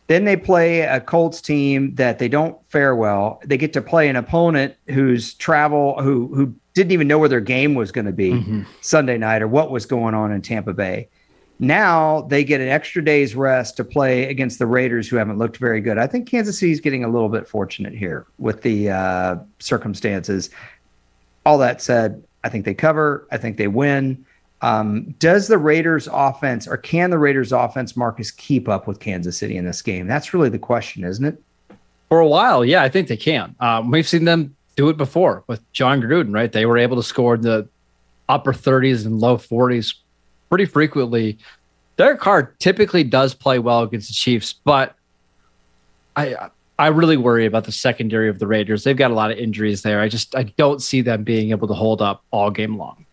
Then 0.07 0.25
they 0.25 0.35
play 0.35 0.81
a 0.81 0.99
Colts 0.99 1.41
team 1.41 1.93
that 1.95 2.19
they 2.19 2.27
don't 2.27 2.57
fare 2.69 2.95
well. 2.95 3.41
They 3.45 3.57
get 3.57 3.73
to 3.73 3.81
play 3.81 4.07
an 4.07 4.15
opponent 4.15 4.75
who's 4.87 5.33
travel 5.35 6.01
who 6.01 6.27
who 6.33 6.53
didn't 6.73 6.91
even 6.91 7.07
know 7.07 7.17
where 7.19 7.29
their 7.29 7.39
game 7.39 7.73
was 7.73 7.91
going 7.91 8.05
to 8.05 8.11
be 8.11 8.31
Mhm. 8.31 8.65
Sunday 8.81 9.17
night 9.17 9.41
or 9.41 9.47
what 9.47 9.71
was 9.71 9.85
going 9.85 10.13
on 10.13 10.31
in 10.31 10.41
Tampa 10.41 10.73
Bay. 10.73 11.07
Now 11.59 12.21
they 12.21 12.43
get 12.43 12.59
an 12.59 12.67
extra 12.67 13.03
day's 13.03 13.35
rest 13.35 13.77
to 13.77 13.83
play 13.83 14.25
against 14.25 14.59
the 14.59 14.65
Raiders, 14.65 15.07
who 15.07 15.15
haven't 15.15 15.37
looked 15.37 15.57
very 15.57 15.79
good. 15.79 15.97
I 15.97 16.07
think 16.07 16.29
Kansas 16.29 16.59
City's 16.59 16.81
getting 16.81 17.03
a 17.03 17.07
little 17.07 17.29
bit 17.29 17.47
fortunate 17.47 17.93
here 17.93 18.25
with 18.37 18.61
the 18.61 18.89
uh, 18.89 19.37
circumstances. 19.59 20.49
All 21.45 21.57
that 21.59 21.81
said, 21.81 22.21
I 22.43 22.49
think 22.49 22.65
they 22.65 22.73
cover. 22.73 23.27
I 23.31 23.37
think 23.37 23.57
they 23.57 23.67
win. 23.67 24.25
Um, 24.61 25.15
does 25.19 25.47
the 25.47 25.57
Raiders 25.57 26.09
offense 26.11 26.67
or 26.67 26.77
can 26.77 27.09
the 27.09 27.19
Raiders 27.19 27.51
offense, 27.51 27.95
Marcus, 27.95 28.31
keep 28.31 28.67
up 28.67 28.87
with 28.87 28.99
Kansas 28.99 29.37
City 29.37 29.57
in 29.57 29.65
this 29.65 29.81
game? 29.81 30.07
That's 30.07 30.33
really 30.33 30.49
the 30.49 30.59
question, 30.59 31.03
isn't 31.03 31.25
it? 31.25 31.41
For 32.09 32.19
a 32.19 32.27
while, 32.27 32.65
yeah, 32.65 32.83
I 32.83 32.89
think 32.89 33.07
they 33.07 33.17
can. 33.17 33.55
Um, 33.59 33.91
we've 33.91 34.07
seen 34.07 34.25
them 34.25 34.55
do 34.75 34.89
it 34.89 34.97
before 34.97 35.43
with 35.47 35.61
Jon 35.71 36.01
Gruden, 36.01 36.33
right? 36.33 36.51
They 36.51 36.65
were 36.65 36.77
able 36.77 36.97
to 36.97 37.03
score 37.03 37.35
in 37.35 37.41
the 37.41 37.67
upper 38.27 38.53
30s 38.53 39.05
and 39.05 39.19
low 39.19 39.37
40s 39.37 39.93
pretty 40.49 40.65
frequently. 40.65 41.37
Derek 41.97 42.19
Carr 42.19 42.53
typically 42.59 43.03
does 43.03 43.33
play 43.33 43.59
well 43.59 43.81
against 43.83 44.07
the 44.09 44.13
Chiefs, 44.13 44.53
but 44.53 44.95
I 46.15 46.49
I 46.77 46.87
really 46.87 47.15
worry 47.17 47.45
about 47.45 47.63
the 47.63 47.71
secondary 47.71 48.27
of 48.27 48.39
the 48.39 48.47
Raiders. 48.47 48.83
They've 48.83 48.97
got 48.97 49.11
a 49.11 49.13
lot 49.13 49.31
of 49.31 49.37
injuries 49.37 49.81
there. 49.81 50.01
I 50.01 50.09
just 50.09 50.35
I 50.35 50.43
don't 50.57 50.81
see 50.81 51.01
them 51.01 51.23
being 51.23 51.51
able 51.51 51.67
to 51.69 51.73
hold 51.73 52.01
up 52.01 52.23
all 52.31 52.51
game 52.51 52.77
long. 52.77 53.05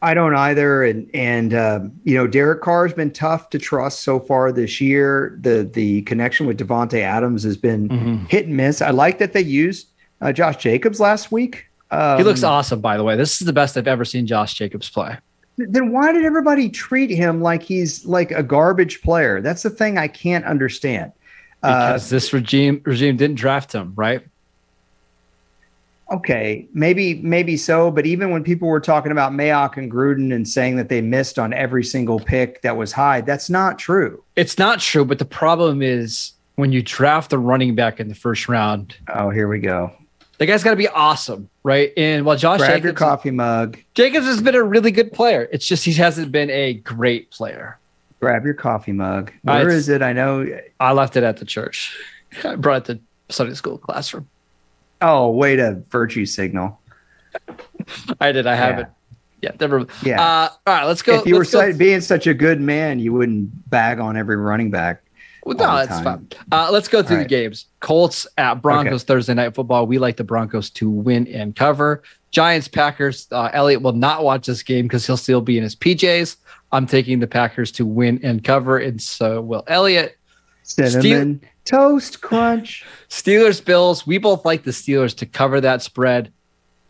I 0.00 0.14
don't 0.14 0.34
either, 0.36 0.84
and 0.84 1.10
and 1.12 1.52
um, 1.54 1.92
you 2.04 2.14
know 2.16 2.26
Derek 2.26 2.62
Carr 2.62 2.86
has 2.86 2.94
been 2.94 3.10
tough 3.10 3.50
to 3.50 3.58
trust 3.58 4.00
so 4.00 4.20
far 4.20 4.52
this 4.52 4.80
year. 4.80 5.36
The 5.40 5.68
the 5.70 6.02
connection 6.02 6.46
with 6.46 6.58
Davante 6.58 7.00
Adams 7.00 7.42
has 7.42 7.56
been 7.56 7.88
Mhm. 7.88 8.28
hit 8.30 8.46
and 8.46 8.56
miss. 8.56 8.80
I 8.80 8.90
like 8.90 9.18
that 9.18 9.32
they 9.32 9.40
used 9.40 9.88
uh, 10.20 10.32
Josh 10.32 10.56
Jacobs 10.58 11.00
last 11.00 11.32
week. 11.32 11.66
Um, 11.90 12.16
He 12.18 12.24
looks 12.24 12.42
awesome, 12.44 12.80
by 12.80 12.96
the 12.96 13.02
way. 13.04 13.16
This 13.16 13.40
is 13.40 13.46
the 13.46 13.52
best 13.52 13.76
I've 13.76 13.88
ever 13.88 14.04
seen 14.04 14.26
Josh 14.26 14.54
Jacobs 14.54 14.88
play. 14.88 15.16
Then 15.58 15.92
why 15.92 16.12
did 16.12 16.24
everybody 16.24 16.68
treat 16.68 17.10
him 17.10 17.42
like 17.42 17.62
he's 17.62 18.06
like 18.06 18.30
a 18.30 18.42
garbage 18.42 19.02
player? 19.02 19.40
That's 19.40 19.62
the 19.62 19.70
thing 19.70 19.98
I 19.98 20.08
can't 20.08 20.44
understand. 20.44 21.12
Uh, 21.62 21.98
this 21.98 22.32
regime 22.32 22.80
regime 22.84 23.16
didn't 23.16 23.36
draft 23.36 23.72
him, 23.72 23.92
right? 23.96 24.22
Okay, 26.10 26.66
maybe 26.72 27.14
maybe 27.16 27.56
so, 27.56 27.90
but 27.90 28.06
even 28.06 28.30
when 28.30 28.42
people 28.42 28.68
were 28.68 28.80
talking 28.80 29.12
about 29.12 29.32
Mayock 29.32 29.76
and 29.76 29.90
Gruden 29.90 30.32
and 30.32 30.48
saying 30.48 30.76
that 30.76 30.88
they 30.88 31.02
missed 31.02 31.38
on 31.38 31.52
every 31.52 31.84
single 31.84 32.18
pick 32.18 32.62
that 32.62 32.76
was 32.76 32.92
high, 32.92 33.20
that's 33.20 33.50
not 33.50 33.78
true. 33.78 34.22
It's 34.36 34.56
not 34.56 34.78
true, 34.80 35.04
but 35.04 35.18
the 35.18 35.26
problem 35.26 35.82
is 35.82 36.32
when 36.54 36.72
you 36.72 36.82
draft 36.82 37.32
a 37.32 37.38
running 37.38 37.74
back 37.74 38.00
in 38.00 38.08
the 38.08 38.14
first 38.14 38.48
round, 38.48 38.96
Oh, 39.12 39.28
here 39.30 39.48
we 39.48 39.58
go. 39.58 39.92
The 40.38 40.46
guy's 40.46 40.62
got 40.64 40.70
to 40.70 40.76
be 40.76 40.88
awesome, 40.88 41.48
right? 41.62 41.92
And 41.96 42.24
while 42.24 42.36
Josh 42.36 42.58
Grab 42.58 42.70
your 42.70 42.78
Jacobs, 42.92 42.98
coffee 42.98 43.30
mug. 43.30 43.78
Jacobs 43.94 44.26
has 44.26 44.40
been 44.40 44.54
a 44.54 44.62
really 44.62 44.90
good 44.90 45.12
player, 45.12 45.48
it's 45.52 45.66
just 45.66 45.84
he 45.84 45.92
hasn't 45.92 46.32
been 46.32 46.50
a 46.50 46.74
great 46.74 47.30
player. 47.30 47.78
Grab 48.20 48.44
your 48.44 48.54
coffee 48.54 48.92
mug. 48.92 49.30
Uh, 49.46 49.52
Where 49.52 49.60
it's- 49.68 49.74
is 49.74 49.88
it? 49.88 50.02
I 50.02 50.12
know. 50.12 50.46
I 50.80 50.92
left 50.92 51.16
it 51.16 51.22
at 51.24 51.36
the 51.36 51.44
church. 51.44 51.96
I 52.44 52.56
brought 52.56 52.88
it 52.88 52.94
to 53.28 53.32
Sunday 53.34 53.54
school 53.54 53.78
classroom. 53.78 54.28
Oh, 55.00 55.30
wait 55.30 55.60
a 55.60 55.74
virtue 55.90 56.26
signal. 56.26 56.80
I 58.20 58.32
did. 58.32 58.46
I 58.46 58.54
have 58.54 58.76
Yeah. 58.78 58.80
it. 58.80 58.88
Yeah, 59.40 59.50
never. 59.60 59.86
Yeah. 60.02 60.20
Uh, 60.20 60.48
all 60.66 60.74
right, 60.74 60.84
let's 60.84 61.02
go. 61.02 61.20
if 61.20 61.26
you 61.26 61.36
were 61.36 61.44
go- 61.44 61.72
being 61.72 62.00
such 62.00 62.26
a 62.26 62.34
good 62.34 62.60
man, 62.60 62.98
you 62.98 63.12
wouldn't 63.12 63.70
bag 63.70 64.00
on 64.00 64.16
every 64.16 64.34
running 64.36 64.70
back. 64.72 65.00
Well, 65.44 65.56
no, 65.56 65.76
it's 65.78 66.00
fine. 66.00 66.28
Uh, 66.52 66.68
let's 66.70 66.88
go 66.88 67.02
through 67.02 67.16
All 67.16 67.18
the 67.18 67.24
right. 67.24 67.28
games. 67.28 67.66
Colts 67.80 68.26
at 68.36 68.60
Broncos 68.60 69.04
Thursday 69.04 69.34
night 69.34 69.54
football. 69.54 69.86
We 69.86 69.98
like 69.98 70.16
the 70.16 70.24
Broncos 70.24 70.70
to 70.70 70.90
win 70.90 71.26
and 71.28 71.54
cover. 71.56 72.02
Giants 72.30 72.68
Packers. 72.68 73.28
Uh, 73.30 73.50
Elliot 73.52 73.82
will 73.82 73.92
not 73.92 74.24
watch 74.24 74.46
this 74.46 74.62
game 74.62 74.86
because 74.86 75.06
he'll 75.06 75.16
still 75.16 75.40
be 75.40 75.56
in 75.56 75.62
his 75.62 75.74
PJs. 75.74 76.36
I'm 76.72 76.86
taking 76.86 77.20
the 77.20 77.26
Packers 77.26 77.72
to 77.72 77.86
win 77.86 78.20
and 78.22 78.44
cover, 78.44 78.78
and 78.78 79.00
so 79.00 79.40
will 79.40 79.64
Elliot. 79.66 80.16
Cinnamon 80.62 81.40
toast 81.64 82.20
crunch. 82.20 82.84
Steelers 83.08 83.64
Bills. 83.64 84.06
We 84.06 84.18
both 84.18 84.44
like 84.44 84.64
the 84.64 84.70
Steelers 84.70 85.16
to 85.18 85.26
cover 85.26 85.60
that 85.60 85.80
spread, 85.82 86.32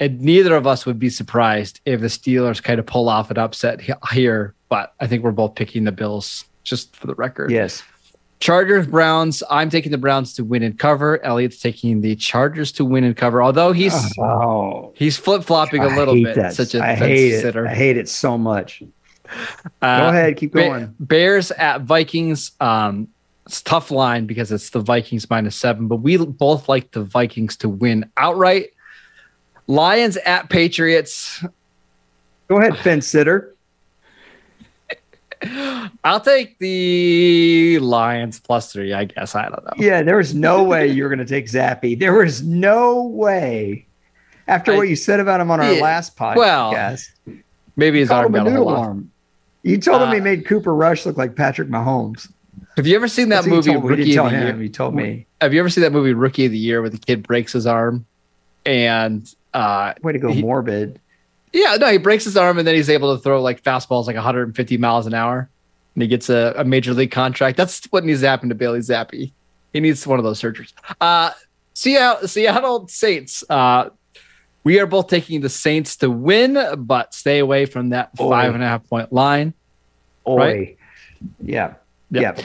and 0.00 0.20
neither 0.20 0.56
of 0.56 0.66
us 0.66 0.84
would 0.84 0.98
be 0.98 1.10
surprised 1.10 1.80
if 1.84 2.00
the 2.00 2.08
Steelers 2.08 2.62
kind 2.62 2.80
of 2.80 2.86
pull 2.86 3.08
off 3.08 3.30
an 3.30 3.38
upset 3.38 3.80
here. 4.10 4.54
But 4.68 4.94
I 5.00 5.06
think 5.06 5.22
we're 5.22 5.30
both 5.30 5.54
picking 5.54 5.84
the 5.84 5.92
Bills, 5.92 6.44
just 6.64 6.96
for 6.96 7.06
the 7.06 7.14
record. 7.14 7.50
Yes. 7.50 7.82
Chargers, 8.40 8.86
Browns. 8.86 9.42
I'm 9.50 9.68
taking 9.68 9.90
the 9.90 9.98
Browns 9.98 10.34
to 10.34 10.44
win 10.44 10.62
and 10.62 10.78
cover. 10.78 11.22
Elliot's 11.24 11.58
taking 11.58 12.00
the 12.00 12.14
Chargers 12.16 12.70
to 12.72 12.84
win 12.84 13.02
and 13.04 13.16
cover. 13.16 13.42
Although 13.42 13.72
he's 13.72 13.94
Oh, 14.18 14.92
he's 14.96 15.16
flip 15.16 15.42
flopping 15.44 15.82
a 15.82 15.88
little 15.88 16.14
bit. 16.14 16.36
that. 16.36 16.54
Such 16.54 16.74
a 16.74 16.84
I 16.84 16.94
hate 16.94 17.32
it. 17.34 17.40
sitter. 17.40 17.66
I 17.66 17.74
hate 17.74 17.96
it 17.96 18.08
so 18.08 18.38
much. 18.38 18.82
Uh, 19.82 20.00
Go 20.00 20.08
ahead, 20.08 20.36
keep 20.36 20.52
going. 20.54 20.94
Bears 21.00 21.50
at 21.52 21.82
Vikings. 21.82 22.52
Um, 22.60 23.08
it's 23.44 23.60
a 23.60 23.64
tough 23.64 23.90
line 23.90 24.26
because 24.26 24.52
it's 24.52 24.70
the 24.70 24.80
Vikings 24.80 25.28
minus 25.28 25.56
seven, 25.56 25.88
but 25.88 25.96
we 25.96 26.16
both 26.16 26.68
like 26.68 26.92
the 26.92 27.02
Vikings 27.02 27.56
to 27.58 27.68
win 27.68 28.10
outright. 28.16 28.68
Lions 29.66 30.16
at 30.18 30.48
Patriots. 30.48 31.44
Go 32.48 32.58
ahead, 32.58 32.76
fence 32.78 33.06
sitter. 33.06 33.54
I'll 36.04 36.20
take 36.20 36.58
the 36.58 37.78
Lions 37.80 38.40
plus 38.40 38.72
three. 38.72 38.92
I 38.92 39.04
guess 39.04 39.34
I 39.34 39.48
don't 39.48 39.64
know. 39.64 39.72
Yeah, 39.76 40.02
there 40.02 40.16
was 40.16 40.34
no 40.34 40.64
way 40.64 40.86
you 40.88 41.02
were 41.04 41.08
going 41.08 41.18
to 41.20 41.24
take 41.24 41.46
Zappe. 41.46 41.98
There 41.98 42.14
was 42.14 42.42
no 42.42 43.04
way. 43.04 43.86
After 44.46 44.72
I- 44.72 44.76
what 44.76 44.88
you 44.88 44.96
said 44.96 45.20
about 45.20 45.40
him 45.40 45.50
on 45.50 45.60
our 45.60 45.72
Yeah, 45.72 45.82
last 45.82 46.16
podcast, 46.16 46.36
well, 46.36 46.96
Maybe 47.76 48.00
his 48.00 48.10
arm 48.10 48.32
got 48.32 48.46
a 48.46 48.50
noodle 48.50 48.68
arm. 48.68 49.10
You 49.62 49.78
told 49.78 50.02
him 50.02 50.10
he 50.12 50.20
Uh, 50.20 50.24
made 50.24 50.46
Cooper 50.46 50.74
Rush 50.74 51.04
look 51.06 51.16
like 51.16 51.36
Patrick 51.36 51.68
Mahomes. 51.68 52.28
Have 52.76 52.86
you 52.86 52.96
ever 52.96 53.08
seen 53.08 53.28
that 53.28 53.46
movie? 53.46 53.70
He 53.70 53.74
told 53.76 53.84
me. 53.84 53.96
He 53.96 54.00
Rookie 54.02 54.18
of 54.18 54.24
the 54.24 54.30
him. 54.30 54.46
Year? 54.56 54.62
He 54.62 54.68
told 54.68 54.94
me. 54.94 55.26
Have 55.40 55.52
you 55.54 55.60
ever 55.60 55.68
seen 55.68 55.82
that 55.82 55.92
movie 55.92 56.12
Rookie 56.14 56.46
of 56.46 56.52
the 56.52 56.58
Year 56.58 56.80
where 56.80 56.90
the 56.90 56.98
kid 56.98 57.22
breaks 57.22 57.52
his 57.52 57.66
arm 57.66 58.06
and 58.66 59.32
uh 59.54 59.94
Way 60.02 60.12
to 60.14 60.18
go, 60.18 60.28
He- 60.32 60.42
morbid. 60.42 61.00
Yeah, 61.52 61.76
no, 61.76 61.86
he 61.88 61.98
breaks 61.98 62.24
his 62.24 62.36
arm 62.36 62.58
and 62.58 62.66
then 62.66 62.74
he's 62.74 62.90
able 62.90 63.16
to 63.16 63.22
throw 63.22 63.40
like 63.40 63.62
fastballs 63.62 64.06
like 64.06 64.16
150 64.16 64.76
miles 64.76 65.06
an 65.06 65.14
hour 65.14 65.48
and 65.94 66.02
he 66.02 66.08
gets 66.08 66.28
a, 66.28 66.54
a 66.56 66.64
major 66.64 66.94
league 66.94 67.10
contract. 67.10 67.56
That's 67.56 67.84
what 67.86 68.04
needs 68.04 68.20
to 68.20 68.28
happen 68.28 68.48
to 68.48 68.54
Bailey 68.54 68.80
Zappe. 68.80 69.32
He 69.72 69.80
needs 69.80 70.06
one 70.06 70.18
of 70.18 70.24
those 70.24 70.40
surgeries. 70.40 70.72
Uh 71.00 71.30
Seattle, 71.78 72.26
Seattle 72.26 72.88
Saints. 72.88 73.44
Uh, 73.48 73.90
we 74.64 74.80
are 74.80 74.86
both 74.86 75.06
taking 75.06 75.42
the 75.42 75.48
Saints 75.48 75.96
to 75.98 76.10
win, 76.10 76.58
but 76.76 77.14
stay 77.14 77.38
away 77.38 77.66
from 77.66 77.90
that 77.90 78.10
Oy. 78.20 78.28
five 78.28 78.54
and 78.54 78.64
a 78.64 78.66
half 78.66 78.88
point 78.88 79.12
line. 79.12 79.54
Oi. 80.26 80.36
Right? 80.36 80.78
Yeah. 81.40 81.74
Yeah. 82.10 82.20
Yeah. 82.20 82.42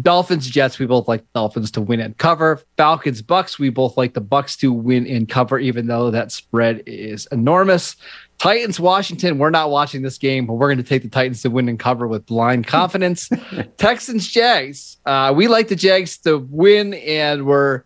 Dolphins, 0.00 0.46
Jets, 0.48 0.78
we 0.78 0.86
both 0.86 1.08
like 1.08 1.24
Dolphins 1.32 1.72
to 1.72 1.80
win 1.80 1.98
and 1.98 2.16
cover. 2.16 2.60
Falcons, 2.76 3.22
Bucks, 3.22 3.58
we 3.58 3.70
both 3.70 3.96
like 3.96 4.14
the 4.14 4.20
Bucks 4.20 4.56
to 4.58 4.72
win 4.72 5.04
and 5.06 5.28
cover, 5.28 5.58
even 5.58 5.88
though 5.88 6.12
that 6.12 6.30
spread 6.30 6.84
is 6.86 7.26
enormous. 7.32 7.96
Titans, 8.38 8.78
Washington, 8.78 9.38
we're 9.38 9.50
not 9.50 9.70
watching 9.70 10.02
this 10.02 10.18
game, 10.18 10.46
but 10.46 10.54
we're 10.54 10.68
going 10.68 10.76
to 10.78 10.82
take 10.84 11.02
the 11.02 11.08
Titans 11.08 11.42
to 11.42 11.50
win 11.50 11.68
and 11.68 11.78
cover 11.78 12.06
with 12.06 12.26
blind 12.26 12.66
confidence. 12.76 13.30
Texans, 13.78 14.28
Jags, 14.28 14.98
uh, 15.06 15.32
we 15.34 15.48
like 15.48 15.68
the 15.68 15.76
Jags 15.76 16.18
to 16.18 16.38
win, 16.38 16.94
and 16.94 17.46
we're 17.46 17.82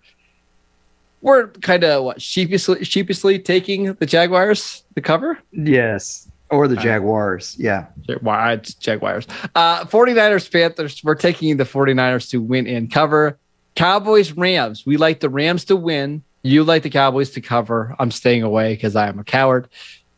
we're 1.22 1.48
kind 1.48 1.84
of 1.84 2.04
what 2.04 2.20
sheepishly, 2.22 2.82
sheepishly 2.84 3.38
taking 3.38 3.92
the 3.94 4.06
Jaguars 4.06 4.82
to 4.94 5.00
cover. 5.02 5.38
Yes. 5.52 6.28
Or 6.48 6.66
the 6.66 6.78
Uh, 6.78 6.82
Jaguars. 6.82 7.54
Yeah. 7.58 7.86
Why 8.22 8.56
Jaguars. 8.56 9.26
Uh 9.54 9.84
49ers, 9.84 10.50
Panthers. 10.50 11.00
We're 11.04 11.14
taking 11.14 11.56
the 11.58 11.64
49ers 11.64 12.30
to 12.30 12.40
win 12.40 12.66
and 12.66 12.90
cover. 12.90 13.38
Cowboys, 13.76 14.32
Rams. 14.32 14.84
We 14.86 14.96
like 14.96 15.20
the 15.20 15.28
Rams 15.28 15.64
to 15.66 15.76
win. 15.76 16.22
You 16.42 16.64
like 16.64 16.82
the 16.82 16.90
Cowboys 16.90 17.30
to 17.32 17.40
cover. 17.42 17.94
I'm 17.98 18.10
staying 18.10 18.42
away 18.42 18.72
because 18.74 18.96
I 18.96 19.06
am 19.08 19.18
a 19.18 19.24
coward. 19.24 19.68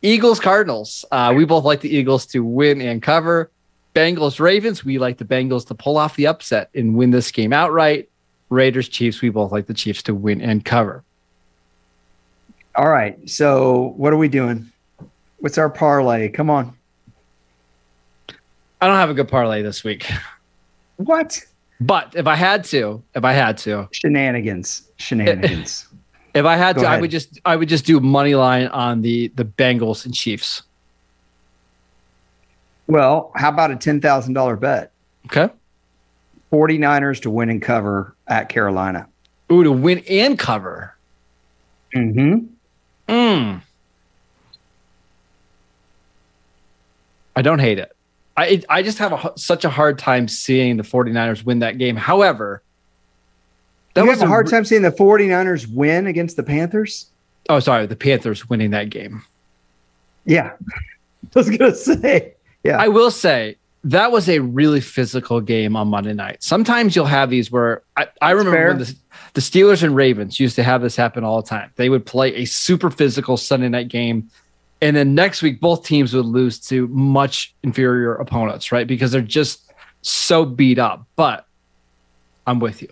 Eagles, 0.03 0.39
Cardinals. 0.39 1.05
Uh, 1.11 1.33
we 1.35 1.45
both 1.45 1.63
like 1.63 1.79
the 1.81 1.89
Eagles 1.95 2.25
to 2.27 2.43
win 2.43 2.81
and 2.81 3.01
cover. 3.01 3.49
Bengals, 3.95 4.39
Ravens. 4.39 4.83
We 4.83 4.99
like 4.99 5.17
the 5.17 5.25
Bengals 5.25 5.65
to 5.67 5.75
pull 5.75 5.97
off 5.97 6.15
the 6.17 6.27
upset 6.27 6.69
and 6.75 6.95
win 6.95 7.11
this 7.11 7.31
game 7.31 7.53
outright. 7.53 8.09
Raiders, 8.49 8.89
Chiefs. 8.89 9.21
We 9.21 9.29
both 9.29 9.51
like 9.51 9.65
the 9.67 9.73
Chiefs 9.73 10.03
to 10.03 10.13
win 10.13 10.41
and 10.41 10.63
cover. 10.65 11.03
All 12.75 12.89
right. 12.89 13.17
So 13.29 13.93
what 13.97 14.11
are 14.13 14.17
we 14.17 14.27
doing? 14.27 14.69
What's 15.39 15.57
our 15.57 15.69
parlay? 15.69 16.29
Come 16.29 16.49
on. 16.49 16.75
I 18.81 18.87
don't 18.87 18.97
have 18.97 19.09
a 19.09 19.13
good 19.13 19.29
parlay 19.29 19.61
this 19.61 19.83
week, 19.85 20.11
What? 20.97 21.39
but 21.79 22.13
if 22.17 22.27
I 22.27 22.35
had 22.35 22.65
to, 22.65 23.01
if 23.15 23.23
I 23.23 23.31
had 23.31 23.57
to, 23.59 23.87
Shenanigans. 23.93 24.89
Shenanigans. 24.97 25.87
If 26.33 26.45
I 26.45 26.55
had 26.55 26.75
Go 26.75 26.81
to, 26.81 26.87
I 26.87 26.99
would 26.99 27.11
just 27.11 27.39
I 27.45 27.55
would 27.55 27.69
just 27.69 27.85
do 27.85 27.99
money 27.99 28.35
line 28.35 28.67
on 28.67 29.01
the 29.01 29.27
the 29.35 29.45
Bengals 29.45 30.05
and 30.05 30.13
Chiefs. 30.13 30.63
well, 32.87 33.31
how 33.35 33.49
about 33.49 33.71
a 33.71 33.75
$10,000 33.75 34.59
bet? 34.59 34.91
Okay. 35.25 35.49
49ers 36.51 37.21
to 37.21 37.29
win 37.29 37.49
and 37.49 37.61
cover 37.61 38.15
at 38.27 38.49
Carolina. 38.49 39.07
Ooh, 39.51 39.63
to 39.63 39.71
win 39.71 40.03
and 40.09 40.37
cover. 40.37 40.95
Mm-hmm. 41.95 42.45
Mm. 43.07 43.61
I 47.35 47.41
don't 47.41 47.59
hate 47.59 47.79
it. 47.79 47.95
I 48.35 48.45
it, 48.47 48.65
I 48.69 48.81
just 48.81 48.97
have 48.97 49.13
a, 49.13 49.33
such 49.37 49.65
a 49.65 49.69
hard 49.69 49.99
time 49.99 50.27
seeing 50.27 50.77
the 50.77 50.83
49ers 50.83 51.43
win 51.43 51.59
that 51.59 51.77
game. 51.77 51.95
However, 51.95 52.61
That 53.93 54.03
you 54.03 54.09
was 54.09 54.19
have 54.19 54.27
a 54.27 54.29
hard 54.29 54.49
time 54.49 54.65
seeing 54.65 54.81
the 54.81 54.91
49ers 54.91 55.71
win 55.71 56.07
against 56.07 56.35
the 56.35 56.43
Panthers? 56.43 57.07
Oh, 57.49 57.59
sorry, 57.59 57.85
the 57.85 57.95
Panthers 57.95 58.49
winning 58.49 58.71
that 58.71 58.89
game. 58.89 59.23
Yeah. 60.25 60.53
I 61.35 61.39
was 61.39 61.49
going 61.49 61.71
to 61.71 61.75
say. 61.75 62.33
Yeah. 62.63 62.77
I 62.77 62.87
will 62.87 63.11
say 63.11 63.57
that 63.83 64.11
was 64.11 64.29
a 64.29 64.39
really 64.39 64.79
physical 64.79 65.41
game 65.41 65.75
on 65.75 65.89
Monday 65.89 66.13
night. 66.13 66.41
Sometimes 66.41 66.95
you'll 66.95 67.05
have 67.05 67.29
these 67.29 67.51
where 67.51 67.81
I, 67.97 68.07
I 68.21 68.31
remember 68.31 68.67
when 68.67 68.77
the, 68.79 68.95
the 69.33 69.41
Steelers 69.41 69.83
and 69.83 69.95
Ravens 69.95 70.39
used 70.39 70.55
to 70.55 70.63
have 70.63 70.81
this 70.81 70.95
happen 70.95 71.23
all 71.23 71.41
the 71.41 71.47
time. 71.47 71.71
They 71.75 71.89
would 71.89 72.05
play 72.05 72.33
a 72.35 72.45
super 72.45 72.89
physical 72.89 73.35
Sunday 73.35 73.69
night 73.69 73.89
game. 73.89 74.29
And 74.81 74.95
then 74.95 75.15
next 75.15 75.41
week, 75.41 75.59
both 75.59 75.85
teams 75.85 76.13
would 76.13 76.25
lose 76.25 76.59
to 76.67 76.87
much 76.87 77.53
inferior 77.63 78.15
opponents, 78.15 78.71
right? 78.71 78.87
Because 78.87 79.11
they're 79.11 79.21
just 79.21 79.71
so 80.01 80.45
beat 80.45 80.79
up. 80.79 81.05
But 81.15 81.45
I'm 82.47 82.59
with 82.59 82.81
you. 82.81 82.89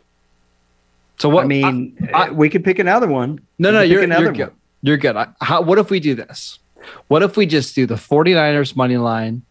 So 1.22 1.30
what 1.30 1.43
I 1.43 1.47
mean, 1.47 2.09
I- 2.15 2.32
we 2.32 2.49
could 2.49 2.63
pick 2.63 2.80
another 2.80 3.07
one. 3.07 3.39
no, 3.59 3.69
We 3.69 3.76
no, 3.76 3.82
you're, 3.84 4.01
another 4.01 4.24
you're 4.24 4.34
good. 4.34 4.47
one. 4.47 4.55
You're 4.82 4.97
good. 4.97 5.15
I, 5.15 5.28
how, 5.39 5.61
what 5.61 5.78
if 5.78 5.91
we 5.91 5.99
do 5.99 6.15
this? 6.15 6.57
What 7.09 7.22
if 7.22 7.38
we 7.38 7.45
just 7.45 7.76
do 7.76 7.86
the 7.86 7.93
49ers 7.93 8.76
money 8.76 8.97
line? 8.97 9.43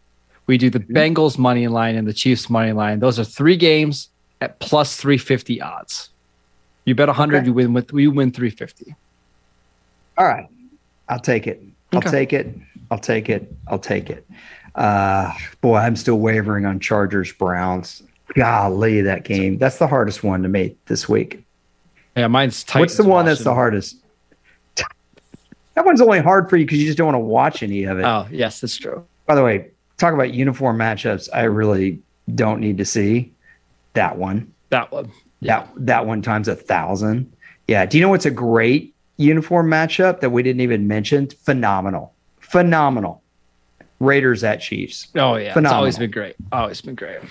We 0.47 0.57
do 0.57 0.69
the 0.69 0.79
Mm-hmm. 0.81 0.97
Bengals 0.97 1.37
money 1.37 1.69
line 1.69 1.95
and 1.95 2.05
the 2.05 2.11
Chiefs 2.13 2.49
money 2.49 2.73
line. 2.73 2.99
Those 2.99 3.17
are 3.19 3.23
three 3.23 3.55
games 3.55 4.09
at 4.41 4.59
plus 4.59 4.97
350 4.97 5.61
odds. 5.61 6.09
You 6.83 6.93
bet 6.93 7.07
100, 7.07 7.37
Okay. 7.37 7.45
you 7.45 7.53
win 7.53 7.71
with 7.71 7.93
you 7.93 8.11
win 8.11 8.33
350. 8.33 8.93
All 10.17 10.25
right. 10.27 10.47
I'll 11.07 11.19
take 11.19 11.47
it. 11.47 11.63
I'll 11.93 11.99
Okay. 11.99 12.11
take 12.11 12.33
it. 12.33 12.53
I'll 12.89 12.97
take 12.99 13.29
it. 13.29 13.49
I'll 13.69 13.79
take 13.79 14.09
it. 14.09 14.27
Uh, 14.75 15.31
boy, 15.61 15.77
I'm 15.77 15.95
still 15.95 16.19
wavering 16.19 16.65
on 16.65 16.81
Chargers 16.81 17.31
Browns. 17.31 18.03
Golly, 18.35 18.99
that 19.01 19.23
game. 19.23 19.57
That's 19.57 19.77
the 19.77 19.87
hardest 19.87 20.21
one 20.21 20.43
to 20.43 20.49
make 20.49 20.83
this 20.87 21.07
week. 21.07 21.45
Yeah, 22.15 22.27
mine's 22.27 22.63
tight. 22.63 22.79
What's 22.79 22.97
the 22.97 23.03
one 23.03 23.25
that's 23.25 23.43
the 23.43 23.53
hardest? 23.53 23.97
That 25.73 25.85
one's 25.85 26.01
only 26.01 26.19
hard 26.19 26.49
for 26.49 26.57
you 26.57 26.65
because 26.65 26.79
you 26.79 26.85
just 26.85 26.97
don't 26.97 27.07
want 27.07 27.15
to 27.15 27.19
watch 27.19 27.63
any 27.63 27.85
of 27.85 27.97
it. 27.97 28.03
Oh, 28.03 28.27
yes, 28.29 28.59
that's 28.59 28.75
true. 28.75 29.05
By 29.25 29.35
the 29.35 29.43
way, 29.43 29.71
talk 29.97 30.13
about 30.13 30.33
uniform 30.33 30.77
matchups. 30.77 31.29
I 31.33 31.43
really 31.43 32.01
don't 32.35 32.59
need 32.59 32.77
to 32.79 32.85
see 32.85 33.31
that 33.93 34.17
one. 34.17 34.53
That 34.69 34.91
one. 34.91 35.11
That 35.41 35.69
that 35.77 36.05
one 36.05 36.21
times 36.21 36.47
a 36.47 36.55
thousand. 36.55 37.31
Yeah. 37.67 37.85
Do 37.85 37.97
you 37.97 38.03
know 38.03 38.09
what's 38.09 38.25
a 38.25 38.31
great 38.31 38.93
uniform 39.17 39.69
matchup 39.69 40.19
that 40.19 40.31
we 40.31 40.43
didn't 40.43 40.61
even 40.61 40.87
mention? 40.87 41.29
Phenomenal. 41.29 42.13
Phenomenal. 42.39 43.21
Raiders 43.99 44.43
at 44.43 44.59
Chiefs. 44.59 45.07
Oh, 45.15 45.35
yeah. 45.35 45.57
It's 45.57 45.71
always 45.71 45.97
been 45.97 46.11
great. 46.11 46.35
Always 46.51 46.81
been 46.81 46.95
great. 46.95 47.21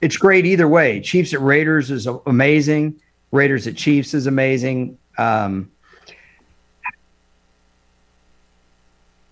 It's 0.00 0.16
great 0.16 0.46
either 0.46 0.66
way. 0.66 1.00
Chiefs 1.00 1.32
at 1.32 1.40
Raiders 1.40 1.90
is 1.90 2.08
amazing. 2.26 3.00
Raiders 3.34 3.66
at 3.66 3.76
Chiefs 3.76 4.14
is 4.14 4.26
amazing. 4.26 4.96
Um, 5.18 5.70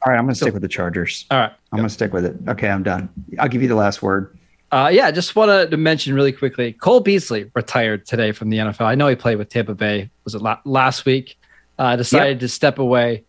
all 0.05 0.13
right, 0.13 0.19
I'm 0.19 0.25
going 0.25 0.35
to 0.35 0.35
stick 0.35 0.53
with 0.53 0.63
the 0.63 0.69
Chargers. 0.69 1.25
All 1.31 1.39
right. 1.39 1.53
I'm 1.71 1.79
going 1.79 1.89
to 1.89 1.95
stick 1.95 2.13
with 2.13 2.25
it. 2.25 2.37
Okay, 2.49 2.69
I'm 2.69 2.83
done. 2.83 3.09
I'll 3.39 3.49
give 3.49 3.63
you 3.63 3.69
the 3.69 3.77
last 3.77 4.03
word. 4.03 4.37
Uh, 4.73 4.91
yeah, 4.93 5.11
just 5.11 5.37
wanted 5.37 5.71
to 5.71 5.77
mention 5.77 6.15
really 6.15 6.33
quickly 6.33 6.73
Cole 6.73 7.01
Beasley 7.01 7.51
retired 7.55 8.05
today 8.05 8.33
from 8.33 8.51
the 8.51 8.59
NFL. 8.59 8.87
I 8.87 8.97
know 8.97 9.07
he 9.07 9.15
played 9.15 9.37
with 9.37 9.49
Tampa 9.49 9.75
Bay, 9.75 10.11
was 10.25 10.35
it 10.35 10.43
la- 10.43 10.59
last 10.65 11.05
week? 11.05 11.39
Uh, 11.79 11.95
decided 11.95 12.41
to 12.41 12.49
step 12.49 12.79
away. 12.79 13.23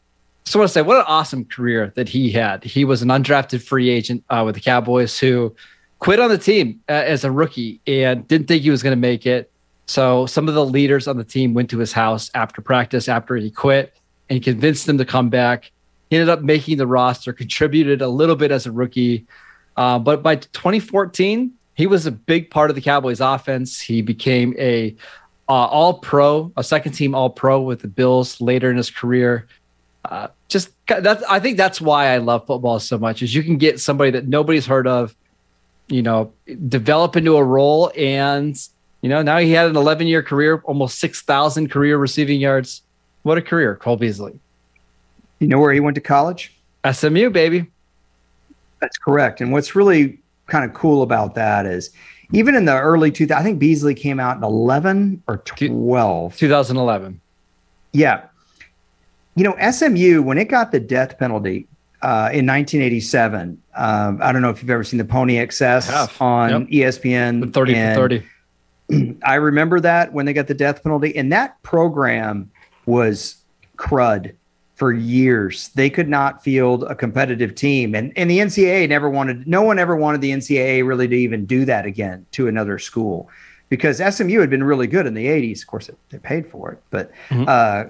So 0.46 0.58
I 0.58 0.62
want 0.62 0.70
to 0.70 0.74
say, 0.74 0.82
what 0.82 0.98
an 0.98 1.06
awesome 1.08 1.46
career 1.46 1.94
that 1.96 2.10
he 2.10 2.32
had. 2.32 2.64
He 2.64 2.84
was 2.84 3.02
an 3.02 3.10
undrafted 3.10 3.62
free 3.62 3.90
agent 3.90 4.24
uh, 4.30 4.44
with 4.46 4.56
the 4.56 4.62
Cowboys 4.62 5.20
who 5.20 5.56
quit 6.00 6.20
on 6.20 6.30
the 6.30 6.38
team 6.38 6.82
uh, 6.90 6.94
as 6.94 7.24
a 7.24 7.32
rookie 7.32 7.80
and 7.86 8.28
didn't 8.28 8.48
think 8.48 8.64
he 8.64 8.70
was 8.70 8.82
going 8.82 8.92
to 8.92 9.00
make 9.00 9.26
it. 9.26 9.52
So 9.86 10.26
some 10.26 10.48
of 10.48 10.54
the 10.54 10.66
leaders 10.66 11.08
on 11.08 11.18
the 11.18 11.24
team 11.24 11.54
went 11.54 11.70
to 11.72 11.78
his 11.78 11.92
house 11.92 12.32
after 12.34 12.62
practice, 12.62 13.10
after 13.10 13.36
he 13.36 13.52
quit, 13.52 13.96
and 14.30 14.42
convinced 14.44 14.88
him 14.88 14.98
to 14.98 15.06
come 15.06 15.30
back. 15.30 15.72
He 16.10 16.18
ended 16.18 16.30
up 16.30 16.42
making 16.42 16.78
the 16.78 16.88
roster, 16.88 17.34
contributed 17.34 18.02
a 18.02 18.08
little 18.08 18.36
bit 18.36 18.52
as 18.52 18.66
a 18.66 18.72
rookie. 18.72 19.26
Uh, 19.76 20.00
but 20.00 20.24
by 20.24 20.36
2014, 20.36 21.54
he 21.76 21.88
was 21.88 22.06
a 22.06 22.12
big 22.12 22.50
part 22.50 22.70
of 22.70 22.76
the 22.76 22.82
Cowboys 22.82 23.20
offense. 23.20 23.82
He 23.82 24.02
became 24.02 24.56
a 24.58 24.96
uh, 25.50 25.52
all 25.52 25.96
pro, 25.96 26.52
a 26.56 26.64
second 26.64 26.94
team 26.94 27.16
all 27.16 27.30
pro 27.30 27.62
with 27.62 27.82
the 27.82 27.88
Bills 27.88 28.40
later 28.40 28.70
in 28.70 28.78
his 28.78 28.90
career. 28.90 29.48
Uh, 30.06 30.28
just 30.48 30.70
I 30.90 31.40
think 31.40 31.58
that's 31.58 31.82
why 31.82 32.08
I 32.08 32.18
love 32.18 32.46
football 32.46 32.80
so 32.80 32.98
much 32.98 33.22
is 33.22 33.34
you 33.34 33.44
can 33.44 33.58
get 33.58 33.80
somebody 33.80 34.12
that 34.12 34.28
nobody's 34.28 34.66
heard 34.66 34.86
of, 34.86 35.16
you 35.88 36.02
know, 36.02 36.34
develop 36.68 37.16
into 37.16 37.38
a 37.38 37.44
role. 37.44 37.92
And, 37.98 38.56
you 39.04 39.10
know, 39.10 39.22
now 39.22 39.38
he 39.38 39.52
had 39.52 39.68
an 39.68 39.76
11 39.76 40.08
year 40.08 40.24
career, 40.24 40.62
almost 40.64 40.98
6,000 41.00 41.70
career 41.70 41.98
receiving 41.98 42.40
yards. 42.40 42.84
What 43.24 43.38
a 43.38 43.42
career, 43.42 43.76
Cole 43.76 43.98
Beasley. 43.98 44.40
You 45.40 45.48
know 45.48 45.60
where 45.60 45.74
he 45.74 45.82
went 45.82 45.96
to 45.96 46.02
college? 46.02 46.54
SMU, 46.90 47.30
baby. 47.30 47.70
That's 48.80 48.98
correct. 48.98 49.42
And 49.42 49.52
what's 49.52 49.76
really 49.76 50.20
kind 50.48 50.64
of 50.64 50.74
cool 50.74 51.02
about 51.02 51.36
that 51.36 51.66
is 51.66 51.90
even 52.32 52.56
in 52.56 52.64
the 52.64 52.80
early 52.80 53.12
2000s, 53.12 53.32
I 53.32 53.44
think 53.44 53.60
Beasley 53.60 53.94
came 53.94 54.22
out 54.22 54.38
in 54.38 54.44
11 54.44 55.22
or 55.28 55.40
12. 55.40 56.38
2011. 56.38 57.20
Yeah. 57.92 58.24
You 59.36 59.44
know, 59.44 59.70
SMU, 59.70 60.22
when 60.22 60.38
it 60.38 60.46
got 60.46 60.72
the 60.72 60.80
death 60.80 61.20
penalty 61.20 61.68
uh, 62.02 62.32
in 62.32 62.46
1987, 62.48 63.62
um, 63.76 64.20
I 64.22 64.32
don't 64.32 64.42
know 64.42 64.50
if 64.50 64.62
you've 64.62 64.70
ever 64.70 64.86
seen 64.86 64.98
the 64.98 65.06
Pony 65.06 65.40
Excess 65.40 65.90
on 66.22 66.68
E 66.72 66.80
ESPN. 66.80 67.42
The 67.42 67.48
30 67.48 67.76
and 67.76 67.96
for 67.96 68.02
30. 68.04 68.24
I 69.26 69.36
remember 69.36 69.80
that 69.80 70.14
when 70.14 70.26
they 70.26 70.34
got 70.34 70.48
the 70.48 70.54
death 70.54 70.84
penalty, 70.84 71.16
and 71.16 71.32
that 71.32 71.62
program 71.64 72.52
was 72.86 73.38
crud 73.78 74.34
for 74.76 74.92
years. 74.92 75.70
They 75.70 75.90
could 75.90 76.10
not 76.10 76.44
field 76.44 76.84
a 76.84 76.96
competitive 76.96 77.56
team, 77.56 77.96
and 77.96 78.12
and 78.18 78.30
the 78.30 78.40
NCAA 78.40 78.90
never 78.90 79.10
wanted. 79.10 79.48
No 79.48 79.62
one 79.62 79.80
ever 79.80 79.96
wanted 79.96 80.22
the 80.22 80.32
NCAA 80.32 80.86
really 80.86 81.08
to 81.08 81.16
even 81.16 81.46
do 81.46 81.66
that 81.66 81.86
again 81.86 82.26
to 82.32 82.48
another 82.48 82.80
school. 82.80 83.30
because 83.70 83.98
SMU 83.98 84.40
had 84.40 84.52
been 84.52 84.64
really 84.64 84.86
good 84.86 85.08
in 85.08 85.16
the 85.16 85.26
80s. 85.26 85.62
Of 85.62 85.68
course, 85.68 85.90
they 86.12 86.20
paid 86.20 86.46
for 86.48 86.72
it. 86.74 86.84
But 86.92 87.12
mm-hmm. 87.30 87.46
uh, 87.48 87.86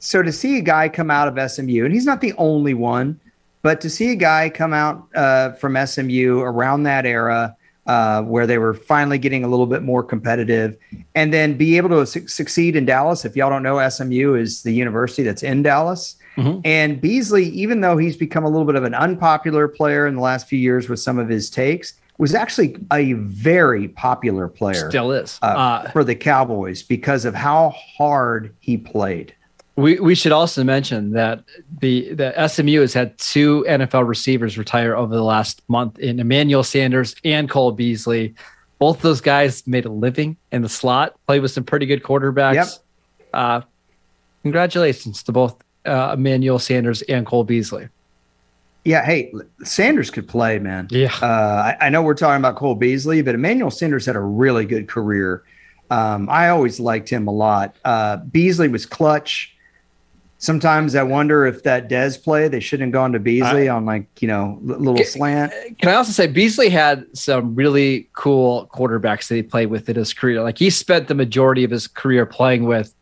so 0.00 0.22
to 0.22 0.32
see 0.32 0.58
a 0.58 0.60
guy 0.60 0.88
come 0.88 1.08
out 1.08 1.28
of 1.28 1.50
SMU, 1.50 1.84
and 1.84 1.94
he's 1.94 2.04
not 2.04 2.20
the 2.20 2.32
only 2.32 2.74
one, 2.74 3.20
but 3.62 3.80
to 3.82 3.88
see 3.88 4.10
a 4.10 4.16
guy 4.16 4.50
come 4.50 4.72
out 4.72 5.06
uh, 5.14 5.52
from 5.52 5.76
SMU 5.86 6.40
around 6.40 6.82
that 6.82 7.06
era 7.06 7.56
uh, 7.86 8.22
where 8.22 8.46
they 8.46 8.58
were 8.58 8.74
finally 8.74 9.18
getting 9.18 9.44
a 9.44 9.48
little 9.48 9.66
bit 9.66 9.82
more 9.82 10.02
competitive 10.02 10.76
and 11.14 11.32
then 11.32 11.56
be 11.56 11.76
able 11.76 11.88
to 11.88 12.06
su- 12.06 12.28
succeed 12.28 12.76
in 12.76 12.84
Dallas. 12.84 13.24
If 13.24 13.36
y'all 13.36 13.50
don't 13.50 13.62
know, 13.62 13.86
SMU 13.88 14.34
is 14.34 14.62
the 14.62 14.72
university 14.72 15.22
that's 15.22 15.42
in 15.42 15.62
Dallas. 15.62 16.16
Mm-hmm. 16.36 16.60
And 16.64 17.00
Beasley, 17.00 17.46
even 17.48 17.80
though 17.80 17.96
he's 17.96 18.16
become 18.16 18.44
a 18.44 18.48
little 18.48 18.64
bit 18.64 18.76
of 18.76 18.84
an 18.84 18.94
unpopular 18.94 19.68
player 19.68 20.06
in 20.06 20.14
the 20.14 20.22
last 20.22 20.48
few 20.48 20.58
years 20.58 20.88
with 20.88 21.00
some 21.00 21.18
of 21.18 21.28
his 21.28 21.50
takes, 21.50 21.94
was 22.18 22.34
actually 22.34 22.76
a 22.92 23.14
very 23.14 23.88
popular 23.88 24.48
player. 24.48 24.88
Still 24.88 25.12
is 25.12 25.38
uh, 25.42 25.46
uh, 25.46 25.90
for 25.90 26.04
the 26.04 26.14
Cowboys 26.14 26.82
because 26.82 27.24
of 27.24 27.34
how 27.34 27.70
hard 27.70 28.54
he 28.60 28.76
played. 28.76 29.34
We 29.82 29.98
we 29.98 30.14
should 30.14 30.30
also 30.30 30.62
mention 30.62 31.10
that 31.12 31.42
the 31.80 32.14
the 32.14 32.48
SMU 32.48 32.80
has 32.80 32.94
had 32.94 33.18
two 33.18 33.66
NFL 33.68 34.06
receivers 34.06 34.56
retire 34.56 34.94
over 34.94 35.12
the 35.12 35.24
last 35.24 35.60
month 35.66 35.98
in 35.98 36.20
Emmanuel 36.20 36.62
Sanders 36.62 37.16
and 37.24 37.50
Cole 37.50 37.72
Beasley. 37.72 38.34
Both 38.78 39.02
those 39.02 39.20
guys 39.20 39.66
made 39.66 39.84
a 39.84 39.90
living 39.90 40.36
in 40.52 40.62
the 40.62 40.68
slot, 40.68 41.16
played 41.26 41.42
with 41.42 41.50
some 41.50 41.64
pretty 41.64 41.86
good 41.86 42.04
quarterbacks. 42.04 42.54
Yep. 42.54 42.68
Uh, 43.32 43.60
congratulations 44.42 45.24
to 45.24 45.32
both 45.32 45.56
uh, 45.84 46.14
Emmanuel 46.16 46.60
Sanders 46.60 47.02
and 47.02 47.26
Cole 47.26 47.42
Beasley. 47.44 47.88
Yeah, 48.84 49.04
hey, 49.04 49.32
Sanders 49.64 50.10
could 50.10 50.28
play, 50.28 50.60
man. 50.60 50.88
Yeah, 50.90 51.12
uh, 51.20 51.74
I, 51.80 51.86
I, 51.86 51.88
know 51.88 52.02
we're 52.02 52.14
talking 52.14 52.40
about 52.40 52.56
Cole 52.56 52.74
Beasley, 52.74 53.22
but 53.22 53.34
Emmanuel 53.34 53.70
Sanders 53.70 54.06
had 54.06 54.16
a 54.16 54.20
really 54.20 54.64
good 54.64 54.88
career. 54.88 55.42
Um, 55.90 56.28
I 56.28 56.48
always 56.50 56.78
liked 56.78 57.08
him 57.08 57.26
a 57.26 57.32
lot. 57.32 57.76
Uh, 57.84 58.16
Beasley 58.18 58.68
was 58.68 58.86
clutch. 58.86 59.51
Sometimes 60.42 60.96
I 60.96 61.04
wonder 61.04 61.46
if 61.46 61.62
that 61.62 61.88
Dez 61.88 62.20
play 62.20 62.48
they 62.48 62.58
shouldn't 62.58 62.88
have 62.88 62.92
gone 62.92 63.12
to 63.12 63.20
Beasley 63.20 63.68
I, 63.68 63.76
on 63.76 63.84
like 63.86 64.08
you 64.20 64.26
know 64.26 64.58
little 64.60 64.96
can, 64.96 65.06
slant. 65.06 65.52
Can 65.78 65.88
I 65.88 65.94
also 65.94 66.10
say 66.10 66.26
Beasley 66.26 66.68
had 66.68 67.06
some 67.16 67.54
really 67.54 68.08
cool 68.14 68.68
quarterbacks 68.74 69.28
that 69.28 69.36
he 69.36 69.44
played 69.44 69.66
with 69.66 69.88
in 69.88 69.94
his 69.94 70.12
career. 70.12 70.42
Like 70.42 70.58
he 70.58 70.68
spent 70.68 71.06
the 71.06 71.14
majority 71.14 71.62
of 71.62 71.70
his 71.70 71.86
career 71.86 72.26
playing 72.26 72.64
with 72.64 72.92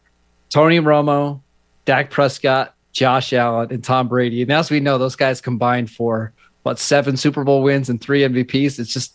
Tony 0.50 0.80
Romo, 0.80 1.40
Dak 1.86 2.10
Prescott, 2.10 2.74
Josh 2.92 3.32
Allen, 3.32 3.68
and 3.72 3.82
Tom 3.82 4.06
Brady. 4.06 4.42
And 4.42 4.52
as 4.52 4.70
we 4.70 4.78
know, 4.78 4.98
those 4.98 5.16
guys 5.16 5.40
combined 5.40 5.90
for 5.90 6.34
what 6.64 6.78
seven 6.78 7.16
Super 7.16 7.42
Bowl 7.42 7.62
wins 7.62 7.88
and 7.88 8.02
three 8.02 8.20
MVPs. 8.20 8.78
It's 8.78 8.92
just 8.92 9.14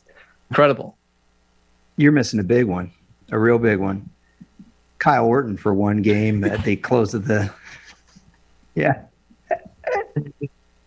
incredible. 0.49 0.97
You're 1.95 2.11
missing 2.11 2.39
a 2.39 2.43
big 2.43 2.65
one, 2.65 2.91
a 3.31 3.37
real 3.37 3.59
big 3.59 3.77
one. 3.77 4.09
Kyle 4.97 5.27
Orton 5.27 5.57
for 5.57 5.75
one 5.75 6.01
game 6.01 6.43
at 6.43 6.63
the 6.63 6.75
close 6.75 7.13
of 7.13 7.27
the. 7.27 7.53
Yeah. 8.75 9.03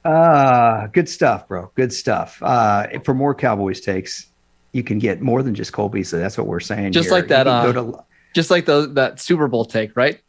Uh, 0.05 0.87
good 0.93 1.09
stuff, 1.09 1.49
bro. 1.49 1.71
Good 1.75 1.93
stuff. 1.93 2.41
Uh, 2.43 2.87
for 3.05 3.15
more 3.15 3.35
Cowboys 3.35 3.81
takes, 3.81 4.27
you 4.73 4.83
can 4.83 4.99
get 4.99 5.21
more 5.21 5.43
than 5.43 5.55
just 5.55 5.73
Cole 5.73 5.89
Beasley. 5.89 6.21
That's 6.21 6.39
what 6.39 6.47
we're 6.47 6.61
saying. 6.61 6.93
Just 6.93 7.09
here. 7.09 7.15
like 7.15 7.29
that. 7.29 7.47
Uh, 7.47 7.73
to, 7.73 8.05
just 8.35 8.51
like 8.51 8.67
the 8.67 8.87
that 8.95 9.21
Super 9.21 9.49
Bowl 9.49 9.65
take, 9.65 9.97
right? 9.97 10.21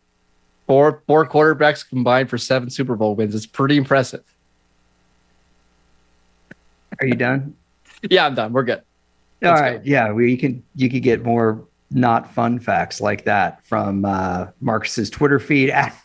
Four 0.67 1.03
four 1.07 1.27
quarterbacks 1.27 1.87
combined 1.87 2.29
for 2.29 2.37
seven 2.37 2.69
Super 2.69 2.95
Bowl 2.95 3.15
wins. 3.15 3.35
It's 3.35 3.45
pretty 3.45 3.77
impressive. 3.77 4.23
Are 6.99 7.07
you 7.07 7.15
done? 7.15 7.55
yeah, 8.09 8.25
I'm 8.25 8.35
done. 8.35 8.53
We're 8.53 8.63
good. 8.63 8.81
All 9.43 9.51
Let's 9.51 9.61
right. 9.61 9.77
Go. 9.77 9.81
Yeah, 9.83 10.11
we 10.11 10.31
you 10.31 10.37
can 10.37 10.63
you 10.75 10.89
could 10.89 11.03
get 11.03 11.23
more 11.23 11.65
not 11.91 12.31
fun 12.33 12.59
facts 12.59 13.01
like 13.01 13.25
that 13.25 13.63
from 13.65 14.05
uh, 14.05 14.47
Marcus's 14.61 15.09
Twitter 15.09 15.39
feed 15.39 15.69
at, 15.69 15.95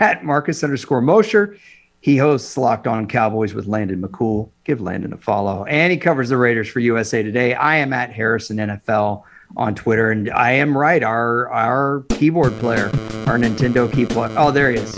at 0.00 0.24
Marcus 0.24 0.62
underscore 0.62 1.00
Mosher. 1.00 1.56
He 2.00 2.18
hosts 2.18 2.58
Locked 2.58 2.86
On 2.86 3.06
Cowboys 3.06 3.54
with 3.54 3.66
Landon 3.66 4.02
McCool. 4.02 4.50
Give 4.64 4.80
Landon 4.80 5.14
a 5.14 5.16
follow. 5.16 5.64
And 5.64 5.90
he 5.90 5.96
covers 5.96 6.28
the 6.28 6.36
Raiders 6.36 6.68
for 6.68 6.80
USA 6.80 7.22
Today. 7.22 7.54
I 7.54 7.76
am 7.76 7.94
at 7.94 8.12
Harrison 8.12 8.58
NFL 8.58 9.22
on 9.56 9.74
Twitter. 9.74 10.10
And 10.10 10.30
I 10.30 10.50
am 10.52 10.76
right. 10.76 11.02
Our 11.02 11.48
our 11.50 12.04
keyboard 12.10 12.52
player, 12.58 12.90
our 13.26 13.38
Nintendo 13.38 13.90
keyboard. 13.90 14.32
Oh, 14.36 14.50
there 14.50 14.70
he 14.70 14.76
is. 14.76 14.94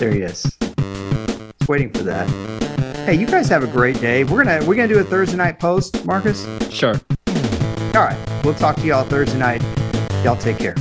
There 0.00 0.10
he 0.10 0.20
is. 0.20 0.42
Just 0.42 1.68
waiting 1.68 1.90
for 1.90 2.04
that. 2.04 2.26
Hey, 3.04 3.14
you 3.14 3.26
guys 3.26 3.48
have 3.50 3.62
a 3.62 3.68
great 3.68 4.00
day. 4.00 4.24
We're 4.24 4.42
gonna 4.42 4.64
we're 4.66 4.76
gonna 4.76 4.88
do 4.88 4.98
a 4.98 5.04
Thursday 5.04 5.36
night 5.36 5.60
post, 5.60 6.04
Marcus. 6.06 6.46
Sure. 6.70 6.94
All 7.28 8.02
right. 8.02 8.44
We'll 8.44 8.54
talk 8.54 8.76
to 8.76 8.86
y'all 8.86 9.04
Thursday 9.04 9.38
night. 9.38 9.62
Y'all 10.24 10.36
take 10.36 10.58
care. 10.58 10.74